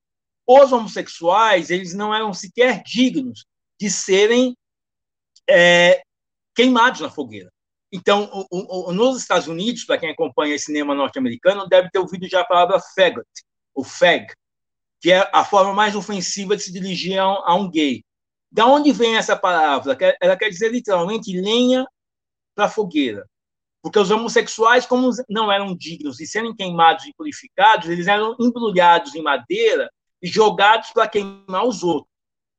Os 0.48 0.72
homossexuais 0.72 1.70
eles 1.70 1.94
não 1.94 2.14
eram 2.14 2.34
sequer 2.34 2.82
dignos 2.84 3.46
de 3.80 3.90
serem 3.90 4.56
é, 5.48 6.02
queimados 6.56 7.02
na 7.02 7.10
fogueira. 7.10 7.52
Então, 7.92 8.30
o, 8.52 8.90
o, 8.90 8.92
nos 8.92 9.22
Estados 9.22 9.48
Unidos, 9.48 9.86
para 9.86 9.98
quem 9.98 10.10
acompanha 10.10 10.58
cinema 10.58 10.96
norte-americano, 10.96 11.68
deve 11.68 11.90
ter 11.92 12.00
ouvido 12.00 12.28
já 12.28 12.42
a 12.42 12.46
palavra 12.46 12.80
faggot, 12.96 13.28
o 13.74 13.84
fag, 13.84 14.28
que 15.06 15.12
é 15.12 15.30
a 15.32 15.46
forma 15.46 15.72
mais 15.72 15.96
ofensiva 15.96 16.56
de 16.56 16.64
se 16.64 16.74
dirigir 16.74 17.20
a 17.20 17.32
um, 17.32 17.44
a 17.46 17.56
um 17.56 17.70
gay. 17.70 18.04
Da 18.52 18.66
onde 18.66 18.92
vem 18.92 19.18
essa 19.18 19.36
palavra? 19.36 19.96
Ela 20.20 20.36
quer 20.36 20.50
dizer 20.50 20.72
literalmente 20.72 21.40
lenha 21.40 21.86
para 22.56 22.68
fogueira 22.68 23.24
porque 23.86 24.00
os 24.00 24.10
homossexuais, 24.10 24.88
como 24.88 25.12
não 25.30 25.52
eram 25.52 25.76
dignos 25.76 26.18
de 26.18 26.26
serem 26.26 26.56
queimados 26.56 27.06
e 27.06 27.14
purificados, 27.14 27.88
eles 27.88 28.08
eram 28.08 28.36
embrulhados 28.40 29.14
em 29.14 29.22
madeira 29.22 29.92
e 30.20 30.28
jogados 30.28 30.90
para 30.90 31.08
queimar 31.08 31.68
os 31.68 31.84
outros. 31.84 32.12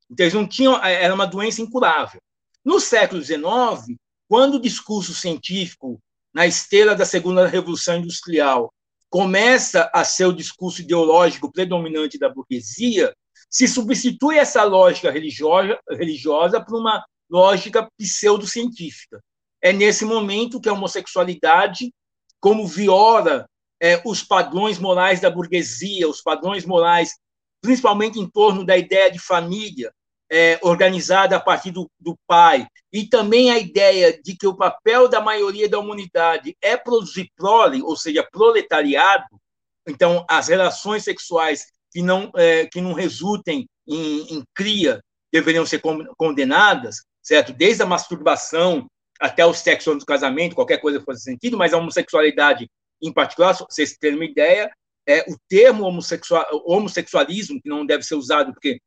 Então, 0.08 0.22
eles 0.22 0.34
não 0.34 0.46
tinham, 0.46 0.80
é, 0.84 1.02
era 1.02 1.12
uma 1.12 1.26
doença 1.26 1.60
incurável. 1.60 2.20
No 2.64 2.78
século 2.78 3.20
XIX, 3.20 3.98
quando 4.28 4.54
o 4.54 4.60
discurso 4.60 5.12
científico, 5.12 6.00
na 6.32 6.46
esteira 6.46 6.94
da 6.94 7.04
segunda 7.04 7.48
revolução 7.48 7.96
industrial, 7.96 8.72
começa 9.10 9.90
a 9.94 10.04
ser 10.04 10.26
o 10.26 10.32
discurso 10.32 10.82
ideológico 10.82 11.50
predominante 11.50 12.18
da 12.18 12.28
burguesia, 12.28 13.14
se 13.48 13.68
substitui 13.68 14.36
essa 14.36 14.64
lógica 14.64 15.10
religiosa, 15.10 15.78
religiosa 15.90 16.60
por 16.60 16.80
uma 16.80 17.04
lógica 17.30 17.88
pseudocientífica. 17.98 19.20
É 19.62 19.72
nesse 19.72 20.04
momento 20.04 20.60
que 20.60 20.68
a 20.68 20.72
homossexualidade, 20.72 21.92
como 22.40 22.66
viola 22.66 23.48
é, 23.80 24.00
os 24.04 24.22
padrões 24.22 24.78
morais 24.78 25.20
da 25.20 25.30
burguesia, 25.30 26.08
os 26.08 26.20
padrões 26.20 26.64
morais, 26.64 27.14
principalmente 27.60 28.18
em 28.18 28.28
torno 28.28 28.64
da 28.64 28.76
ideia 28.76 29.10
de 29.10 29.18
família, 29.18 29.92
é, 30.30 30.58
organizada 30.62 31.36
a 31.36 31.40
partir 31.40 31.70
do, 31.70 31.90
do 32.00 32.16
pai, 32.26 32.66
e 32.92 33.08
também 33.08 33.50
a 33.50 33.58
ideia 33.58 34.20
de 34.22 34.36
que 34.36 34.46
o 34.46 34.56
papel 34.56 35.08
da 35.08 35.20
maioria 35.20 35.68
da 35.68 35.78
humanidade 35.78 36.56
é 36.60 36.76
produzir 36.76 37.30
prole, 37.36 37.82
ou 37.82 37.96
seja, 37.96 38.26
proletariado, 38.30 39.40
então 39.86 40.24
as 40.28 40.48
relações 40.48 41.04
sexuais 41.04 41.66
que 41.92 42.02
não, 42.02 42.30
é, 42.36 42.66
que 42.66 42.80
não 42.80 42.92
resultem 42.92 43.66
em, 43.86 44.36
em 44.36 44.42
cria 44.54 45.00
deveriam 45.32 45.66
ser 45.66 45.80
condenadas, 46.16 47.02
certo? 47.22 47.52
Desde 47.52 47.82
a 47.82 47.86
masturbação 47.86 48.86
até 49.20 49.44
o 49.44 49.54
sexo 49.54 49.90
antes 49.90 50.04
do 50.04 50.08
casamento, 50.08 50.54
qualquer 50.54 50.78
coisa 50.78 51.00
fosse 51.00 51.22
sentido, 51.22 51.56
mas 51.56 51.72
a 51.72 51.78
homossexualidade 51.78 52.68
em 53.02 53.12
particular, 53.12 53.52
vocês 53.52 53.96
terem 53.98 54.16
uma 54.16 54.24
ideia, 54.24 54.70
é, 55.06 55.20
o 55.30 55.36
termo 55.48 55.84
homossexual, 55.84 56.46
homossexualismo, 56.64 57.60
que 57.60 57.68
não 57.68 57.84
deve 57.84 58.02
ser 58.02 58.14
usado 58.14 58.52
porque 58.52 58.80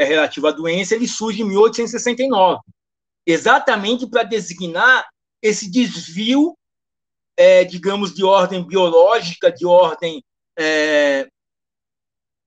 é 0.00 0.04
relativo 0.04 0.46
à 0.46 0.50
doença, 0.50 0.94
ele 0.94 1.06
surge 1.06 1.42
em 1.42 1.44
1869, 1.44 2.62
exatamente 3.26 4.08
para 4.08 4.22
designar 4.22 5.06
esse 5.42 5.70
desvio, 5.70 6.56
é, 7.36 7.64
digamos, 7.64 8.14
de 8.14 8.24
ordem 8.24 8.66
biológica, 8.66 9.52
de 9.52 9.66
ordem 9.66 10.24
é, 10.58 11.28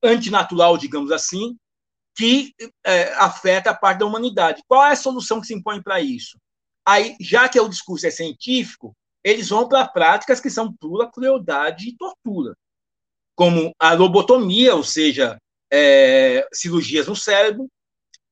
antinatural, 0.04 0.80
digamos 0.80 1.12
assim, 1.12 1.56
que 2.16 2.56
é, 2.84 3.14
afeta 3.14 3.70
a 3.70 3.76
parte 3.76 4.00
da 4.00 4.08
humanidade. 4.08 4.64
Qual 4.68 4.84
é 4.84 4.92
a 4.92 4.96
solução 4.96 5.40
que 5.40 5.46
se 5.46 5.54
impõe 5.54 5.80
para 5.80 6.02
isso? 6.02 6.40
Aí, 6.84 7.16
já 7.22 7.48
que 7.48 7.60
o 7.60 7.70
discurso 7.70 8.08
é 8.08 8.12
científico, 8.12 8.96
eles 9.24 9.50
vão 9.50 9.70
para 9.70 9.88
práticas 9.88 10.40
que 10.40 10.50
são 10.50 10.74
pura 10.74 11.08
crueldade 11.08 11.88
e 11.88 11.96
tortura, 11.96 12.56
como 13.36 13.72
a 13.80 13.94
lobotomia, 13.94 14.76
ou 14.76 14.84
seja, 14.84 15.38
é, 15.76 16.48
cirurgias 16.54 17.08
no 17.08 17.16
cérebro, 17.16 17.68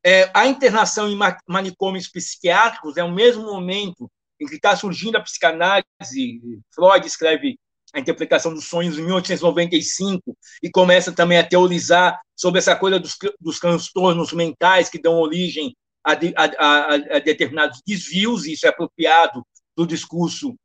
é, 0.06 0.30
a 0.32 0.46
internação 0.46 1.10
em 1.10 1.18
manicômios 1.48 2.08
psiquiátricos 2.08 2.98
é 2.98 3.04
o 3.04 3.12
mesmo 3.12 3.44
momento 3.44 4.10
em 4.40 4.46
que 4.46 4.56
está 4.56 4.76
surgindo 4.76 5.18
a 5.18 5.22
psicanálise. 5.22 6.40
Freud 6.74 7.06
escreve 7.06 7.58
a 7.94 8.00
interpretação 8.00 8.54
dos 8.54 8.66
sonhos 8.66 8.98
em 8.98 9.04
1895 9.04 10.38
e 10.62 10.70
começa 10.70 11.12
também 11.12 11.40
a 11.40 11.48
teorizar 11.48 12.20
sobre 12.36 12.60
essa 12.60 12.76
coisa 12.76 13.00
dos, 13.00 13.18
dos 13.40 13.60
transtornos 13.60 14.34
mentais 14.34 14.88
que 14.88 15.02
dão 15.02 15.16
origem 15.16 15.76
a, 16.04 16.14
a, 16.14 16.94
a, 16.94 17.20
determinados 17.20 17.82
desvios, 17.86 18.46
isso 18.46 18.66
é 18.66 18.70
apropriado 18.70 19.46
do 19.76 19.86
discurso 19.86 20.56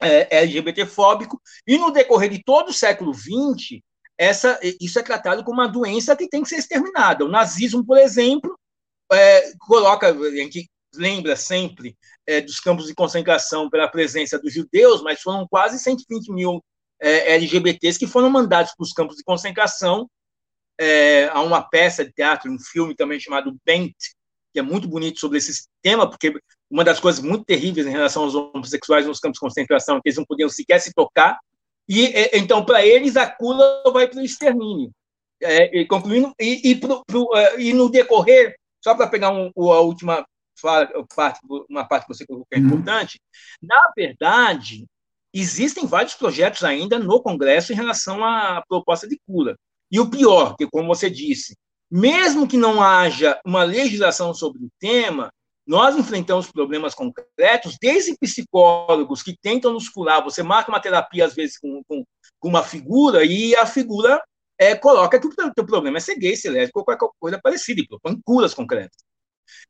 é, 0.00 0.38
LGBTfóbico, 0.42 1.40
e 1.66 1.76
no 1.76 1.90
decorrer 1.90 2.30
de 2.30 2.42
todo 2.42 2.68
o 2.68 2.74
século 2.74 3.12
XX, 3.12 3.80
essa, 4.20 4.60
isso 4.78 4.98
é 4.98 5.02
tratado 5.02 5.42
como 5.42 5.62
uma 5.62 5.66
doença 5.66 6.14
que 6.14 6.28
tem 6.28 6.42
que 6.42 6.48
ser 6.50 6.56
exterminada. 6.56 7.24
O 7.24 7.28
nazismo, 7.28 7.82
por 7.82 7.96
exemplo, 7.96 8.54
é, 9.10 9.52
coloca, 9.60 10.08
a 10.08 10.30
gente 10.30 10.70
lembra 10.94 11.34
sempre 11.36 11.96
é, 12.26 12.38
dos 12.42 12.60
campos 12.60 12.86
de 12.86 12.94
concentração 12.94 13.70
pela 13.70 13.88
presença 13.88 14.38
dos 14.38 14.52
judeus, 14.52 15.00
mas 15.02 15.22
foram 15.22 15.48
quase 15.48 15.78
120 15.78 16.32
mil 16.32 16.62
é, 17.00 17.32
LGBTs 17.32 17.98
que 17.98 18.06
foram 18.06 18.28
mandados 18.28 18.74
para 18.76 18.84
os 18.84 18.92
campos 18.92 19.16
de 19.16 19.24
concentração. 19.24 20.06
É, 20.78 21.28
há 21.28 21.40
uma 21.40 21.62
peça 21.62 22.04
de 22.04 22.12
teatro, 22.12 22.52
um 22.52 22.58
filme 22.58 22.94
também 22.94 23.18
chamado 23.18 23.56
Bent, 23.64 23.96
que 24.52 24.58
é 24.58 24.62
muito 24.62 24.86
bonito 24.86 25.18
sobre 25.18 25.38
esse 25.38 25.66
tema, 25.80 26.06
porque 26.06 26.38
uma 26.70 26.84
das 26.84 27.00
coisas 27.00 27.22
muito 27.22 27.46
terríveis 27.46 27.86
em 27.86 27.90
relação 27.90 28.24
aos 28.24 28.34
homossexuais 28.34 29.06
nos 29.06 29.18
campos 29.18 29.36
de 29.36 29.40
concentração 29.40 29.96
é 29.96 30.00
que 30.02 30.10
eles 30.10 30.18
não 30.18 30.26
podiam 30.26 30.50
sequer 30.50 30.78
se 30.78 30.92
tocar, 30.92 31.38
e 31.90 32.06
é, 32.06 32.38
então 32.38 32.64
para 32.64 32.86
eles 32.86 33.16
a 33.16 33.26
cura 33.26 33.82
vai 33.92 34.06
para 34.06 34.20
o 34.20 34.24
extermínio. 34.24 34.92
É, 35.42 35.80
e 35.80 35.86
concluindo, 35.86 36.32
e, 36.38 36.70
e, 36.70 36.74
pro, 36.76 37.02
pro, 37.04 37.34
é, 37.34 37.60
e, 37.60 37.72
no 37.72 37.90
decorrer, 37.90 38.54
só 38.80 38.94
para 38.94 39.08
pegar 39.08 39.30
um, 39.30 39.50
a 39.56 39.80
última 39.80 40.24
parte, 41.16 41.40
uma 41.68 41.84
parte 41.84 42.06
que 42.06 42.14
você 42.14 42.26
colocou 42.26 42.46
que 42.48 42.56
é 42.56 42.60
uhum. 42.60 42.66
importante, 42.66 43.18
na 43.60 43.90
verdade, 43.96 44.86
existem 45.32 45.86
vários 45.86 46.14
projetos 46.14 46.62
ainda 46.62 46.98
no 46.98 47.22
Congresso 47.22 47.72
em 47.72 47.76
relação 47.76 48.22
à 48.22 48.62
proposta 48.68 49.08
de 49.08 49.18
cura. 49.26 49.56
E 49.90 49.98
o 49.98 50.08
pior, 50.08 50.54
que 50.56 50.68
como 50.68 50.86
você 50.86 51.10
disse, 51.10 51.56
mesmo 51.90 52.46
que 52.46 52.56
não 52.56 52.80
haja 52.80 53.40
uma 53.44 53.64
legislação 53.64 54.32
sobre 54.32 54.62
o 54.62 54.70
tema, 54.78 55.32
nós 55.70 55.96
enfrentamos 55.96 56.50
problemas 56.50 56.96
concretos, 56.96 57.76
desde 57.80 58.18
psicólogos 58.18 59.22
que 59.22 59.38
tentam 59.40 59.72
nos 59.72 59.88
curar. 59.88 60.20
Você 60.24 60.42
marca 60.42 60.68
uma 60.68 60.80
terapia, 60.80 61.24
às 61.24 61.32
vezes, 61.32 61.56
com, 61.60 61.80
com, 61.84 62.04
com 62.40 62.48
uma 62.48 62.64
figura, 62.64 63.24
e 63.24 63.54
a 63.54 63.64
figura 63.64 64.20
é, 64.58 64.74
coloca 64.74 65.20
que 65.20 65.28
o 65.28 65.54
teu 65.54 65.64
problema 65.64 65.98
é 65.98 66.00
ser 66.00 66.16
gay, 66.16 66.34
ser 66.34 66.50
lésbico 66.50 66.80
ou 66.80 66.84
qualquer 66.84 67.08
coisa 67.20 67.40
parecida, 67.40 67.80
e 67.80 67.86
propõe 67.86 68.20
curas 68.24 68.52
concretas. 68.52 68.98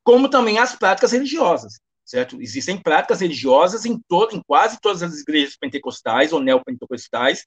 Como 0.02 0.30
também 0.30 0.58
as 0.58 0.74
práticas 0.74 1.12
religiosas, 1.12 1.78
certo? 2.02 2.40
Existem 2.40 2.80
práticas 2.80 3.20
religiosas 3.20 3.84
em, 3.84 4.00
todo, 4.08 4.34
em 4.34 4.42
quase 4.46 4.80
todas 4.80 5.02
as 5.02 5.20
igrejas 5.20 5.58
pentecostais 5.58 6.32
ou 6.32 6.40
neopentecostais 6.40 7.44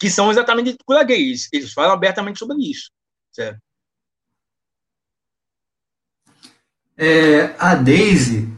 que 0.00 0.08
são 0.08 0.30
exatamente 0.30 0.78
cura 0.86 1.04
gays. 1.04 1.46
Eles 1.52 1.74
falam 1.74 1.92
abertamente 1.92 2.38
sobre 2.38 2.56
isso, 2.58 2.90
certo? 3.30 3.60
É, 6.96 7.54
a 7.58 7.74
Daisy 7.74 8.48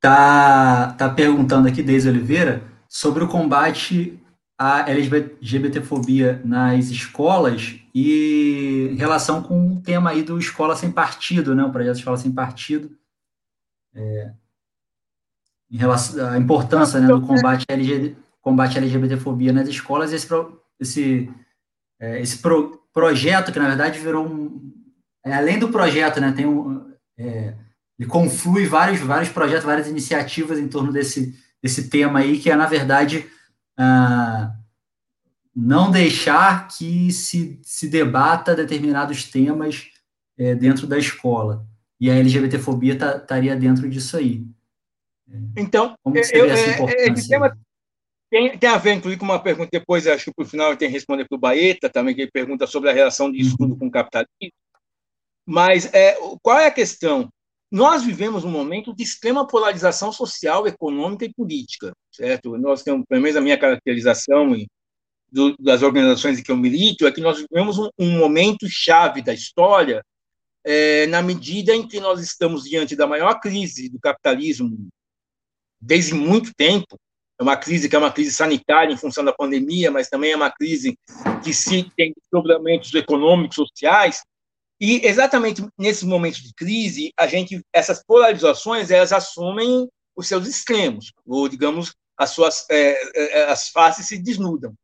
tá, 0.00 0.92
tá 0.92 1.08
perguntando 1.08 1.68
aqui, 1.68 1.82
Daisy 1.82 2.08
Oliveira, 2.08 2.62
sobre 2.88 3.24
o 3.24 3.28
combate 3.28 4.18
à 4.56 4.88
LGBTfobia 4.90 6.40
nas 6.44 6.86
escolas 6.86 7.80
e 7.94 8.88
em 8.92 8.96
relação 8.96 9.42
com 9.42 9.72
o 9.72 9.80
tema 9.80 10.10
aí 10.10 10.22
do 10.22 10.38
Escola 10.38 10.76
Sem 10.76 10.90
Partido, 10.90 11.54
né, 11.54 11.64
o 11.64 11.70
projeto 11.70 11.98
Escola 11.98 12.16
Sem 12.16 12.32
Partido, 12.32 12.96
é, 13.94 14.32
em 15.70 15.76
relação 15.76 16.28
à 16.28 16.38
importância 16.38 17.00
né, 17.00 17.06
do 17.06 17.20
combate 17.20 17.66
à 17.68 17.74
LGBT, 17.74 18.16
combate 18.40 18.78
à 18.78 18.80
LGBTfobia 18.80 19.52
nas 19.52 19.68
escolas, 19.68 20.12
esse, 20.12 20.28
esse, 20.80 21.30
é, 22.00 22.20
esse 22.20 22.38
pro, 22.38 22.82
projeto 22.92 23.52
que, 23.52 23.58
na 23.58 23.68
verdade, 23.68 23.98
virou 23.98 24.26
um... 24.26 24.72
É, 25.24 25.34
além 25.34 25.58
do 25.58 25.68
projeto, 25.68 26.20
né, 26.20 26.32
tem 26.32 26.46
um, 26.46 26.92
é, 27.18 27.54
ele 27.98 28.08
conflui 28.08 28.66
vários, 28.66 29.00
vários 29.00 29.28
projetos, 29.28 29.64
várias 29.64 29.88
iniciativas 29.88 30.58
em 30.58 30.68
torno 30.68 30.92
desse, 30.92 31.36
desse 31.62 31.90
tema 31.90 32.20
aí, 32.20 32.38
que 32.38 32.50
é, 32.50 32.54
na 32.54 32.66
verdade, 32.66 33.26
ah, 33.76 34.54
não 35.54 35.90
deixar 35.90 36.68
que 36.68 37.10
se, 37.10 37.58
se 37.62 37.88
debata 37.88 38.54
determinados 38.54 39.24
temas 39.24 39.88
é, 40.38 40.54
dentro 40.54 40.86
da 40.86 40.96
escola. 40.96 41.66
E 42.00 42.08
a 42.08 42.14
LGBTfobia 42.14 42.92
estaria 42.92 43.54
tá, 43.54 43.58
dentro 43.58 43.88
disso 43.90 44.16
aí. 44.16 44.46
Então, 45.56 45.96
Como 46.02 46.16
eu, 46.16 46.22
eu, 46.32 46.46
é, 46.46 47.08
esse 47.08 47.28
tema 47.28 47.58
tem, 48.30 48.56
tem 48.58 48.70
a 48.70 48.76
ver, 48.76 48.94
inclusive, 48.94 49.18
com 49.18 49.24
uma 49.24 49.42
pergunta, 49.42 49.70
depois, 49.72 50.06
acho 50.06 50.26
que 50.26 50.34
por 50.34 50.46
final 50.46 50.76
tem 50.76 50.88
que 50.88 50.94
responder 50.94 51.26
para 51.26 51.36
o 51.36 51.40
Baeta 51.40 51.88
também, 51.88 52.14
que 52.14 52.22
ele 52.22 52.30
pergunta 52.30 52.66
sobre 52.66 52.90
a 52.90 52.92
relação 52.92 53.32
de 53.32 53.40
estudo 53.40 53.72
uhum. 53.72 53.78
com 53.78 53.86
o 53.86 53.90
capitalismo. 53.90 54.52
Mas 55.50 55.86
é, 55.94 56.14
qual 56.42 56.58
é 56.58 56.66
a 56.66 56.70
questão? 56.70 57.32
Nós 57.72 58.02
vivemos 58.04 58.44
um 58.44 58.50
momento 58.50 58.94
de 58.94 59.02
extrema 59.02 59.46
polarização 59.46 60.12
social, 60.12 60.66
econômica 60.66 61.24
e 61.24 61.32
política, 61.32 61.94
certo? 62.12 62.58
Nós 62.58 62.82
temos, 62.82 63.06
pelo 63.08 63.22
menos 63.22 63.34
a 63.34 63.40
minha 63.40 63.58
caracterização 63.58 64.54
e 64.54 64.66
do, 65.32 65.56
das 65.56 65.80
organizações 65.82 66.38
em 66.38 66.42
que 66.42 66.50
eu 66.50 66.56
milito, 66.56 67.06
é 67.06 67.12
que 67.12 67.22
nós 67.22 67.38
vivemos 67.38 67.78
um, 67.78 67.88
um 67.98 68.18
momento 68.18 68.68
chave 68.68 69.22
da 69.22 69.32
história 69.32 70.02
é, 70.66 71.06
na 71.06 71.22
medida 71.22 71.74
em 71.74 71.88
que 71.88 71.98
nós 71.98 72.20
estamos 72.20 72.64
diante 72.64 72.94
da 72.94 73.06
maior 73.06 73.40
crise 73.40 73.88
do 73.88 73.98
capitalismo 73.98 74.86
desde 75.80 76.12
muito 76.12 76.52
tempo, 76.54 76.98
é 77.40 77.42
uma 77.42 77.56
crise 77.56 77.88
que 77.88 77.96
é 77.96 77.98
uma 77.98 78.12
crise 78.12 78.32
sanitária 78.32 78.92
em 78.92 78.98
função 78.98 79.24
da 79.24 79.32
pandemia, 79.32 79.90
mas 79.90 80.10
também 80.10 80.32
é 80.32 80.36
uma 80.36 80.50
crise 80.50 80.98
que 81.42 81.54
se 81.54 81.90
tem 81.96 82.12
problemas 82.30 82.92
econômicos, 82.92 83.56
sociais, 83.56 84.20
e 84.80 85.04
exatamente 85.04 85.66
nesses 85.76 86.04
momentos 86.04 86.40
de 86.40 86.54
crise, 86.54 87.12
a 87.18 87.26
gente, 87.26 87.60
essas 87.72 88.02
polarizações, 88.04 88.90
elas 88.90 89.12
assumem 89.12 89.88
os 90.16 90.28
seus 90.28 90.46
extremos, 90.46 91.12
ou 91.26 91.48
digamos, 91.48 91.94
as 92.16 92.30
suas 92.30 92.64
é, 92.70 92.96
é, 93.14 93.44
as 93.44 93.68
faces 93.68 94.06
se 94.06 94.18
desnudam. 94.18 94.74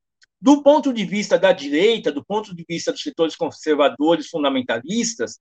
Do 0.41 0.63
ponto 0.63 0.93
de 0.93 1.05
vista 1.05 1.39
da 1.39 1.53
direita, 1.53 2.13
do 2.13 2.25
ponto 2.25 2.55
de 2.55 2.65
vista 2.69 2.93
dos 2.93 3.03
setores 3.03 3.35
conservadores, 3.35 4.29
fundamentalistas, 4.29 5.39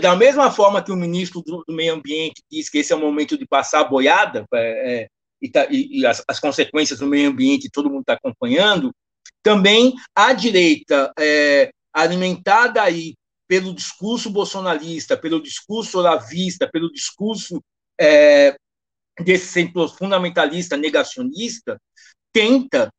da 0.00 0.14
mesma 0.16 0.50
forma 0.50 0.82
que 0.82 0.92
o 0.92 0.96
ministro 0.96 1.42
do, 1.42 1.64
do 1.66 1.74
Meio 1.74 1.94
Ambiente 1.94 2.42
diz 2.50 2.68
que 2.68 2.78
esse 2.78 2.92
é 2.92 2.96
o 2.96 3.00
momento 3.00 3.38
de 3.38 3.46
passar 3.46 3.80
a 3.80 3.84
boiada, 3.84 4.46
é, 4.54 5.02
é 5.02 5.08
e, 5.40 5.48
tá, 5.50 5.66
e, 5.70 6.00
e 6.00 6.06
as, 6.06 6.22
as, 6.26 6.40
consequências 6.40 7.00
do 7.00 7.06
meio 7.06 7.28
ambiente 7.28 7.68
todo 7.70 7.90
mundo 7.90 8.00
está 8.00 8.14
acompanhando, 8.14 8.94
também 9.42 9.94
a 10.14 10.32
direita, 10.32 11.12
é, 11.18 11.70
alimentada 11.92 12.80
aí 12.82 13.14
pelo 13.54 13.72
discurso 13.72 14.30
bolsonarista, 14.30 15.16
pelo 15.16 15.40
discurso 15.40 15.98
olavista, 15.98 16.68
pelo 16.68 16.90
discurso 16.90 17.62
é, 18.00 18.56
desse 19.20 19.46
centro 19.46 19.88
fundamentalista, 19.88 20.76
negacionista, 20.76 21.80
tenta 22.32 22.90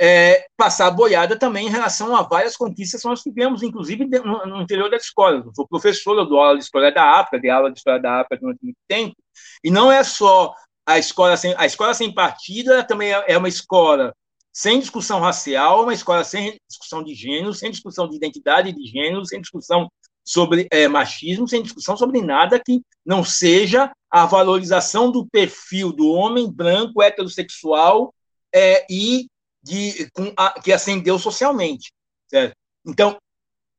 é, 0.00 0.46
passar 0.56 0.88
a 0.88 0.90
boiada 0.90 1.38
também 1.38 1.68
em 1.68 1.70
relação 1.70 2.16
a 2.16 2.22
várias 2.22 2.56
conquistas 2.56 3.02
que 3.02 3.06
nós 3.06 3.22
tivemos, 3.22 3.62
inclusive 3.62 4.04
no, 4.04 4.60
interior 4.60 4.90
das 4.90 5.04
escolas. 5.04 5.46
Eu 5.46 5.54
sou 5.54 5.68
professor, 5.68 6.18
eu 6.18 6.26
dou 6.26 6.40
aula 6.40 6.58
de 6.58 6.64
História 6.64 6.92
da 6.92 7.20
África, 7.20 7.38
dei 7.38 7.50
aula 7.50 7.70
de 7.70 7.78
História 7.78 8.02
da 8.02 8.20
África 8.20 8.38
durante 8.40 8.64
muito 8.64 8.78
tempo, 8.88 9.14
e 9.62 9.70
não 9.70 9.92
é 9.92 10.02
só 10.02 10.52
a 10.84 10.98
escola 10.98 11.36
sem, 11.36 11.54
a 11.56 11.66
escola 11.66 11.94
sem 11.94 12.12
partido, 12.12 12.84
também 12.88 13.14
é, 13.14 13.24
é 13.28 13.38
uma 13.38 13.48
escola 13.48 14.12
sem 14.52 14.80
discussão 14.80 15.20
racial, 15.20 15.84
uma 15.84 15.94
escola 15.94 16.24
sem 16.24 16.58
discussão 16.68 17.02
de 17.02 17.14
gênero, 17.14 17.54
sem 17.54 17.70
discussão 17.70 18.08
de 18.08 18.16
identidade 18.16 18.72
de 18.72 18.86
gênero, 18.86 19.24
sem 19.24 19.40
discussão 19.40 19.88
sobre 20.30 20.68
é, 20.70 20.86
machismo, 20.86 21.48
sem 21.48 21.60
discussão 21.60 21.96
sobre 21.96 22.22
nada 22.22 22.60
que 22.64 22.80
não 23.04 23.24
seja 23.24 23.90
a 24.08 24.26
valorização 24.26 25.10
do 25.10 25.26
perfil 25.26 25.92
do 25.92 26.08
homem 26.08 26.50
branco, 26.50 27.02
heterossexual 27.02 28.14
é, 28.54 28.86
e 28.88 29.26
de, 29.60 30.08
a, 30.36 30.60
que 30.60 30.72
ascendeu 30.72 31.18
socialmente. 31.18 31.92
Certo? 32.28 32.54
Então, 32.86 33.18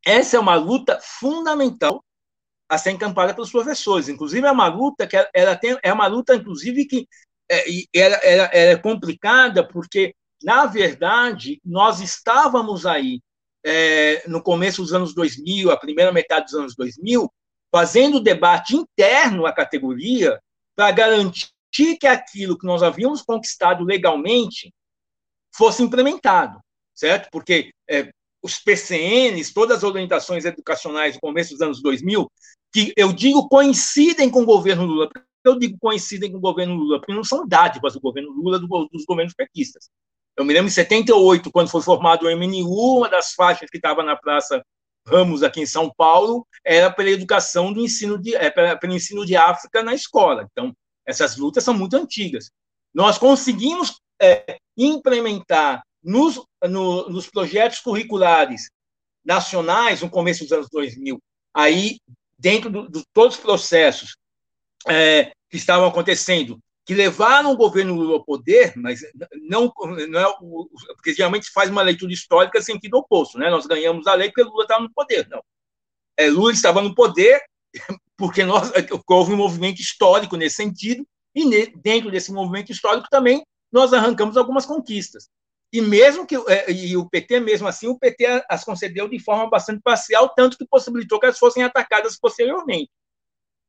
essa 0.05 0.35
é 0.35 0.39
uma 0.39 0.55
luta 0.55 0.99
fundamental 1.01 2.03
a 2.67 2.77
ser 2.77 2.91
encampada 2.91 3.33
pelos 3.33 3.51
professores. 3.51 4.09
Inclusive, 4.09 4.45
é 4.45 4.51
uma 4.51 4.67
luta 4.67 5.07
que 5.07 5.15
ela 5.33 5.55
tem, 5.55 5.77
é 5.81 5.93
uma 5.93 6.07
luta, 6.07 6.35
inclusive, 6.35 6.85
que 6.85 7.07
é, 7.49 7.63
ela, 7.93 8.15
ela, 8.17 8.43
ela 8.45 8.71
é 8.71 8.77
complicada 8.77 9.65
porque 9.65 10.13
na 10.43 10.65
verdade, 10.65 11.61
nós 11.63 11.99
estávamos 11.99 12.85
aí 12.85 13.21
é, 13.63 14.27
no 14.27 14.41
começo 14.41 14.81
dos 14.81 14.93
anos 14.93 15.13
2000, 15.13 15.71
a 15.71 15.77
primeira 15.77 16.11
metade 16.11 16.45
dos 16.45 16.55
anos 16.55 16.75
2000, 16.75 17.31
fazendo 17.71 18.19
debate 18.19 18.75
interno 18.75 19.45
à 19.45 19.53
categoria 19.53 20.39
para 20.75 20.91
garantir 20.91 21.49
que 21.99 22.07
aquilo 22.07 22.57
que 22.57 22.65
nós 22.65 22.83
havíamos 22.83 23.21
conquistado 23.21 23.83
legalmente 23.83 24.73
fosse 25.55 25.83
implementado, 25.83 26.59
certo? 26.93 27.29
Porque 27.31 27.71
é, 27.89 28.11
os 28.41 28.57
PCNs, 28.57 29.53
todas 29.53 29.77
as 29.77 29.83
orientações 29.83 30.45
educacionais 30.45 31.15
do 31.15 31.21
começo 31.21 31.51
dos 31.51 31.61
anos 31.61 31.81
2000, 31.81 32.29
que 32.73 32.93
eu 32.97 33.13
digo 33.13 33.47
coincidem 33.47 34.29
com 34.29 34.41
o 34.41 34.45
governo 34.45 34.85
Lula, 34.85 35.09
eu 35.43 35.57
digo 35.57 35.77
coincidem 35.79 36.31
com 36.31 36.37
o 36.37 36.41
governo 36.41 36.75
Lula, 36.75 36.99
porque 36.99 37.13
não 37.13 37.23
são 37.23 37.47
dádivas 37.47 37.93
do 37.93 38.01
governo 38.01 38.31
Lula 38.31 38.59
dos 38.59 39.05
governos 39.05 39.33
petistas. 39.33 39.89
Eu 40.41 40.45
me 40.45 40.53
lembro 40.55 40.69
em 40.69 40.73
78, 40.73 41.51
quando 41.51 41.69
foi 41.69 41.83
formado 41.83 42.25
o 42.25 42.35
MNU, 42.35 42.97
uma 42.97 43.07
das 43.07 43.33
faixas 43.33 43.69
que 43.69 43.77
estava 43.77 44.01
na 44.01 44.15
Praça 44.15 44.65
Ramos, 45.05 45.43
aqui 45.43 45.61
em 45.61 45.67
São 45.67 45.87
Paulo, 45.95 46.47
era 46.65 46.91
pela 46.91 47.11
educação 47.11 47.71
do 47.71 47.79
ensino 47.79 48.17
de, 48.17 48.35
é, 48.35 48.49
pelo 48.49 48.93
ensino 48.93 49.23
de 49.23 49.35
África 49.35 49.83
na 49.83 49.93
escola. 49.93 50.47
Então, 50.51 50.75
essas 51.05 51.37
lutas 51.37 51.63
são 51.63 51.75
muito 51.75 51.95
antigas. 51.95 52.49
Nós 52.91 53.19
conseguimos 53.19 53.99
é, 54.19 54.57
implementar 54.75 55.83
nos, 56.03 56.41
no, 56.63 57.07
nos 57.07 57.29
projetos 57.29 57.79
curriculares 57.79 58.71
nacionais 59.23 60.01
no 60.01 60.09
começo 60.09 60.43
dos 60.43 60.51
anos 60.51 60.67
2000. 60.71 61.21
Aí, 61.53 61.99
dentro 62.39 62.71
de 62.71 62.89
do, 62.89 63.03
todos 63.13 63.35
os 63.35 63.41
processos 63.41 64.15
é, 64.87 65.31
que 65.51 65.57
estavam 65.57 65.87
acontecendo, 65.87 66.59
que 66.91 66.95
levaram 66.95 67.53
o 67.53 67.55
governo 67.55 67.95
Lula 67.95 68.15
ao 68.15 68.25
poder, 68.25 68.73
mas 68.75 68.99
não, 69.43 69.71
não 70.09 70.19
é 70.19 70.27
o, 70.41 70.69
porque 70.87 71.13
geralmente 71.13 71.45
se 71.45 71.53
faz 71.53 71.69
uma 71.69 71.81
leitura 71.81 72.11
histórica 72.11 72.61
sentido 72.61 72.97
oposto, 72.97 73.39
né? 73.39 73.49
Nós 73.49 73.65
ganhamos 73.65 74.07
a 74.07 74.13
lei 74.13 74.27
porque 74.27 74.43
Lula 74.43 74.63
estava 74.63 74.83
no 74.83 74.91
poder, 74.91 75.25
não. 75.29 75.41
É, 76.17 76.29
Lula 76.29 76.51
estava 76.51 76.81
no 76.81 76.93
poder 76.93 77.41
porque 78.17 78.43
nós, 78.43 78.73
houve 79.07 79.31
um 79.31 79.37
movimento 79.37 79.79
histórico 79.79 80.35
nesse 80.35 80.57
sentido 80.57 81.07
e 81.33 81.45
ne, 81.45 81.67
dentro 81.77 82.11
desse 82.11 82.29
movimento 82.29 82.73
histórico 82.73 83.07
também 83.09 83.41
nós 83.71 83.93
arrancamos 83.93 84.35
algumas 84.35 84.65
conquistas. 84.65 85.29
E 85.71 85.79
mesmo 85.79 86.27
que 86.27 86.35
é, 86.35 86.69
e 86.69 86.97
o 86.97 87.09
PT 87.09 87.39
mesmo 87.39 87.69
assim, 87.69 87.87
o 87.87 87.97
PT 87.97 88.43
as 88.49 88.65
concedeu 88.65 89.07
de 89.07 89.17
forma 89.17 89.49
bastante 89.49 89.81
parcial, 89.81 90.27
tanto 90.35 90.57
que 90.57 90.67
possibilitou 90.67 91.21
que 91.21 91.27
elas 91.27 91.39
fossem 91.39 91.63
atacadas 91.63 92.19
posteriormente. 92.19 92.91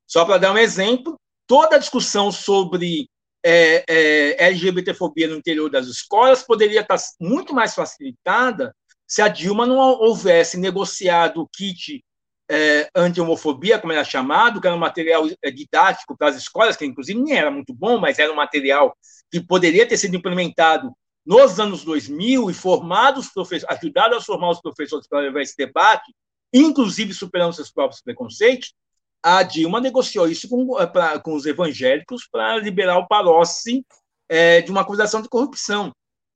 Só 0.09 0.25
para 0.25 0.39
dar 0.39 0.53
um 0.53 0.59
exemplo, 0.59 1.15
toda 1.47 1.77
a 1.77 1.79
discussão 1.79 2.33
sobre 2.33 3.09
é, 3.45 3.85
é, 3.89 4.47
LGBTfobia 4.47 5.29
no 5.29 5.37
interior 5.37 5.71
das 5.71 5.87
escolas 5.87 6.43
poderia 6.43 6.81
estar 6.81 6.97
muito 7.21 7.55
mais 7.55 7.75
facilitada 7.75 8.75
se 9.07 9.21
a 9.21 9.29
Dilma 9.29 9.67
não 9.67 9.77
houvesse 9.77 10.57
negociado 10.57 11.43
o 11.43 11.49
kit 11.49 12.03
é, 12.51 12.89
anti-homofobia, 12.95 13.79
como 13.79 13.93
era 13.93 14.05
chamado, 14.05 14.61
que 14.61 14.67
era 14.67 14.77
um 14.77 14.81
material 14.81 15.25
é, 15.43 15.51
didático 15.51 16.17
para 16.17 16.29
as 16.29 16.37
escolas, 16.37 16.77
que 16.77 16.85
inclusive 16.85 17.21
nem 17.21 17.37
era 17.37 17.51
muito 17.51 17.75
bom, 17.75 17.99
mas 17.99 18.19
era 18.19 18.33
um 18.33 18.37
material 18.37 18.97
que 19.31 19.41
poderia 19.41 19.87
ter 19.87 19.97
sido 19.97 20.17
implementado 20.17 20.93
nos 21.25 21.59
anos 21.59 21.85
2000 21.85 22.51
e 22.51 22.55
formado 22.55 23.21
os 23.21 23.29
professores, 23.29 23.65
ajudado 23.69 24.17
a 24.17 24.21
formar 24.21 24.51
os 24.51 24.61
professores 24.61 25.07
para 25.07 25.21
levar 25.21 25.41
esse 25.41 25.57
debate, 25.57 26.13
inclusive 26.53 27.15
superando 27.15 27.55
seus 27.55 27.71
próprios 27.71 28.03
preconceitos, 28.03 28.75
a 29.23 29.43
Dilma 29.43 29.81
negociou 29.81 30.29
isso 30.29 30.49
com, 30.49 30.79
eh, 30.81 30.87
pra, 30.87 31.19
com 31.21 31.35
os 31.35 31.47
evangélicos 31.47 32.27
para 32.31 32.57
liberar 32.59 32.99
o 32.99 33.07
Palocci 33.07 33.85
é, 34.29 34.61
de 34.61 34.71
uma 34.71 34.81
acusação 34.81 35.23
de 35.23 35.29
corrupção. 35.29 35.93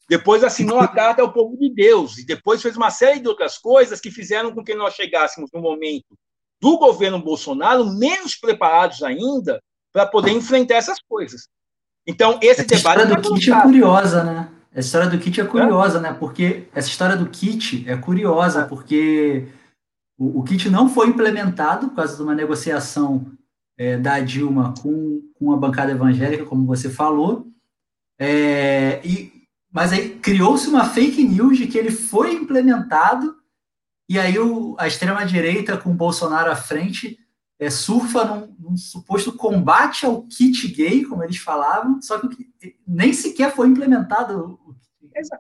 Depois 0.09 0.45
assinou 0.45 0.79
a 0.79 0.87
carta 0.89 1.23
ao 1.23 1.33
povo 1.33 1.57
de 1.59 1.73
Deus, 1.75 2.19
e 2.19 2.25
depois 2.25 2.63
fez 2.63 2.77
uma 2.77 2.91
série 2.91 3.19
de 3.19 3.29
outras 3.29 3.59
coisas 3.59 4.01
que 4.01 4.11
fizeram 4.11 4.53
com 4.53 4.63
que 4.63 4.75
nós 4.75 4.95
chegássemos 4.95 5.51
no 5.53 5.61
momento 5.61 6.17
do 6.61 6.79
governo 6.79 7.19
Bolsonaro 7.19 7.85
menos 7.85 8.37
preparados 8.37 9.03
ainda 9.03 9.61
para 9.93 10.07
poder 10.07 10.31
enfrentar 10.31 10.77
essas 10.77 10.99
coisas. 11.09 11.49
Então, 12.07 12.39
esse 12.41 12.61
essa 12.61 12.65
debate. 12.65 13.01
A 13.01 13.05
história 13.05 13.17
do 13.17 13.35
kit 13.35 13.51
é 13.51 13.63
curiosa, 13.63 14.25
né? 14.25 14.53
A 14.75 14.81
história 14.81 15.09
do 15.09 15.19
kit 15.19 15.41
é 15.41 15.45
curiosa, 15.45 16.01
né? 16.01 16.13
Porque 16.13 16.69
essa 16.75 16.89
história 16.89 17.17
do 17.17 17.29
kit 17.29 17.89
é 17.89 17.97
curiosa, 17.97 18.67
porque 18.67 19.49
o, 20.19 20.41
o, 20.41 20.43
kit 20.43 20.69
não 20.71 20.89
foi 20.89 21.09
implementado 21.09 21.89
por 21.89 21.97
causa 21.97 22.17
de 22.17 22.23
uma 22.23 22.35
negociação 22.35 23.33
é, 23.77 23.99
da 23.99 24.21
Dilma 24.21 24.75
com, 24.81 25.23
com 25.35 25.53
a 25.53 25.57
bancada 25.57 25.93
evangélica, 25.93 26.45
como 26.45 26.67
você 26.67 26.89
falou. 26.89 27.47
É, 28.19 29.01
e, 29.05 29.33
mas 29.71 29.93
aí 29.93 30.11
criou-se 30.19 30.69
uma 30.69 30.85
fake 30.85 31.23
news 31.23 31.59
de 31.59 31.67
que 31.67 31.77
ele 31.77 31.91
foi 31.91 32.35
implementado, 32.35 33.37
e 34.09 34.19
aí 34.19 34.39
o, 34.39 34.75
a 34.79 34.87
extrema-direita, 34.87 35.77
com 35.77 35.91
o 35.91 35.95
Bolsonaro 35.95 36.51
à 36.51 36.57
frente, 36.57 37.19
é, 37.59 37.69
surfa 37.69 38.25
num, 38.25 38.55
num, 38.59 38.77
suposto 38.77 39.33
combate 39.33 40.07
ao 40.07 40.23
kit 40.23 40.69
gay, 40.69 41.05
como 41.05 41.23
eles 41.23 41.39
falavam, 41.39 42.01
só 42.01 42.19
que 42.19 42.49
nem 42.87 43.13
sequer 43.13 43.55
foi 43.55 43.69
implementado 43.69 44.59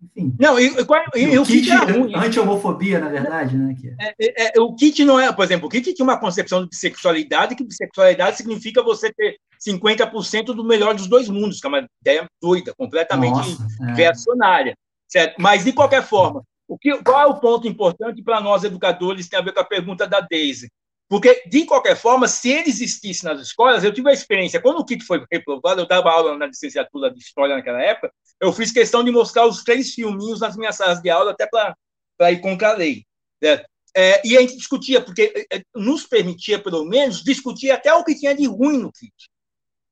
enfim. 0.03 0.35
Não, 0.39 0.59
e, 0.59 0.68
e, 1.14 1.24
e 1.24 1.39
o, 1.39 1.43
o, 1.43 1.47
kit, 1.47 1.61
kit 1.62 1.70
é 1.70 1.93
ruim. 1.93 2.14
Anti-homofobia, 2.14 2.99
na 2.99 3.09
verdade, 3.09 3.57
né? 3.57 3.74
Que 3.81 3.89
é. 3.99 4.14
É, 4.18 4.59
é, 4.59 4.61
o 4.61 4.74
kit 4.74 5.05
não 5.05 5.18
é, 5.18 5.33
por 5.33 5.45
exemplo, 5.45 5.66
o 5.66 5.70
kit 5.70 5.93
tinha 5.93 6.05
uma 6.05 6.18
concepção 6.18 6.62
de 6.62 6.68
bissexualidade, 6.68 7.55
que 7.55 7.64
bissexualidade 7.64 8.37
significa 8.37 8.83
você 8.83 9.12
ter 9.12 9.37
50% 9.66 10.47
do 10.47 10.64
melhor 10.64 10.95
dos 10.95 11.07
dois 11.07 11.29
mundos, 11.29 11.61
que 11.61 11.66
é 11.66 11.68
uma 11.68 11.89
ideia 12.01 12.27
doida, 12.41 12.74
completamente 12.77 13.35
Nossa, 13.35 13.66
reacionária. 13.95 14.77
Certo? 15.09 15.37
Mas, 15.39 15.64
de 15.64 15.72
qualquer 15.72 16.03
forma, 16.03 16.43
o 16.68 16.77
que, 16.77 16.97
qual 17.03 17.20
é 17.20 17.27
o 17.27 17.39
ponto 17.39 17.68
importante 17.68 18.22
para 18.22 18.41
nós 18.41 18.64
educadores 18.64 19.29
tem 19.29 19.39
a 19.39 19.43
ver 19.43 19.53
com 19.53 19.61
a 19.61 19.64
pergunta 19.64 20.07
da 20.07 20.20
Daisy? 20.20 20.68
Porque, 21.09 21.44
de 21.46 21.64
qualquer 21.64 21.96
forma, 21.96 22.26
se 22.26 22.50
ele 22.50 22.68
existisse 22.68 23.24
nas 23.24 23.40
escolas, 23.40 23.84
eu 23.84 23.94
tive 23.94 24.11
a 24.11 24.12
experiência, 24.12 24.61
quando 24.61 24.80
o 24.80 24.84
kit 24.84 25.04
foi 25.04 25.24
reprovado, 25.30 25.80
eu 25.80 25.86
dava 25.86 26.11
aula 26.11 26.36
na 26.36 26.46
licenciatura 26.46 27.12
de 27.12 27.20
História 27.20 27.54
naquela 27.54 27.80
época, 27.80 28.12
eu 28.40 28.52
fiz 28.52 28.72
questão 28.72 29.04
de 29.04 29.12
mostrar 29.12 29.46
os 29.46 29.62
três 29.62 29.94
filminhos 29.94 30.40
nas 30.40 30.57
minhas 30.57 30.76
salas 30.76 31.00
de 31.00 31.09
aula, 31.09 31.30
até 31.30 31.46
para 31.46 32.32
ir 32.32 32.40
contra 32.40 32.70
a 32.70 32.74
lei. 32.74 33.04
Né? 33.40 33.64
É, 33.96 34.20
e 34.26 34.36
a 34.36 34.40
gente 34.40 34.57
discutia, 34.57 35.00
porque 35.00 35.46
é, 35.50 35.59
é, 35.59 35.62
nos 35.74 36.04
permitia, 36.04 36.59
pelo 36.59 36.84
menos, 36.84 37.22
discutir 37.22 37.70
até 37.70 37.94
o 37.94 38.04
que 38.04 38.14
tinha 38.14 38.34
de 38.34 38.46
ruim 38.46 38.78
no 38.78 38.92
kit. 38.92 39.14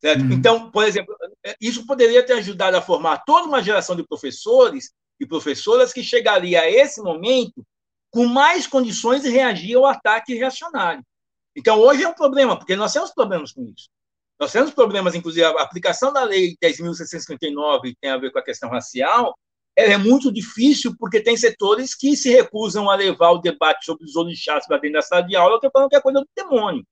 Uhum. 0.04 0.32
Então, 0.32 0.70
por 0.70 0.84
exemplo, 0.84 1.16
é, 1.46 1.54
isso 1.60 1.86
poderia 1.86 2.22
ter 2.22 2.34
ajudado 2.34 2.76
a 2.76 2.82
formar 2.82 3.24
toda 3.24 3.48
uma 3.48 3.62
geração 3.62 3.96
de 3.96 4.06
professores 4.06 4.90
e 5.18 5.24
professoras 5.24 5.92
que 5.92 6.02
chegaria 6.02 6.60
a 6.60 6.70
esse 6.70 7.00
momento 7.00 7.64
com 8.14 8.26
mais 8.26 8.64
condições 8.64 9.22
de 9.22 9.28
reagir 9.28 9.76
ao 9.76 9.86
ataque 9.86 10.34
reacionário. 10.34 11.04
Então, 11.56 11.80
hoje 11.80 12.04
é 12.04 12.08
um 12.08 12.14
problema, 12.14 12.56
porque 12.56 12.76
nós 12.76 12.92
temos 12.92 13.12
problemas 13.12 13.50
com 13.50 13.64
isso. 13.76 13.88
Nós 14.38 14.52
temos 14.52 14.70
problemas, 14.70 15.16
inclusive, 15.16 15.44
a 15.44 15.50
aplicação 15.60 16.12
da 16.12 16.22
lei 16.22 16.56
10.659 16.62 17.96
tem 18.00 18.10
a 18.10 18.16
ver 18.16 18.30
com 18.30 18.38
a 18.38 18.44
questão 18.44 18.70
racial, 18.70 19.36
ela 19.76 19.94
é 19.94 19.98
muito 19.98 20.32
difícil 20.32 20.94
porque 20.96 21.20
tem 21.20 21.36
setores 21.36 21.96
que 21.96 22.16
se 22.16 22.30
recusam 22.30 22.88
a 22.88 22.94
levar 22.94 23.32
o 23.32 23.38
debate 23.38 23.84
sobre 23.84 24.04
os 24.04 24.14
orixás 24.14 24.64
para 24.64 24.78
dentro 24.78 24.94
da 24.94 25.02
sala 25.02 25.22
de 25.22 25.34
aula, 25.34 25.60
que 25.60 25.68
falando 25.68 25.90
que 25.90 25.96
é 25.96 26.00
coisa 26.00 26.20
do 26.20 26.28
demônio. 26.36 26.86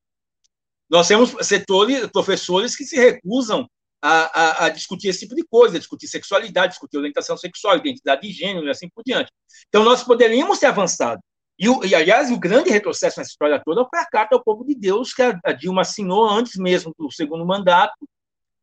Nós 0.91 1.07
temos 1.07 1.35
setores, 1.47 2.05
professores 2.09 2.75
que 2.75 2.85
se 2.85 2.97
recusam 2.97 3.69
a, 4.03 4.41
a, 4.41 4.67
a, 4.67 4.69
discutir 4.69 5.09
esse 5.09 5.21
tipo 5.21 5.37
de 5.37 5.45
coisa, 5.45 5.79
discutir 5.79 6.09
sexualidade, 6.09 6.73
discutir 6.73 6.99
orientação 6.99 7.37
sexual, 7.37 7.77
identidade 7.77 8.23
de 8.23 8.33
gênero 8.33 8.67
e 8.67 8.71
assim 8.71 8.89
por 8.93 9.05
diante. 9.05 9.31
Então, 9.69 9.85
nós 9.85 10.03
poderíamos 10.03 10.59
ter 10.59 10.67
avançado. 10.67 11.21
E, 11.59 11.67
e, 11.87 11.95
aliás, 11.95 12.31
o 12.31 12.39
grande 12.39 12.71
retrocesso 12.71 13.21
nessa 13.21 13.31
história 13.31 13.63
toda 13.65 13.87
foi 13.89 14.01
a 14.01 14.07
carta 14.07 14.35
ao 14.35 14.43
povo 14.43 14.65
de 14.65 14.75
Deus 14.75 15.15
que 15.15 15.23
a, 15.23 15.53
Dilma 15.53 15.83
assinou 15.83 16.29
antes 16.29 16.57
mesmo 16.57 16.93
do 16.99 17.11
segundo 17.13 17.47
mandato, 17.47 17.95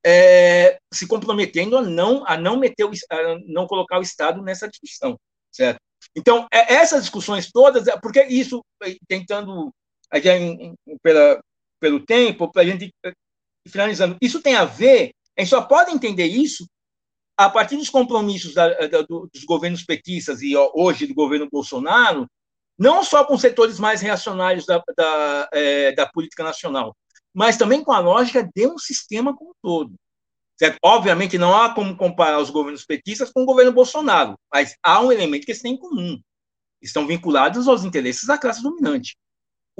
é, 0.06 0.78
se 0.94 1.08
comprometendo 1.08 1.78
a 1.78 1.82
não, 1.82 2.26
a 2.28 2.36
não 2.36 2.58
meter 2.58 2.84
o, 2.84 2.92
a 3.10 3.38
não 3.48 3.66
colocar 3.66 4.00
o 4.00 4.04
Estado 4.04 4.42
nessa 4.42 4.68
discussão, 4.68 5.18
certo? 5.52 5.80
Então, 6.16 6.48
é, 6.52 6.74
essas 6.74 7.02
discussões 7.02 7.50
todas, 7.50 7.88
é, 7.88 7.98
porque 7.98 8.24
isso, 8.24 8.62
tentando, 9.08 9.74
já 10.22 10.38
em, 10.38 10.76
em, 10.88 10.98
pela, 11.02 11.40
pelo 11.80 12.06
tempo, 12.06 12.52
para 12.52 12.64
a 12.64 12.66
gente 12.66 12.92
finalizando, 13.68 14.18
isso 14.22 14.42
tem 14.42 14.56
a 14.56 14.66
ver 14.66 15.12
a 15.40 15.42
gente 15.42 15.52
só 15.52 15.62
pode 15.62 15.92
entender 15.92 16.26
isso 16.26 16.70
a 17.38 17.50
partir 17.50 17.78
dos 17.78 17.90
compromissos 17.90 18.54
da, 18.54 18.68
da, 18.88 19.02
dos 19.04 19.46
governos 19.46 19.84
petistas 19.84 20.42
e 20.42 20.54
hoje 20.74 21.08
do 21.08 21.14
governo 21.14 21.48
Bolsonaro, 21.50 22.28
não 22.78 23.06
só 23.06 23.24
com 23.24 23.38
setores 23.38 23.80
mais 23.80 24.02
reacionários 24.02 24.66
da, 24.66 24.84
da, 24.98 25.50
é, 25.54 25.94
da 25.94 26.06
política 26.06 26.44
nacional, 26.44 26.94
mas 27.34 27.56
também 27.56 27.82
com 27.82 27.94
a 27.94 28.00
lógica 28.00 28.44
de 28.54 28.68
um 28.68 28.78
sistema 28.78 29.34
como 29.34 29.52
um 29.52 29.54
todo. 29.62 29.94
Certo? 30.58 30.78
Obviamente, 30.84 31.38
não 31.38 31.56
há 31.56 31.74
como 31.74 31.96
comparar 31.96 32.40
os 32.40 32.50
governos 32.50 32.84
petistas 32.86 33.32
com 33.32 33.44
o 33.44 33.46
governo 33.46 33.72
Bolsonaro, 33.72 34.38
mas 34.54 34.76
há 34.84 35.00
um 35.00 35.10
elemento 35.10 35.46
que 35.46 35.52
eles 35.52 35.62
têm 35.62 35.76
em 35.76 35.78
comum. 35.78 36.20
Estão 36.82 37.08
vinculados 37.08 37.66
aos 37.66 37.86
interesses 37.86 38.26
da 38.26 38.38
classe 38.38 38.62
dominante 38.62 39.16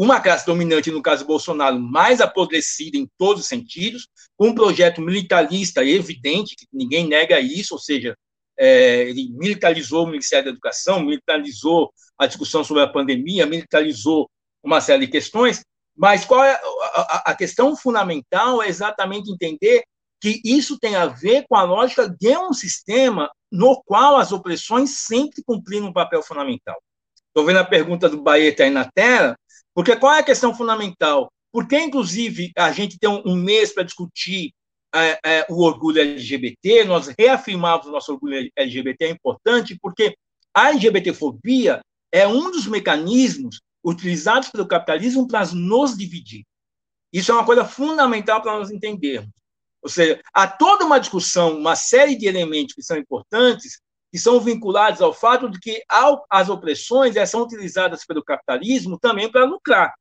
uma 0.02 0.22
classe 0.22 0.46
dominante, 0.46 0.90
no 0.92 1.02
caso 1.02 1.26
Bolsonaro, 1.26 1.78
mais 1.78 2.22
apodrecida 2.22 2.98
em 2.98 3.06
todos 3.18 3.44
os 3.44 3.50
sentidos, 3.50 4.08
um 4.40 4.56
projeto 4.56 5.02
militarista 5.02 5.84
evidente, 5.84 6.56
que 6.56 6.66
ninguém 6.72 7.06
nega 7.06 7.38
isso, 7.42 7.74
ou 7.74 7.80
seja, 7.82 8.16
é, 8.58 9.10
ele 9.10 9.30
militarizou 9.34 10.06
o 10.06 10.08
Ministério 10.08 10.46
da 10.46 10.52
Educação, 10.52 11.02
militarizou 11.02 11.92
a 12.18 12.26
discussão 12.26 12.64
sobre 12.64 12.82
a 12.82 12.88
pandemia, 12.88 13.46
militarizou 13.46 14.30
uma 14.64 14.80
série 14.80 15.06
de 15.06 15.12
questões, 15.12 15.66
mas 15.98 16.24
qual 16.24 16.46
é 16.46 16.54
a, 16.94 17.32
a 17.32 17.36
questão 17.36 17.76
fundamental 17.76 18.64
é 18.64 18.70
exatamente 18.70 19.30
entender 19.30 19.84
que 20.22 20.40
isso 20.46 20.80
tem 20.80 20.96
a 20.96 21.08
ver 21.08 21.46
com 21.50 21.58
a 21.58 21.64
lógica 21.64 22.10
de 22.10 22.38
um 22.38 22.54
sistema 22.54 23.30
no 23.52 23.84
qual 23.84 24.16
as 24.16 24.32
opressões 24.32 24.92
sempre 24.92 25.44
cumpriram 25.46 25.88
um 25.88 25.94
papel 25.94 26.24
fundamental. 26.24 26.82
Estou 27.30 27.46
vendo 27.46 27.60
a 27.60 27.66
pergunta 27.66 28.10
do 28.10 28.22
Baeta 28.22 28.64
aí 28.64 28.70
na 28.70 28.86
tela, 28.86 29.36
porque 29.74 29.96
qual 29.96 30.14
é 30.14 30.20
a 30.20 30.24
questão 30.24 30.54
fundamental? 30.54 31.32
Porque, 31.52 31.80
inclusive, 31.80 32.52
a 32.58 32.72
gente 32.72 32.98
tem 33.00 33.10
um, 33.10 33.22
um 33.26 33.36
mês 33.36 33.74
para 33.74 33.84
discutir 33.84 34.52
é, 34.94 35.20
é, 35.24 35.46
o 35.50 35.64
orgulho 35.64 36.02
LGBT, 36.02 36.84
nós 36.86 37.14
reafirmamos 37.18 37.88
o 37.88 37.92
nosso 37.92 38.12
orgulho 38.12 38.50
LGBT, 38.56 39.06
é 39.06 39.10
importante, 39.10 39.78
porque 39.80 40.16
a 40.54 40.70
LGBTfobia 40.70 41.80
é 42.12 42.28
um 42.28 42.52
dos 42.52 42.66
mecanismos 42.68 43.62
utilizados 43.84 44.50
pelo 44.50 44.68
capitalismo 44.68 45.28
para 45.28 45.46
nos 45.54 45.96
dividir. 45.96 46.44
Isso 47.14 47.32
é 47.32 47.36
uma 47.36 47.46
coisa 47.46 47.64
fundamental 47.66 48.42
para 48.42 48.58
nós 48.58 48.72
entendermos. 48.72 49.30
Ou 49.82 49.90
seja, 49.90 50.20
há 50.34 50.48
toda 50.48 50.86
uma 50.86 51.00
discussão, 51.00 51.58
uma 51.58 51.76
série 51.76 52.16
de 52.16 52.28
elementos 52.28 52.76
que 52.76 52.84
são 52.84 52.98
importantes 52.98 53.80
que 54.12 54.18
são 54.18 54.40
vinculados 54.40 55.02
ao 55.02 55.14
fato 55.14 55.50
de 55.50 55.60
que 55.60 55.84
as 56.30 56.50
opressões 56.50 57.16
são 57.30 57.42
utilizadas 57.42 58.06
pelo 58.06 58.24
capitalismo 58.24 58.98
também 58.98 59.32
para 59.32 59.46
lucrar. 59.46 59.94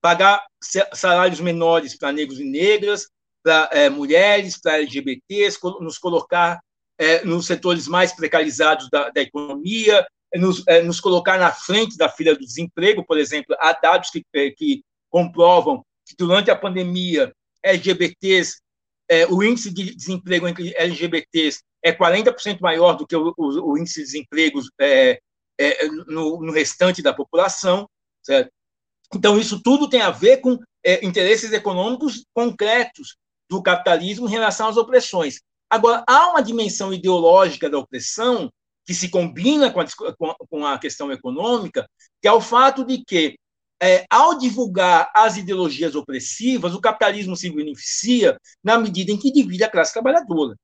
Pagar 0.00 0.44
salários 0.92 1.40
menores 1.40 1.96
para 1.96 2.12
negros 2.12 2.38
e 2.38 2.44
negras, 2.44 3.08
para 3.42 3.70
é, 3.72 3.88
mulheres, 3.88 4.60
para 4.60 4.78
LGBTs, 4.78 5.58
nos 5.80 5.98
colocar 5.98 6.60
é, 6.98 7.24
nos 7.24 7.46
setores 7.46 7.88
mais 7.88 8.12
precarizados 8.12 8.88
da, 8.90 9.08
da 9.10 9.20
economia, 9.20 10.06
nos, 10.34 10.62
é, 10.66 10.82
nos, 10.82 11.00
colocar 11.00 11.38
na 11.38 11.50
frente 11.52 11.96
da 11.96 12.08
fila 12.08 12.34
do 12.34 12.40
desemprego, 12.40 13.04
por 13.04 13.18
exemplo. 13.18 13.56
Há 13.58 13.72
dados 13.72 14.10
que, 14.10 14.22
que 14.52 14.84
comprovam 15.08 15.82
que 16.06 16.14
durante 16.18 16.50
a 16.50 16.56
pandemia, 16.56 17.32
LGBTs, 17.62 18.60
o 19.30 19.42
índice 19.42 19.72
de 19.72 19.94
desemprego 19.94 20.46
entre 20.48 20.74
LGBTs 20.76 21.60
é 21.86 21.92
40% 21.92 22.60
maior 22.60 22.94
do 22.94 23.06
que 23.06 23.14
o, 23.14 23.32
o, 23.36 23.72
o 23.72 23.78
índice 23.78 24.00
de 24.00 24.06
desemprego 24.06 24.60
é, 24.80 25.20
é, 25.56 25.86
no, 25.86 26.42
no, 26.42 26.52
restante 26.52 27.00
da 27.00 27.14
população. 27.14 27.88
Certo? 28.24 28.50
Então, 29.14 29.38
isso 29.38 29.62
tudo 29.62 29.88
tem 29.88 30.00
a 30.00 30.10
ver 30.10 30.38
com 30.38 30.58
é, 30.84 31.06
interesses 31.06 31.52
econômicos 31.52 32.24
concretos 32.34 33.16
do 33.48 33.62
capitalismo 33.62 34.26
em 34.26 34.32
relação 34.32 34.68
às 34.68 34.76
opressões. 34.76 35.40
Agora, 35.70 36.04
há 36.08 36.30
uma 36.30 36.42
dimensão 36.42 36.92
ideológica 36.92 37.70
da 37.70 37.78
opressão 37.78 38.50
que 38.84 38.92
se 38.92 39.08
combina 39.08 39.70
com 39.70 39.80
a, 39.80 39.86
com 40.48 40.66
a 40.66 40.78
questão 40.80 41.12
econômica, 41.12 41.88
que 42.20 42.26
é 42.26 42.32
o 42.32 42.40
fato 42.40 42.84
de 42.84 43.04
que, 43.04 43.38
é, 43.80 44.04
ao 44.10 44.36
divulgar 44.36 45.08
as 45.14 45.36
ideologias 45.36 45.94
opressivas, 45.94 46.74
o 46.74 46.80
capitalismo 46.80 47.36
se 47.36 47.48
beneficia 47.48 48.36
na 48.62 48.76
medida 48.76 49.12
em 49.12 49.18
que 49.18 49.30
divide 49.30 49.62
a 49.62 49.70
classe 49.70 49.92
trabalhadora. 49.92 50.56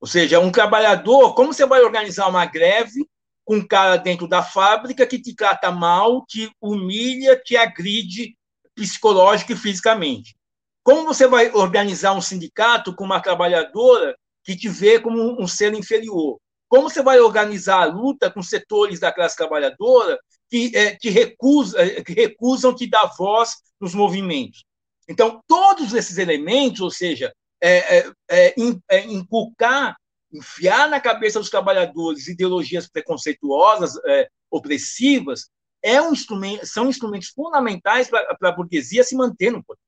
Ou 0.00 0.08
seja, 0.08 0.40
um 0.40 0.50
trabalhador, 0.50 1.34
como 1.34 1.52
você 1.52 1.66
vai 1.66 1.82
organizar 1.82 2.26
uma 2.28 2.46
greve 2.46 3.06
com 3.44 3.56
um 3.56 3.66
cara 3.66 3.96
dentro 3.96 4.26
da 4.26 4.42
fábrica 4.42 5.06
que 5.06 5.20
te 5.20 5.34
trata 5.34 5.70
mal, 5.70 6.24
te 6.26 6.50
humilha, 6.60 7.36
te 7.36 7.56
agride 7.56 8.36
psicológica 8.74 9.52
e 9.52 9.56
fisicamente? 9.56 10.34
Como 10.82 11.04
você 11.04 11.26
vai 11.26 11.52
organizar 11.52 12.14
um 12.14 12.20
sindicato 12.22 12.94
com 12.94 13.04
uma 13.04 13.20
trabalhadora 13.20 14.16
que 14.42 14.56
te 14.56 14.68
vê 14.68 14.98
como 14.98 15.40
um 15.40 15.46
ser 15.46 15.74
inferior? 15.74 16.38
Como 16.66 16.88
você 16.88 17.02
vai 17.02 17.20
organizar 17.20 17.82
a 17.82 17.84
luta 17.84 18.30
com 18.30 18.42
setores 18.42 19.00
da 19.00 19.12
classe 19.12 19.36
trabalhadora 19.36 20.18
que, 20.48 20.74
é, 20.74 20.96
que, 20.96 21.10
recusa, 21.10 21.82
é, 21.82 22.02
que 22.02 22.14
recusam 22.14 22.74
te 22.74 22.88
dar 22.88 23.12
voz 23.18 23.56
nos 23.78 23.94
movimentos? 23.94 24.64
Então, 25.08 25.42
todos 25.46 25.92
esses 25.92 26.16
elementos, 26.16 26.80
ou 26.80 26.90
seja, 26.90 27.32
é, 27.60 27.98
é, 27.98 28.12
é, 28.30 28.54
é, 28.88 29.06
inculcar, 29.06 29.96
enfiar 30.32 30.88
na 30.88 31.00
cabeça 31.00 31.38
dos 31.38 31.50
trabalhadores 31.50 32.28
ideologias 32.28 32.88
preconceituosas, 32.88 33.96
é, 34.06 34.28
opressivas, 34.50 35.50
é 35.82 36.00
um 36.00 36.12
instrumento, 36.12 36.66
são 36.66 36.88
instrumentos 36.88 37.28
fundamentais 37.28 38.08
para 38.08 38.36
a 38.42 38.52
burguesia 38.52 39.02
se 39.02 39.16
manter 39.16 39.50
no 39.50 39.62
poder. 39.64 39.80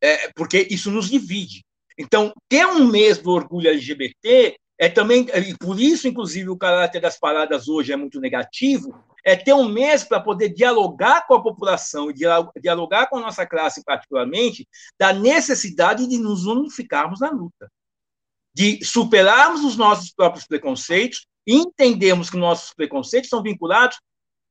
É, 0.00 0.30
porque 0.32 0.66
isso 0.70 0.90
nos 0.90 1.08
divide. 1.08 1.64
Então, 1.98 2.32
ter 2.48 2.66
um 2.66 2.86
mês 2.86 3.18
do 3.18 3.30
orgulho 3.30 3.68
LGBT 3.68 4.56
é 4.78 4.88
também, 4.88 5.26
e 5.34 5.56
por 5.56 5.80
isso, 5.80 6.06
inclusive, 6.06 6.50
o 6.50 6.56
caráter 6.56 7.00
das 7.00 7.18
paradas 7.18 7.66
hoje 7.66 7.92
é 7.92 7.96
muito 7.96 8.20
negativo, 8.20 8.94
é 9.24 9.34
ter 9.34 9.54
um 9.54 9.68
mês 9.68 10.04
para 10.04 10.20
poder 10.20 10.50
dialogar 10.50 11.26
com 11.26 11.34
a 11.34 11.42
população 11.42 12.12
dialogar 12.12 13.08
com 13.08 13.16
a 13.16 13.22
nossa 13.22 13.46
classe, 13.46 13.82
particularmente, 13.82 14.68
da 14.98 15.12
necessidade 15.12 16.06
de 16.06 16.18
nos 16.18 16.44
unificarmos 16.44 17.20
na 17.20 17.30
luta, 17.30 17.70
de 18.54 18.84
superarmos 18.84 19.64
os 19.64 19.76
nossos 19.76 20.12
próprios 20.12 20.46
preconceitos 20.46 21.26
e 21.46 21.56
entendermos 21.56 22.28
que 22.28 22.36
nossos 22.36 22.74
preconceitos 22.74 23.30
são 23.30 23.42
vinculados 23.42 23.98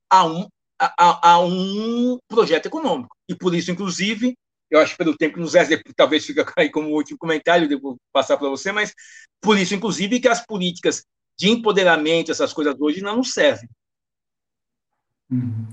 a 0.10 0.26
um, 0.26 0.48
a, 0.80 1.34
a 1.34 1.40
um 1.40 2.18
projeto 2.28 2.66
econômico. 2.66 3.16
E 3.30 3.36
por 3.36 3.54
isso, 3.54 3.72
inclusive, 3.72 4.36
eu 4.76 4.82
acho 4.82 4.98
pelo 4.98 5.16
tempo 5.16 5.36
que 5.36 5.40
nos 5.40 5.54
resta, 5.54 5.82
talvez 5.96 6.26
fica 6.26 6.46
aí 6.58 6.70
como 6.70 6.90
último 6.90 7.18
comentário, 7.18 7.70
devo 7.70 7.98
passar 8.12 8.38
para 8.38 8.50
você, 8.50 8.72
mas 8.72 8.94
por 9.42 9.58
isso, 9.58 9.74
inclusive, 9.74 10.20
que 10.20 10.28
as 10.28 10.46
políticas 10.46 11.04
de 11.38 11.50
empoderamento, 11.50 12.32
essas 12.32 12.54
coisas 12.54 12.76
hoje 12.80 13.02
não 13.02 13.18
nos 13.18 13.34
servem. 13.34 13.70
Uhum. 15.30 15.68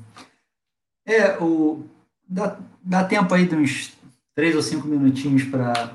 É, 1.05 1.37
o, 1.39 1.85
dá, 2.27 2.59
dá 2.83 3.05
tempo 3.05 3.35
aí 3.35 3.47
de 3.47 3.55
uns 3.55 3.93
três 4.35 4.55
ou 4.55 4.63
cinco 4.63 4.87
minutinhos 4.89 5.45
para 5.45 5.95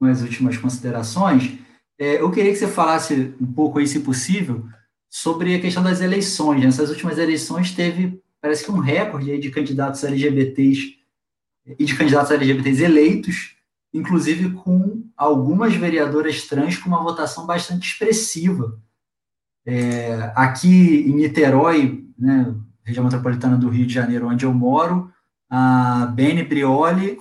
as 0.00 0.22
últimas 0.22 0.56
considerações. 0.56 1.58
É, 1.98 2.20
eu 2.20 2.30
queria 2.30 2.52
que 2.52 2.58
você 2.58 2.68
falasse 2.68 3.34
um 3.40 3.52
pouco 3.52 3.78
aí, 3.78 3.86
se 3.86 4.00
possível, 4.00 4.64
sobre 5.10 5.54
a 5.54 5.60
questão 5.60 5.82
das 5.82 6.00
eleições. 6.00 6.62
Nessas 6.62 6.90
últimas 6.90 7.18
eleições 7.18 7.72
teve, 7.72 8.22
parece 8.40 8.64
que 8.64 8.70
um 8.70 8.78
recorde 8.78 9.30
aí 9.30 9.40
de 9.40 9.50
candidatos 9.50 10.04
LGBTs 10.04 10.97
e 11.78 11.84
de 11.84 11.96
candidatos 11.96 12.30
LGBTs 12.30 12.82
eleitos, 12.82 13.56
inclusive 13.92 14.50
com 14.50 15.04
algumas 15.16 15.74
vereadoras 15.74 16.42
trans 16.46 16.76
com 16.76 16.88
uma 16.88 17.02
votação 17.02 17.46
bastante 17.46 17.90
expressiva. 17.90 18.80
É, 19.66 20.32
aqui 20.34 21.04
em 21.06 21.14
Niterói, 21.14 22.06
né, 22.18 22.54
região 22.84 23.04
metropolitana 23.04 23.56
do 23.56 23.68
Rio 23.68 23.86
de 23.86 23.92
Janeiro, 23.92 24.28
onde 24.28 24.46
eu 24.46 24.54
moro, 24.54 25.12
a 25.50 26.06
Bene 26.06 26.42
Brioli 26.42 27.18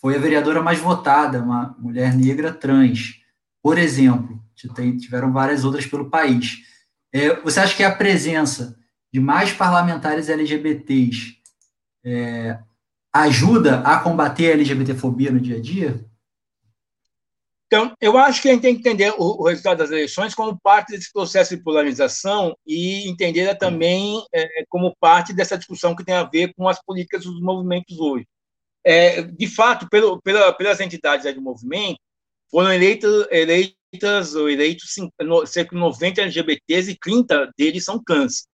foi 0.00 0.16
a 0.16 0.20
vereadora 0.20 0.62
mais 0.62 0.78
votada, 0.78 1.42
uma 1.42 1.76
mulher 1.78 2.14
negra 2.14 2.52
trans. 2.52 3.20
Por 3.62 3.78
exemplo, 3.78 4.42
tiveram 4.98 5.32
várias 5.32 5.64
outras 5.64 5.86
pelo 5.86 6.10
país. 6.10 6.58
É, 7.12 7.40
você 7.40 7.60
acha 7.60 7.76
que 7.76 7.84
a 7.84 7.94
presença 7.94 8.76
de 9.12 9.20
mais 9.20 9.52
parlamentares 9.52 10.28
LGBTs 10.28 11.36
é, 12.04 12.58
ajuda 13.12 13.80
a 13.80 13.98
combater 14.00 14.48
a 14.48 14.54
LGBTfobia 14.54 15.30
no 15.30 15.40
dia 15.40 15.56
a 15.56 15.60
dia? 15.60 16.04
Então, 17.66 17.94
eu 18.02 18.18
acho 18.18 18.42
que 18.42 18.50
a 18.50 18.52
gente 18.52 18.60
tem 18.60 18.74
que 18.74 18.80
entender 18.80 19.14
o, 19.16 19.42
o, 19.42 19.48
resultado 19.48 19.78
das 19.78 19.90
eleições 19.90 20.34
como 20.34 20.60
parte 20.60 20.92
desse 20.92 21.10
processo 21.10 21.56
de 21.56 21.62
polarização 21.62 22.54
e 22.66 23.08
entender 23.08 23.54
também 23.56 24.22
é, 24.30 24.62
como 24.68 24.94
parte 25.00 25.32
dessa 25.32 25.56
discussão 25.56 25.96
que 25.96 26.04
tem 26.04 26.14
a 26.14 26.24
ver 26.24 26.52
com 26.54 26.68
as 26.68 26.82
políticas 26.82 27.24
dos 27.24 27.40
movimentos 27.40 27.98
hoje. 27.98 28.26
É, 28.84 29.22
de 29.22 29.46
fato, 29.46 29.88
pelo, 29.88 30.20
pela, 30.20 30.52
pelas 30.52 30.80
entidades 30.80 31.34
do 31.34 31.40
movimento, 31.40 31.98
foram 32.50 32.70
eleitas, 32.70 33.26
eleitas 33.30 34.34
ou 34.34 34.50
eleitos 34.50 34.94
cerca 35.46 35.74
de 35.74 35.80
90 35.80 36.20
LGBTs 36.20 36.90
e 36.90 36.98
30 36.98 37.52
deles 37.56 37.84
são 37.86 38.02
trans, 38.04 38.46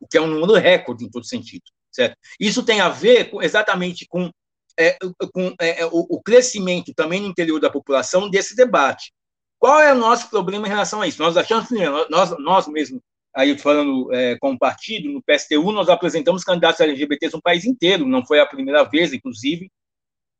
o 0.00 0.08
que 0.08 0.18
é 0.18 0.20
um 0.20 0.26
número 0.26 0.54
recorde 0.54 1.04
em 1.04 1.10
todo 1.10 1.24
sentido. 1.24 1.62
Certo? 1.90 2.16
Isso 2.38 2.62
tem 2.62 2.80
a 2.80 2.88
ver 2.88 3.30
com, 3.30 3.42
exatamente 3.42 4.06
com 4.06 4.30
é, 4.78 4.96
com 5.34 5.54
é, 5.60 5.80
é, 5.80 5.86
o, 5.86 6.06
o, 6.08 6.22
crescimento 6.22 6.94
também 6.94 7.20
no 7.20 7.26
interior 7.26 7.58
da 7.58 7.68
população 7.68 8.30
desse 8.30 8.54
debate. 8.54 9.12
Qual 9.58 9.80
é 9.80 9.92
o 9.92 9.98
nosso 9.98 10.30
problema 10.30 10.68
em 10.68 10.70
relação 10.70 11.02
a 11.02 11.08
isso? 11.08 11.20
Nós 11.20 11.36
achamos 11.36 11.66
que 11.66 11.74
nós, 12.08 12.38
nós 12.38 12.68
mesmos, 12.68 13.02
aí 13.34 13.58
falando 13.58 14.14
é, 14.14 14.38
com 14.38 14.52
o 14.52 14.58
partido, 14.58 15.10
no 15.10 15.20
PSTU, 15.20 15.72
nós 15.72 15.88
apresentamos 15.88 16.44
candidatos 16.44 16.80
LGBTs 16.80 17.34
no 17.34 17.42
país 17.42 17.64
inteiro, 17.64 18.06
não 18.06 18.24
foi 18.24 18.38
a 18.38 18.46
primeira 18.46 18.84
vez, 18.84 19.12
inclusive, 19.12 19.68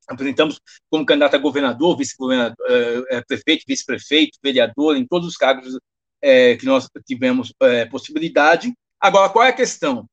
apresentamos 0.07 0.61
como 0.89 1.05
candidato 1.05 1.35
a 1.35 1.39
governador, 1.39 1.97
vice-governador, 1.97 2.57
é, 3.11 3.17
é 3.17 3.23
prefeito, 3.23 3.65
vice-prefeito, 3.67 4.39
vereador, 4.41 4.97
em 4.97 5.05
todos 5.05 5.27
os 5.27 5.37
cargos 5.37 5.77
que 6.21 6.67
nós 6.67 6.89
tivemos 7.07 7.53
possibilidade. 7.93 8.73
Agora, 9.01 9.31
qual 9.31 9.45
é 9.45 9.51
a 9.51 9.53
questão? 9.53 10.05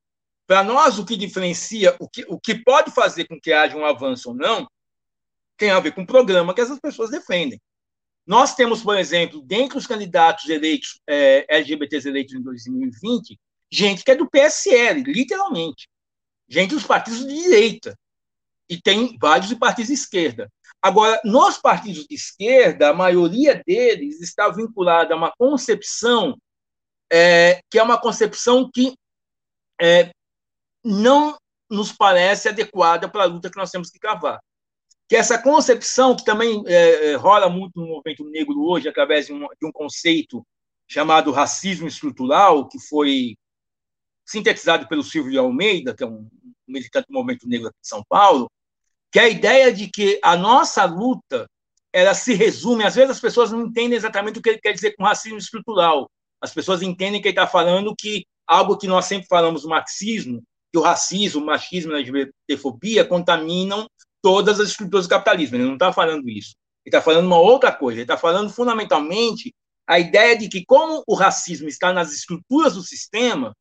Para 0.47 0.63
nós, 0.63 0.99
o 0.99 1.05
que 1.05 1.17
diferencia, 1.17 1.95
o 1.99 2.07
que, 2.07 2.25
o 2.27 2.39
que 2.39 2.55
pode 2.55 2.91
fazer 2.91 3.27
com 3.27 3.39
que 3.39 3.51
haja 3.51 3.75
um 3.75 3.85
avanço 3.85 4.29
ou 4.29 4.35
não, 4.35 4.67
tem 5.57 5.71
a 5.71 5.79
ver 5.79 5.93
com 5.93 6.03
o 6.03 6.07
programa 6.07 6.53
que 6.53 6.61
essas 6.61 6.79
pessoas 6.79 7.09
defendem. 7.09 7.59
Nós 8.25 8.55
temos, 8.55 8.81
por 8.81 8.97
exemplo, 8.97 9.41
dentre 9.41 9.77
os 9.77 9.87
candidatos 9.87 10.49
eleitos, 10.49 10.99
é, 11.07 11.45
LGBTs 11.47 12.07
eleitos 12.07 12.33
em 12.33 12.41
2020, 12.41 13.39
gente 13.71 14.03
que 14.03 14.11
é 14.11 14.15
do 14.15 14.29
PSL, 14.29 15.03
literalmente. 15.03 15.87
Gente 16.47 16.75
dos 16.75 16.83
partidos 16.83 17.25
de 17.25 17.33
direita. 17.33 17.97
E 18.69 18.81
tem 18.81 19.17
vários 19.19 19.49
de 19.49 19.55
partidos 19.55 19.87
de 19.87 19.93
esquerda. 19.93 20.51
Agora, 20.81 21.19
nos 21.23 21.57
partidos 21.57 22.05
de 22.05 22.15
esquerda, 22.15 22.89
a 22.89 22.93
maioria 22.93 23.61
deles 23.65 24.21
está 24.21 24.49
vinculada 24.49 25.13
a 25.13 25.17
uma 25.17 25.31
concepção 25.37 26.37
é, 27.11 27.61
que 27.69 27.77
é 27.77 27.83
uma 27.83 27.99
concepção 27.99 28.69
que 28.71 28.95
é, 29.79 30.11
não 30.86 31.36
nos 31.69 31.91
parece 31.91 32.47
adequada 32.47 33.09
para 33.09 33.23
a 33.23 33.27
luta 33.27 33.49
que 33.49 33.57
nós 33.57 33.71
temos 33.71 33.89
que 33.89 33.97
cavar. 33.97 34.39
Que 35.09 35.15
essa 35.15 35.41
concepção, 35.41 36.15
que 36.15 36.23
também 36.23 36.63
é, 36.67 37.11
é, 37.11 37.15
rola 37.15 37.49
muito 37.49 37.79
no 37.79 37.88
movimento 37.88 38.23
negro 38.25 38.61
hoje, 38.61 38.88
através 38.88 39.25
de 39.25 39.33
um, 39.33 39.39
de 39.39 39.65
um 39.65 39.71
conceito 39.71 40.45
chamado 40.88 41.31
racismo 41.31 41.88
estrutural, 41.88 42.67
que 42.67 42.79
foi 42.79 43.36
sintetizado 44.23 44.88
pelo 44.88 45.03
Silvio 45.03 45.31
de 45.31 45.38
Almeida, 45.38 45.95
que 45.95 46.03
é 46.03 46.07
um 46.07 46.27
militante 46.67 47.07
do 47.07 47.13
movimento 47.13 47.47
negro 47.47 47.67
aqui 47.67 47.77
de 47.81 47.88
São 47.88 48.03
Paulo, 48.07 48.49
que 49.11 49.19
é 49.19 49.23
a 49.23 49.29
ideia 49.29 49.73
de 49.73 49.88
que 49.88 50.19
a 50.23 50.36
nossa 50.36 50.86
luta 50.86 51.47
ela 51.93 52.13
se 52.13 52.33
resume, 52.33 52.83
às 52.83 52.95
vezes 52.95 53.11
as 53.11 53.19
pessoas 53.19 53.51
não 53.51 53.67
entendem 53.67 53.95
exatamente 53.95 54.38
o 54.38 54.41
que 54.41 54.49
ele 54.49 54.59
quer 54.59 54.73
dizer 54.73 54.95
com 54.95 55.03
racismo 55.03 55.38
estrutural. 55.38 56.09
As 56.41 56.53
pessoas 56.53 56.81
entendem 56.81 57.21
que 57.21 57.29
ele 57.29 57.31
está 57.31 57.47
falando 57.47 57.95
que 57.97 58.25
algo 58.45 58.77
que 58.77 58.88
nós 58.88 59.05
sempre 59.05 59.27
falamos 59.27 59.63
marxismo, 59.63 60.43
que 60.76 60.80
o 60.80 60.82
racismo, 60.82 61.41
o 61.41 61.45
machismo 61.45 61.93
e 61.93 61.95
a 61.95 61.97
LGBTfobia 61.99 63.05
contaminam 63.05 63.89
todas 64.21 64.59
as 64.59 64.71
estruturas 64.71 65.05
do 65.05 65.09
capitalismo. 65.09 65.55
Ele 65.55 65.63
não 65.63 65.76
está 65.76 65.93
falando 65.93 66.30
isso. 66.30 66.53
Ele 66.86 66.93
está 66.93 67.01
falando 67.01 67.26
uma 67.26 67.39
outra 67.39 67.71
coisa. 67.71 67.99
Ele 67.99 68.03
está 68.03 68.17
falando 68.17 68.49
fundamentalmente 68.51 69.55
a 69.88 69.99
ideia 69.99 70.38
de 70.38 70.49
que, 70.49 70.65
como 70.65 71.01
o 71.07 71.15
racismo 71.15 71.69
está 71.69 71.93
nas 71.93 72.11
estruturas 72.11 72.73
do 72.73 72.82
sistema, 72.82 73.55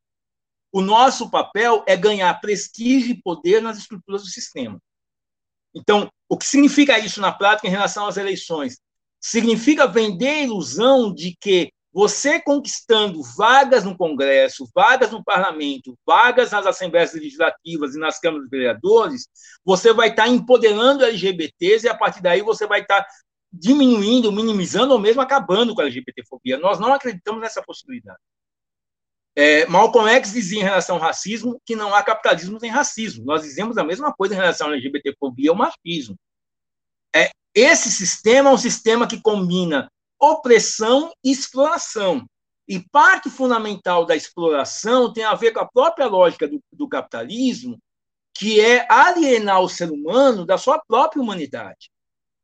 o 0.73 0.81
nosso 0.81 1.31
papel 1.31 1.85
é 1.87 1.97
ganhar 1.97 2.35
prestígio 2.41 3.13
e 3.13 3.23
poder 3.23 3.63
nas 3.63 3.79
estruturas 3.79 4.23
do 4.23 4.29
sistema. 4.29 4.81
Então, 5.73 6.11
o 6.29 6.37
que 6.37 6.47
significa 6.47 6.99
isso 6.99 7.21
na 7.21 7.31
prática 7.31 7.69
em 7.69 7.71
relação 7.71 8.09
às 8.09 8.17
eleições? 8.17 8.81
Significa 9.21 9.87
vender 9.87 10.31
a 10.31 10.43
ilusão 10.43 11.15
de 11.15 11.37
que 11.41 11.71
você 11.95 12.41
conquistando 12.41 13.23
vagas 13.37 13.85
no 13.85 13.97
Congresso, 13.97 14.69
vagas 14.75 15.13
no 15.13 15.23
Parlamento, 15.23 15.97
vagas 16.05 16.51
nas 16.51 16.67
Assembleias 16.67 17.15
Legislativas 17.15 17.95
e 17.95 18.01
nas 18.01 18.19
Câmaras 18.19 18.47
de 18.47 18.51
Vereadores, 18.51 19.29
você 19.65 19.93
vai 19.93 20.09
estar 20.09 20.27
empoderando 20.27 21.05
LGBTs 21.05 21.87
e 21.87 21.89
a 21.89 21.97
partir 21.97 22.21
daí 22.21 22.43
você 22.43 22.67
vai 22.67 22.81
estar 22.81 23.07
diminuindo, 23.53 24.33
minimizando 24.33 24.93
ou 24.93 24.99
mesmo 24.99 25.23
acabando 25.23 25.73
com 25.73 25.83
a 25.83 25.85
LGBTfobia. 25.85 26.59
Nós 26.59 26.81
não 26.81 26.93
acreditamos 26.93 27.41
nessa 27.41 27.63
possibilidade. 27.63 28.19
É, 29.37 29.65
Malcolm 29.67 30.11
X 30.11 30.33
dizia 30.33 30.61
em 30.61 30.65
relação 30.65 30.97
ao 30.97 31.03
racismo 31.03 31.61
que 31.65 31.77
não 31.77 31.95
há 31.95 32.03
capitalismo 32.03 32.59
sem 32.59 32.71
racismo. 32.71 33.25
Nós 33.25 33.43
dizemos 33.43 33.79
a 33.79 33.85
mesma 33.85 34.13
coisa 34.13 34.35
em 34.35 34.39
relação 34.39 34.67
à 34.67 34.73
LGBTfobia 34.73 35.53
ou 35.53 35.57
machismo. 35.57 36.17
É, 37.15 37.31
esse 37.55 37.89
sistema 37.89 38.51
é 38.51 38.53
um 38.53 38.59
sistema 38.59 39.07
que 39.07 39.23
combina 39.23 39.89
opressão 40.21 41.13
e 41.23 41.31
exploração. 41.31 42.27
E 42.67 42.81
parte 42.91 43.29
fundamental 43.29 44.07
da 44.07 44.17
exploração 44.17 45.13
tem 45.13 45.25
a 45.25 45.35
ver 45.35 45.53
com 45.53 45.61
a 45.61 45.69
própria 45.69 46.07
lógica 46.07 46.49
do, 46.49 46.61
do 46.73 46.89
capitalismo, 46.89 47.79
que 48.35 48.61
é 48.61 48.87
alienar 48.91 49.61
o 49.61 49.69
ser 49.69 49.91
humano 49.91 50.47
da 50.47 50.57
sua 50.57 50.79
própria 50.79 51.23
humanidade. 51.23 51.91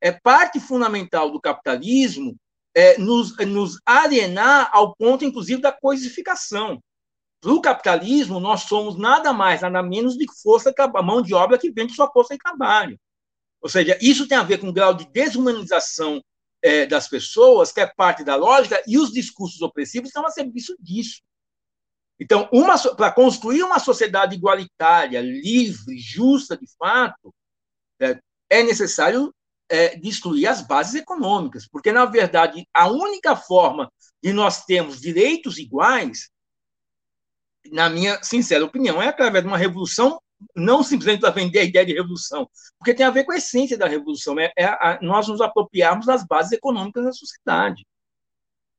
É 0.01 0.12
parte 0.12 0.61
fundamental 0.61 1.31
do 1.31 1.41
capitalismo 1.41 2.37
é, 2.75 2.99
nos, 2.99 3.37
nos 3.39 3.79
alienar 3.85 4.71
ao 4.73 4.95
ponto, 4.95 5.25
inclusive, 5.25 5.61
da 5.61 5.73
coisificação. 5.73 6.81
Para 7.41 7.53
o 7.53 7.61
capitalismo, 7.61 8.39
nós 8.39 8.62
somos 8.62 8.97
nada 8.97 9.33
mais, 9.33 9.62
nada 9.62 9.83
menos 9.83 10.16
do 10.16 10.27
que 10.27 10.41
força, 10.43 10.73
mão 11.03 11.23
de 11.23 11.35
obra 11.35 11.59
que 11.59 11.73
vende 11.73 11.95
sua 11.95 12.11
força 12.11 12.35
de 12.35 12.39
trabalho. 12.39 12.99
Ou 13.62 13.68
seja, 13.68 13.99
isso 14.01 14.29
tem 14.29 14.39
a 14.39 14.43
ver 14.43 14.59
com 14.59 14.68
o 14.68 14.73
grau 14.73 14.95
de 14.95 15.07
desumanização 15.11 16.23
é, 16.63 16.87
das 16.87 17.09
pessoas, 17.09 17.73
que 17.73 17.81
é 17.81 17.87
parte 17.87 18.23
da 18.25 18.37
lógica, 18.37 18.83
e 18.87 18.99
os 18.99 19.11
discursos 19.13 19.61
opressivos 19.63 20.09
estão 20.09 20.27
a 20.27 20.31
serviço 20.31 20.75
disso. 20.79 21.23
Então, 22.19 22.49
para 22.97 23.11
construir 23.13 23.63
uma 23.63 23.79
sociedade 23.79 24.35
igualitária, 24.35 25.23
livre, 25.23 25.99
justa 25.99 26.57
de 26.57 26.67
fato, 26.79 27.35
é, 27.99 28.21
é 28.51 28.63
necessário 28.63 29.35
é, 29.71 29.97
destruir 29.97 30.47
as 30.47 30.61
bases 30.61 30.97
econômicas, 30.97 31.67
porque, 31.67 31.93
na 31.93 32.05
verdade, 32.05 32.67
a 32.75 32.89
única 32.89 33.35
forma 33.35 33.91
de 34.23 34.33
nós 34.33 34.65
termos 34.65 35.01
direitos 35.01 35.57
iguais, 35.57 36.29
na 37.73 37.89
minha 37.89 38.23
sincera 38.23 38.65
opinião, 38.65 39.01
é 39.01 39.09
através 39.09 39.43
de 39.43 39.49
uma 39.49 39.57
revolução 39.57 40.21
não 40.55 40.82
simplesmente 40.82 41.20
para 41.20 41.30
vender 41.30 41.61
a 41.61 41.64
ideia 41.64 41.86
de 41.86 41.95
revolução, 41.95 42.49
porque 42.78 42.95
tem 42.95 43.05
a 43.05 43.11
ver 43.11 43.24
com 43.24 43.32
a 43.32 43.36
essência 43.36 43.76
da 43.76 43.86
revolução, 43.86 44.38
é, 44.38 44.53
é 44.57 44.64
a, 44.64 44.99
nós 45.03 45.28
nos 45.28 45.41
apropriarmos 45.41 46.07
das 46.07 46.24
bases 46.24 46.53
econômicas 46.53 47.05
da 47.05 47.12
sociedade. 47.12 47.86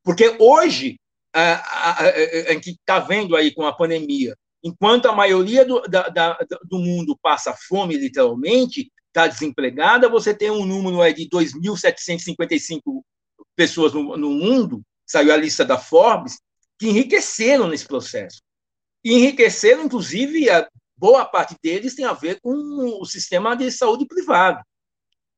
Porque 0.04 0.36
hoje, 0.40 1.00
a, 1.34 1.54
a, 1.54 2.10
a 2.50 2.54
gente 2.54 2.72
está 2.72 3.00
vendo 3.00 3.36
aí 3.36 3.54
com 3.54 3.66
a 3.66 3.74
pandemia, 3.74 4.36
enquanto 4.64 5.08
a 5.08 5.16
maioria 5.16 5.66
do, 5.66 5.82
da, 5.82 6.10
da, 6.10 6.38
do 6.64 6.80
mundo 6.80 7.18
passa 7.22 7.56
fome, 7.68 7.98
literalmente, 7.98 8.92
está 9.08 9.28
desempregada, 9.28 10.10
você 10.10 10.34
tem 10.34 10.50
um 10.50 10.66
número 10.66 11.14
de 11.14 11.30
2.755 11.30 13.04
pessoas 13.56 13.94
no, 13.94 14.18
no 14.18 14.30
mundo, 14.32 14.82
saiu 15.06 15.34
a 15.34 15.38
lista 15.38 15.66
da 15.66 15.78
Forbes, 15.78 16.40
que 16.80 16.88
enriqueceram 16.88 17.68
nesse 17.68 17.86
processo. 17.86 18.42
Enriqueceram, 19.04 19.84
inclusive, 19.84 20.48
boa 21.02 21.26
parte 21.26 21.56
deles 21.64 21.96
tem 21.96 22.06
a 22.06 22.14
ver 22.14 22.40
com 22.42 22.54
o 23.02 23.06
sistema 23.06 23.56
de 23.56 23.72
saúde 23.72 24.06
privado. 24.06 24.64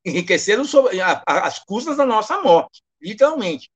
Enriqueceram 0.04 0.62
sobre, 0.66 0.98
as 1.00 1.58
custas 1.60 1.96
da 1.96 2.04
nossa 2.04 2.42
morte, 2.42 2.82
literalmente. 3.00 3.70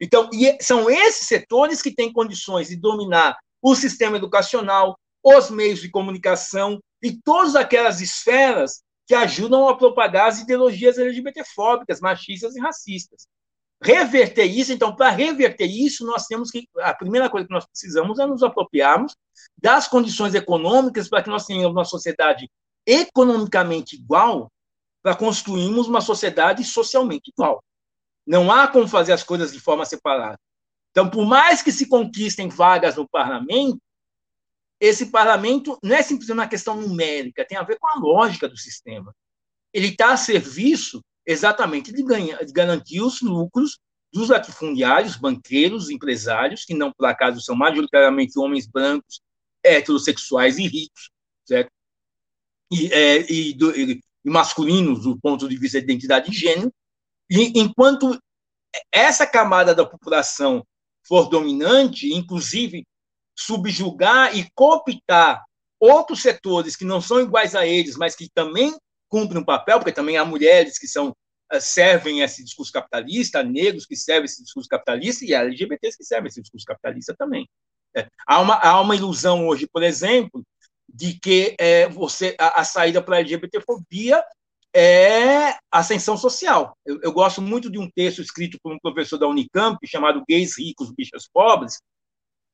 Então, 0.00 0.30
são 0.60 0.88
esses 0.88 1.26
setores 1.26 1.82
que 1.82 1.92
têm 1.92 2.12
condições 2.12 2.68
de 2.68 2.76
dominar 2.76 3.36
o 3.60 3.74
sistema 3.74 4.18
educacional, 4.18 4.96
os 5.20 5.50
meios 5.50 5.80
de 5.80 5.90
comunicação 5.90 6.80
e 7.02 7.12
todas 7.12 7.56
aquelas 7.56 8.00
esferas 8.00 8.80
que 9.04 9.14
ajudam 9.14 9.68
a 9.68 9.76
propagar 9.76 10.28
as 10.28 10.38
ideologias 10.38 10.96
LGBTfóbicas, 10.96 12.00
machistas 12.00 12.54
e 12.54 12.60
racistas 12.60 13.26
reverter 13.82 14.44
isso. 14.44 14.72
Então, 14.72 14.94
para 14.94 15.10
reverter 15.10 15.66
isso, 15.66 16.06
nós 16.06 16.26
temos 16.26 16.50
que. 16.50 16.68
A 16.80 16.94
primeira 16.94 17.28
coisa 17.28 17.46
que 17.46 17.52
nós 17.52 17.66
precisamos 17.66 18.18
é 18.18 18.26
nos 18.26 18.42
apropriarmos 18.42 19.14
das 19.58 19.88
condições 19.88 20.34
econômicas 20.34 21.08
para 21.08 21.22
que 21.22 21.30
nós 21.30 21.44
tenhamos 21.44 21.72
uma 21.72 21.84
sociedade 21.84 22.48
economicamente 22.86 23.96
igual, 23.96 24.50
para 25.02 25.16
construirmos 25.16 25.88
uma 25.88 26.00
sociedade 26.00 26.64
socialmente 26.64 27.30
igual. 27.30 27.62
Não 28.26 28.52
há 28.52 28.68
como 28.68 28.86
fazer 28.86 29.12
as 29.12 29.22
coisas 29.22 29.52
de 29.52 29.60
forma 29.60 29.84
separada. 29.84 30.38
Então, 30.90 31.10
por 31.10 31.26
mais 31.26 31.62
que 31.62 31.72
se 31.72 31.88
conquistem 31.88 32.48
vagas 32.48 32.96
no 32.96 33.08
parlamento, 33.08 33.80
esse 34.78 35.06
parlamento 35.06 35.78
não 35.82 35.94
é 35.94 36.02
simplesmente 36.02 36.38
uma 36.38 36.48
questão 36.48 36.80
numérica, 36.80 37.46
tem 37.46 37.56
a 37.56 37.62
ver 37.62 37.78
com 37.78 37.88
a 37.88 37.98
lógica 37.98 38.48
do 38.48 38.56
sistema. 38.56 39.14
Ele 39.72 39.88
está 39.88 40.12
a 40.12 40.16
serviço 40.16 41.00
exatamente 41.26 41.92
de, 41.92 42.02
ganhar, 42.02 42.44
de 42.44 42.52
garantir 42.52 43.00
os 43.00 43.20
lucros 43.20 43.78
dos 44.12 44.28
latifundiários, 44.28 45.16
banqueiros, 45.16 45.88
empresários, 45.88 46.64
que 46.64 46.74
não 46.74 46.92
por 46.92 47.06
acaso 47.06 47.40
são 47.40 47.56
majoritariamente 47.56 48.38
homens 48.38 48.66
brancos, 48.66 49.20
heterossexuais 49.64 50.58
e 50.58 50.66
ricos, 50.66 51.10
certo? 51.44 51.70
E, 52.70 52.92
é, 52.92 53.32
e, 53.32 53.54
do, 53.54 53.70
e, 53.78 54.00
masculinos 54.24 55.04
do 55.04 55.18
ponto 55.18 55.48
de 55.48 55.56
vista 55.56 55.78
da 55.78 55.84
identidade 55.84 56.30
de 56.30 56.36
gênero, 56.36 56.72
e 57.30 57.58
enquanto 57.58 58.18
essa 58.90 59.26
camada 59.26 59.74
da 59.74 59.86
população 59.86 60.64
for 61.06 61.28
dominante, 61.28 62.12
inclusive 62.12 62.84
subjugar 63.36 64.36
e 64.36 64.48
cooptar 64.54 65.42
outros 65.80 66.22
setores 66.22 66.76
que 66.76 66.84
não 66.84 67.00
são 67.00 67.20
iguais 67.20 67.54
a 67.54 67.66
eles, 67.66 67.96
mas 67.96 68.14
que 68.14 68.28
também 68.32 68.76
cumpre 69.12 69.36
um 69.36 69.44
papel, 69.44 69.78
porque 69.78 69.92
também 69.92 70.16
há 70.16 70.24
mulheres 70.24 70.78
que 70.78 70.88
são 70.88 71.14
eh, 71.52 71.60
servem 71.60 72.22
esse 72.22 72.42
discurso 72.42 72.72
capitalista, 72.72 73.42
negros 73.42 73.84
que 73.84 73.94
servem 73.94 74.24
esse 74.24 74.42
discurso 74.42 74.66
capitalista 74.66 75.22
e 75.22 75.34
LGBTs 75.34 75.98
que 75.98 76.04
servem 76.04 76.28
esse 76.28 76.40
discurso 76.40 76.64
capitalista 76.64 77.14
também. 77.14 77.46
É. 77.94 78.08
Há, 78.26 78.40
uma, 78.40 78.54
há 78.54 78.80
uma 78.80 78.96
ilusão 78.96 79.46
hoje, 79.46 79.68
por 79.70 79.82
exemplo, 79.82 80.42
de 80.88 81.20
que 81.20 81.54
é, 81.58 81.86
você 81.90 82.34
a, 82.40 82.62
a 82.62 82.64
saída 82.64 83.02
para 83.02 83.16
a 83.16 83.20
LGBTfobia 83.20 84.24
é 84.74 85.58
ascensão 85.70 86.16
social. 86.16 86.74
Eu, 86.86 86.98
eu, 87.02 87.12
gosto 87.12 87.42
muito 87.42 87.70
de 87.70 87.78
um 87.78 87.90
texto 87.90 88.22
escrito 88.22 88.58
por 88.62 88.72
um 88.72 88.78
professor 88.78 89.18
da 89.18 89.28
Unicamp 89.28 89.78
chamado 89.86 90.24
Gays 90.26 90.56
Ricos, 90.56 90.90
Bichas 90.90 91.28
Pobres, 91.30 91.82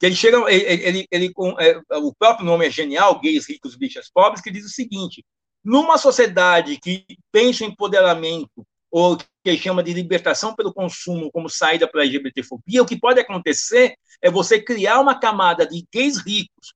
que 0.01 0.07
ele 0.07 0.17
chega, 0.17 0.39
ele, 0.53 0.85
ele, 0.85 1.07
ele 1.13 1.33
é, 1.61 1.99
o 1.99 2.13
próprio 2.13 2.45
nome 2.45 2.67
é 2.67 2.71
genial, 2.71 3.21
Gays 3.21 3.49
Ricos, 3.49 3.77
Bichas 3.77 4.11
Pobres, 4.13 4.43
que 4.43 4.51
diz 4.51 4.65
o 4.65 4.71
seguinte: 4.71 5.25
numa 5.65 5.99
sociedade 5.99 6.79
que 6.79 7.05
pensa 7.33 7.65
em 7.65 7.69
empoderamento, 7.69 8.67
ou 8.91 9.19
que 9.45 9.57
chama 9.57 9.83
de 9.83 9.93
libertação 9.93 10.55
pelo 10.55 10.73
consumo 10.73 11.31
como 11.31 11.49
saída 11.49 11.87
para 11.87 12.01
a 12.01 12.05
LGBTfobia, 12.05 12.83
o 12.83 12.87
que 12.87 12.99
pode 12.99 13.21
acontecer 13.21 13.95
é 14.23 14.31
você 14.31 14.61
criar 14.61 15.01
uma 15.01 15.19
camada 15.19 15.67
de 15.67 15.87
gays 15.93 16.19
ricos 16.19 16.73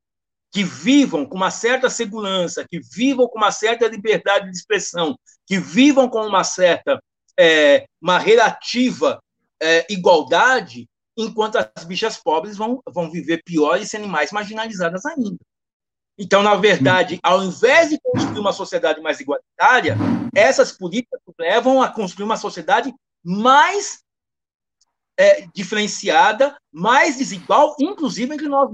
que 0.51 0.63
vivam 0.63 1.25
com 1.25 1.35
uma 1.35 1.51
certa 1.51 1.89
segurança, 1.89 2.67
que 2.69 2.79
vivam 2.95 3.27
com 3.27 3.39
uma 3.39 3.51
certa 3.51 3.89
liberdade 3.89 4.51
de 4.51 4.57
expressão, 4.57 5.17
que 5.47 5.59
vivam 5.59 6.09
com 6.09 6.27
uma 6.27 6.45
certa, 6.45 7.03
é, 7.39 7.87
uma 8.01 8.19
relativa 8.19 9.19
é, 9.61 9.87
igualdade, 9.91 10.87
enquanto 11.17 11.57
as 11.57 11.85
bichas 11.85 12.19
pobres 12.19 12.57
vão, 12.57 12.83
vão 12.87 13.11
viver 13.11 13.43
pior 13.45 13.81
e 13.81 13.87
serem 13.87 14.09
mais 14.09 14.31
marginalizadas 14.31 15.07
ainda. 15.07 15.39
Então, 16.19 16.43
na 16.43 16.55
verdade, 16.55 17.19
ao 17.23 17.43
invés 17.43 17.91
de 17.91 17.99
construir 18.01 18.39
uma 18.39 18.53
sociedade 18.53 19.01
mais 19.01 19.19
igualitária, 19.19 19.97
essas 20.35 20.73
políticas 20.73 21.21
levam 21.39 21.83
a 21.83 21.89
construir 21.89 22.25
uma 22.25 22.37
sociedade 22.37 22.95
mais 23.25 24.03
é, 25.17 25.47
diferenciada, 25.55 26.57
mais 26.71 27.17
desigual, 27.17 27.75
inclusive 27.79 28.33
entre 28.33 28.49
nós 28.49 28.71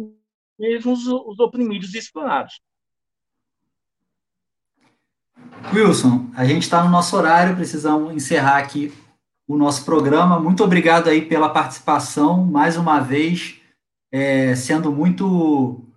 mesmos, 0.59 1.07
os 1.07 1.39
oprimidos 1.39 1.95
e 1.95 1.99
explorados. 1.99 2.61
Wilson, 5.73 6.31
a 6.35 6.45
gente 6.45 6.63
está 6.63 6.83
no 6.83 6.91
nosso 6.91 7.17
horário, 7.17 7.55
precisamos 7.55 8.13
encerrar 8.15 8.59
aqui 8.59 8.93
o 9.47 9.57
nosso 9.57 9.85
programa. 9.85 10.39
Muito 10.39 10.65
obrigado 10.65 11.09
aí 11.09 11.23
pela 11.23 11.49
participação, 11.49 12.45
mais 12.45 12.77
uma 12.77 13.01
vez, 13.01 13.61
é, 14.11 14.55
sendo 14.55 14.91
muito 14.91 15.88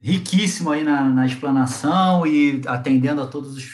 riquíssimo 0.00 0.70
aí 0.70 0.84
na, 0.84 1.04
na, 1.04 1.26
explanação 1.26 2.26
e 2.26 2.60
atendendo 2.66 3.22
a 3.22 3.26
todos 3.26 3.56
os, 3.56 3.64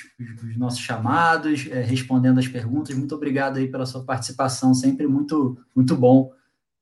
os 0.42 0.56
nossos 0.56 0.80
chamados, 0.80 1.66
é, 1.70 1.82
respondendo 1.82 2.38
as 2.38 2.48
perguntas. 2.48 2.96
Muito 2.96 3.14
obrigado 3.14 3.58
aí 3.58 3.68
pela 3.68 3.86
sua 3.86 4.04
participação, 4.04 4.72
sempre 4.72 5.06
muito, 5.06 5.58
muito 5.74 5.96
bom 5.96 6.32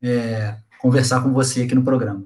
é, 0.03 0.57
conversar 0.81 1.23
com 1.23 1.33
você 1.33 1.63
aqui 1.63 1.75
no 1.75 1.85
programa. 1.85 2.25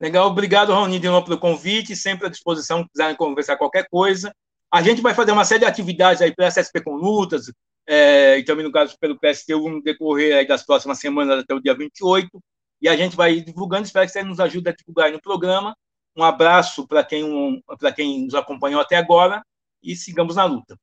Legal, 0.00 0.28
obrigado, 0.28 0.72
Raoni, 0.72 0.98
de 0.98 1.08
novo 1.08 1.24
pelo 1.24 1.38
convite, 1.38 1.94
sempre 1.94 2.26
à 2.26 2.30
disposição, 2.30 2.82
se 2.82 2.88
quiserem 2.90 3.16
conversar 3.16 3.56
qualquer 3.56 3.86
coisa. 3.88 4.34
A 4.72 4.82
gente 4.82 5.00
vai 5.00 5.14
fazer 5.14 5.30
uma 5.30 5.44
série 5.44 5.60
de 5.60 5.66
atividades 5.66 6.20
aí 6.20 6.34
pela 6.34 6.48
SSP 6.48 6.80
com 6.82 6.96
lutas, 6.96 7.52
é, 7.86 8.38
e 8.38 8.44
também, 8.44 8.64
no 8.64 8.72
caso, 8.72 8.96
pelo 8.98 9.18
PSTU, 9.18 9.68
no 9.68 9.82
decorrer 9.82 10.46
das 10.46 10.64
próximas 10.64 10.98
semanas 10.98 11.40
até 11.40 11.54
o 11.54 11.60
dia 11.60 11.74
28, 11.74 12.42
e 12.82 12.88
a 12.88 12.96
gente 12.96 13.14
vai 13.14 13.40
divulgando, 13.40 13.84
espero 13.84 14.04
que 14.04 14.12
você 14.12 14.24
nos 14.24 14.40
ajude 14.40 14.68
a 14.68 14.74
divulgar 14.74 15.06
aí 15.06 15.12
no 15.12 15.22
programa. 15.22 15.76
Um 16.16 16.24
abraço 16.24 16.84
para 16.86 17.04
quem, 17.04 17.22
um, 17.22 17.62
quem 17.94 18.24
nos 18.24 18.34
acompanhou 18.34 18.80
até 18.80 18.96
agora, 18.96 19.42
e 19.80 19.94
sigamos 19.94 20.34
na 20.34 20.44
luta. 20.44 20.76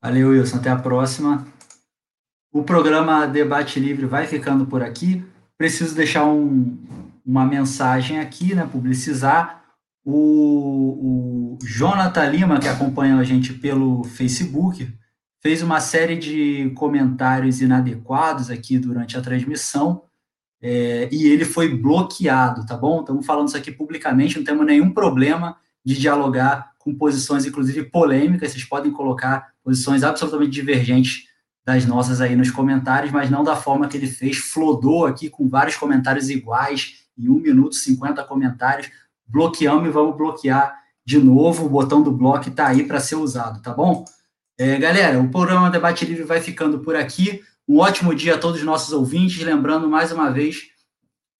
Valeu, 0.00 0.30
Wilson, 0.30 0.58
até 0.58 0.70
a 0.70 0.78
próxima. 0.78 1.46
O 2.52 2.62
programa 2.62 3.26
Debate 3.26 3.80
Livre 3.80 4.06
vai 4.06 4.26
ficando 4.26 4.66
por 4.66 4.82
aqui. 4.82 5.26
Preciso 5.58 5.96
deixar 5.96 6.24
um, 6.24 6.78
uma 7.26 7.44
mensagem 7.44 8.20
aqui, 8.20 8.54
né, 8.54 8.66
publicizar. 8.70 9.64
O, 10.04 11.56
o 11.56 11.58
Jonathan 11.66 12.24
Lima, 12.30 12.60
que 12.60 12.68
acompanha 12.68 13.18
a 13.18 13.24
gente 13.24 13.52
pelo 13.52 14.04
Facebook, 14.04 14.88
fez 15.40 15.62
uma 15.62 15.80
série 15.80 16.16
de 16.16 16.70
comentários 16.76 17.60
inadequados 17.60 18.50
aqui 18.50 18.78
durante 18.78 19.16
a 19.16 19.20
transmissão 19.20 20.02
é, 20.60 21.08
e 21.12 21.26
ele 21.26 21.44
foi 21.44 21.68
bloqueado, 21.74 22.66
tá 22.66 22.76
bom? 22.76 23.00
Estamos 23.00 23.24
falando 23.24 23.48
isso 23.48 23.56
aqui 23.56 23.70
publicamente, 23.70 24.36
não 24.36 24.44
temos 24.44 24.66
nenhum 24.66 24.90
problema 24.90 25.56
de 25.84 25.96
dialogar 25.96 26.72
com 26.78 26.94
posições, 26.94 27.46
inclusive 27.46 27.84
polêmicas. 27.84 28.52
Vocês 28.52 28.64
podem 28.64 28.90
colocar 28.90 29.52
posições 29.62 30.02
absolutamente 30.02 30.50
divergentes 30.50 31.28
das 31.64 31.86
nossas 31.86 32.20
aí 32.20 32.34
nos 32.34 32.50
comentários, 32.50 33.12
mas 33.12 33.30
não 33.30 33.44
da 33.44 33.54
forma 33.54 33.86
que 33.88 33.96
ele 33.96 34.06
fez, 34.06 34.38
flodou 34.38 35.06
aqui 35.06 35.28
com 35.28 35.48
vários 35.48 35.76
comentários 35.76 36.30
iguais, 36.30 37.04
em 37.16 37.28
1 37.28 37.34
minuto 37.34 37.74
50 37.74 38.24
comentários, 38.24 38.90
bloqueamos 39.26 39.86
e 39.86 39.90
vamos 39.90 40.16
bloquear 40.16 40.74
de 41.04 41.18
novo, 41.18 41.66
o 41.66 41.68
botão 41.68 42.02
do 42.02 42.12
bloco 42.12 42.48
está 42.48 42.68
aí 42.68 42.84
para 42.84 43.00
ser 43.00 43.16
usado, 43.16 43.62
tá 43.62 43.72
bom? 43.72 44.04
É, 44.60 44.76
galera, 44.76 45.20
o 45.20 45.30
programa 45.30 45.70
Debate 45.70 46.04
Livre 46.04 46.24
vai 46.24 46.40
ficando 46.40 46.80
por 46.80 46.96
aqui. 46.96 47.44
Um 47.68 47.78
ótimo 47.78 48.12
dia 48.12 48.34
a 48.34 48.38
todos 48.38 48.58
os 48.58 48.66
nossos 48.66 48.92
ouvintes, 48.92 49.40
lembrando 49.44 49.88
mais 49.88 50.10
uma 50.10 50.32
vez 50.32 50.62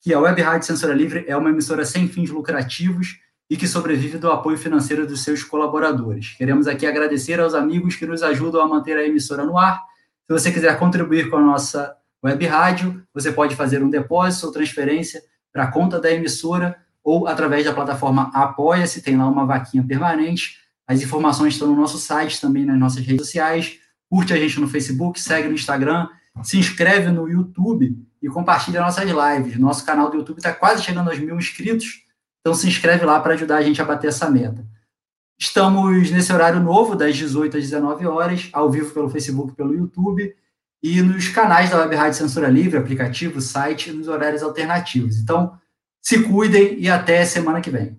que 0.01 0.15
a 0.15 0.21
Web 0.21 0.41
Rádio 0.41 0.69
Censura 0.69 0.95
Livre 0.95 1.25
é 1.27 1.37
uma 1.37 1.51
emissora 1.51 1.85
sem 1.85 2.07
fins 2.07 2.31
lucrativos 2.31 3.19
e 3.51 3.57
que 3.57 3.67
sobrevive 3.67 4.19
do 4.19 4.31
apoio 4.31 4.57
financeiro 4.57 5.05
dos 5.05 5.25
seus 5.25 5.43
colaboradores. 5.43 6.37
Queremos 6.39 6.69
aqui 6.69 6.87
agradecer 6.87 7.41
aos 7.41 7.55
amigos 7.55 7.97
que 7.97 8.07
nos 8.07 8.23
ajudam 8.23 8.61
a 8.61 8.69
manter 8.69 8.97
a 8.97 9.05
emissora 9.05 9.45
no 9.45 9.59
ar. 9.59 9.83
Se 10.25 10.33
você 10.33 10.53
quiser 10.53 10.79
contribuir 10.79 11.29
com 11.29 11.39
a 11.39 11.43
nossa 11.43 11.97
web 12.25 12.47
rádio, 12.47 13.03
você 13.13 13.33
pode 13.33 13.57
fazer 13.57 13.83
um 13.83 13.91
depósito 13.91 14.47
ou 14.47 14.53
transferência 14.53 15.21
para 15.53 15.65
a 15.65 15.73
conta 15.73 15.99
da 15.99 16.09
emissora 16.09 16.77
ou 17.03 17.27
através 17.27 17.65
da 17.65 17.73
plataforma 17.73 18.31
Apoia-se, 18.33 19.03
tem 19.03 19.17
lá 19.17 19.27
uma 19.27 19.45
vaquinha 19.45 19.83
permanente. 19.85 20.68
As 20.89 21.03
informações 21.03 21.53
estão 21.53 21.69
no 21.69 21.77
nosso 21.77 21.99
site, 21.99 22.41
também 22.41 22.65
nas 22.65 22.79
nossas 22.79 23.05
redes 23.05 23.27
sociais. 23.27 23.79
Curte 24.09 24.33
a 24.33 24.37
gente 24.39 24.59
no 24.59 24.67
Facebook, 24.67 25.21
segue 25.21 25.47
no 25.47 25.55
Instagram, 25.55 26.09
se 26.43 26.59
inscreve 26.59 27.11
no 27.11 27.29
YouTube 27.29 27.95
e 28.23 28.29
compartilha 28.29 28.81
nossas 28.81 29.05
lives. 29.05 29.59
Nosso 29.59 29.85
canal 29.85 30.11
do 30.11 30.17
YouTube 30.17 30.39
está 30.39 30.51
quase 30.51 30.83
chegando 30.83 31.11
aos 31.11 31.19
mil 31.19 31.37
inscritos, 31.37 32.05
então 32.41 32.55
se 32.55 32.67
inscreve 32.67 33.05
lá 33.05 33.21
para 33.21 33.35
ajudar 33.35 33.59
a 33.59 33.63
gente 33.63 33.83
a 33.83 33.85
bater 33.85 34.09
essa 34.09 34.31
meta. 34.31 34.67
Estamos 35.39 36.11
nesse 36.11 36.33
horário 36.33 36.59
novo, 36.59 36.97
das 36.97 37.15
18 37.15 37.59
às 37.59 37.63
19 37.65 38.07
horas, 38.07 38.49
ao 38.51 38.71
vivo 38.71 38.93
pelo 38.93 39.11
Facebook, 39.11 39.55
pelo 39.55 39.75
YouTube, 39.75 40.35
e 40.83 41.03
nos 41.03 41.29
canais 41.29 41.69
da 41.71 41.79
Web 41.79 41.95
Rádio 41.95 42.19
Censura 42.19 42.49
Livre, 42.49 42.79
aplicativo, 42.79 43.41
site, 43.41 43.93
nos 43.93 44.09
horários 44.09 44.43
alternativos. 44.43 45.19
Então, 45.19 45.53
se 46.01 46.23
cuidem 46.25 46.79
e 46.81 46.89
até 46.89 47.25
semana 47.25 47.61
que 47.61 47.71
vem. 47.71 47.98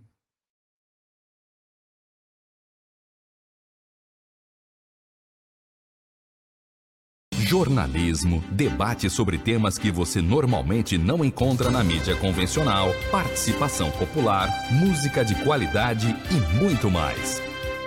Jornalismo, 7.49 8.43
debate 8.51 9.09
sobre 9.09 9.35
temas 9.35 9.75
que 9.75 9.89
você 9.89 10.21
normalmente 10.21 10.99
não 10.99 11.25
encontra 11.25 11.71
na 11.71 11.83
mídia 11.83 12.15
convencional, 12.15 12.93
participação 13.09 13.89
popular, 13.89 14.47
música 14.71 15.25
de 15.25 15.33
qualidade 15.43 16.15
e 16.29 16.57
muito 16.57 16.91
mais. 16.91 17.41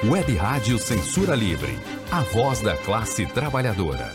Web 0.05 0.35
Rádio 0.35 0.79
Censura 0.79 1.37
Livre, 1.37 1.79
a 2.11 2.23
voz 2.23 2.61
da 2.61 2.77
classe 2.77 3.25
trabalhadora. 3.25 4.13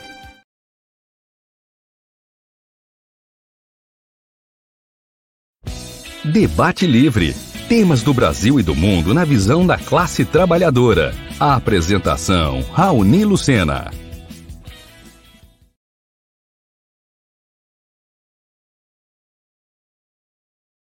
Debate 6.25 6.85
Livre. 6.85 7.33
Temas 7.69 8.03
do 8.03 8.13
Brasil 8.13 8.59
e 8.59 8.63
do 8.63 8.75
mundo 8.75 9.13
na 9.13 9.23
visão 9.23 9.65
da 9.65 9.77
classe 9.77 10.25
trabalhadora. 10.25 11.15
A 11.39 11.55
apresentação: 11.55 12.65
Raoni 12.73 13.23
Lucena. 13.23 14.06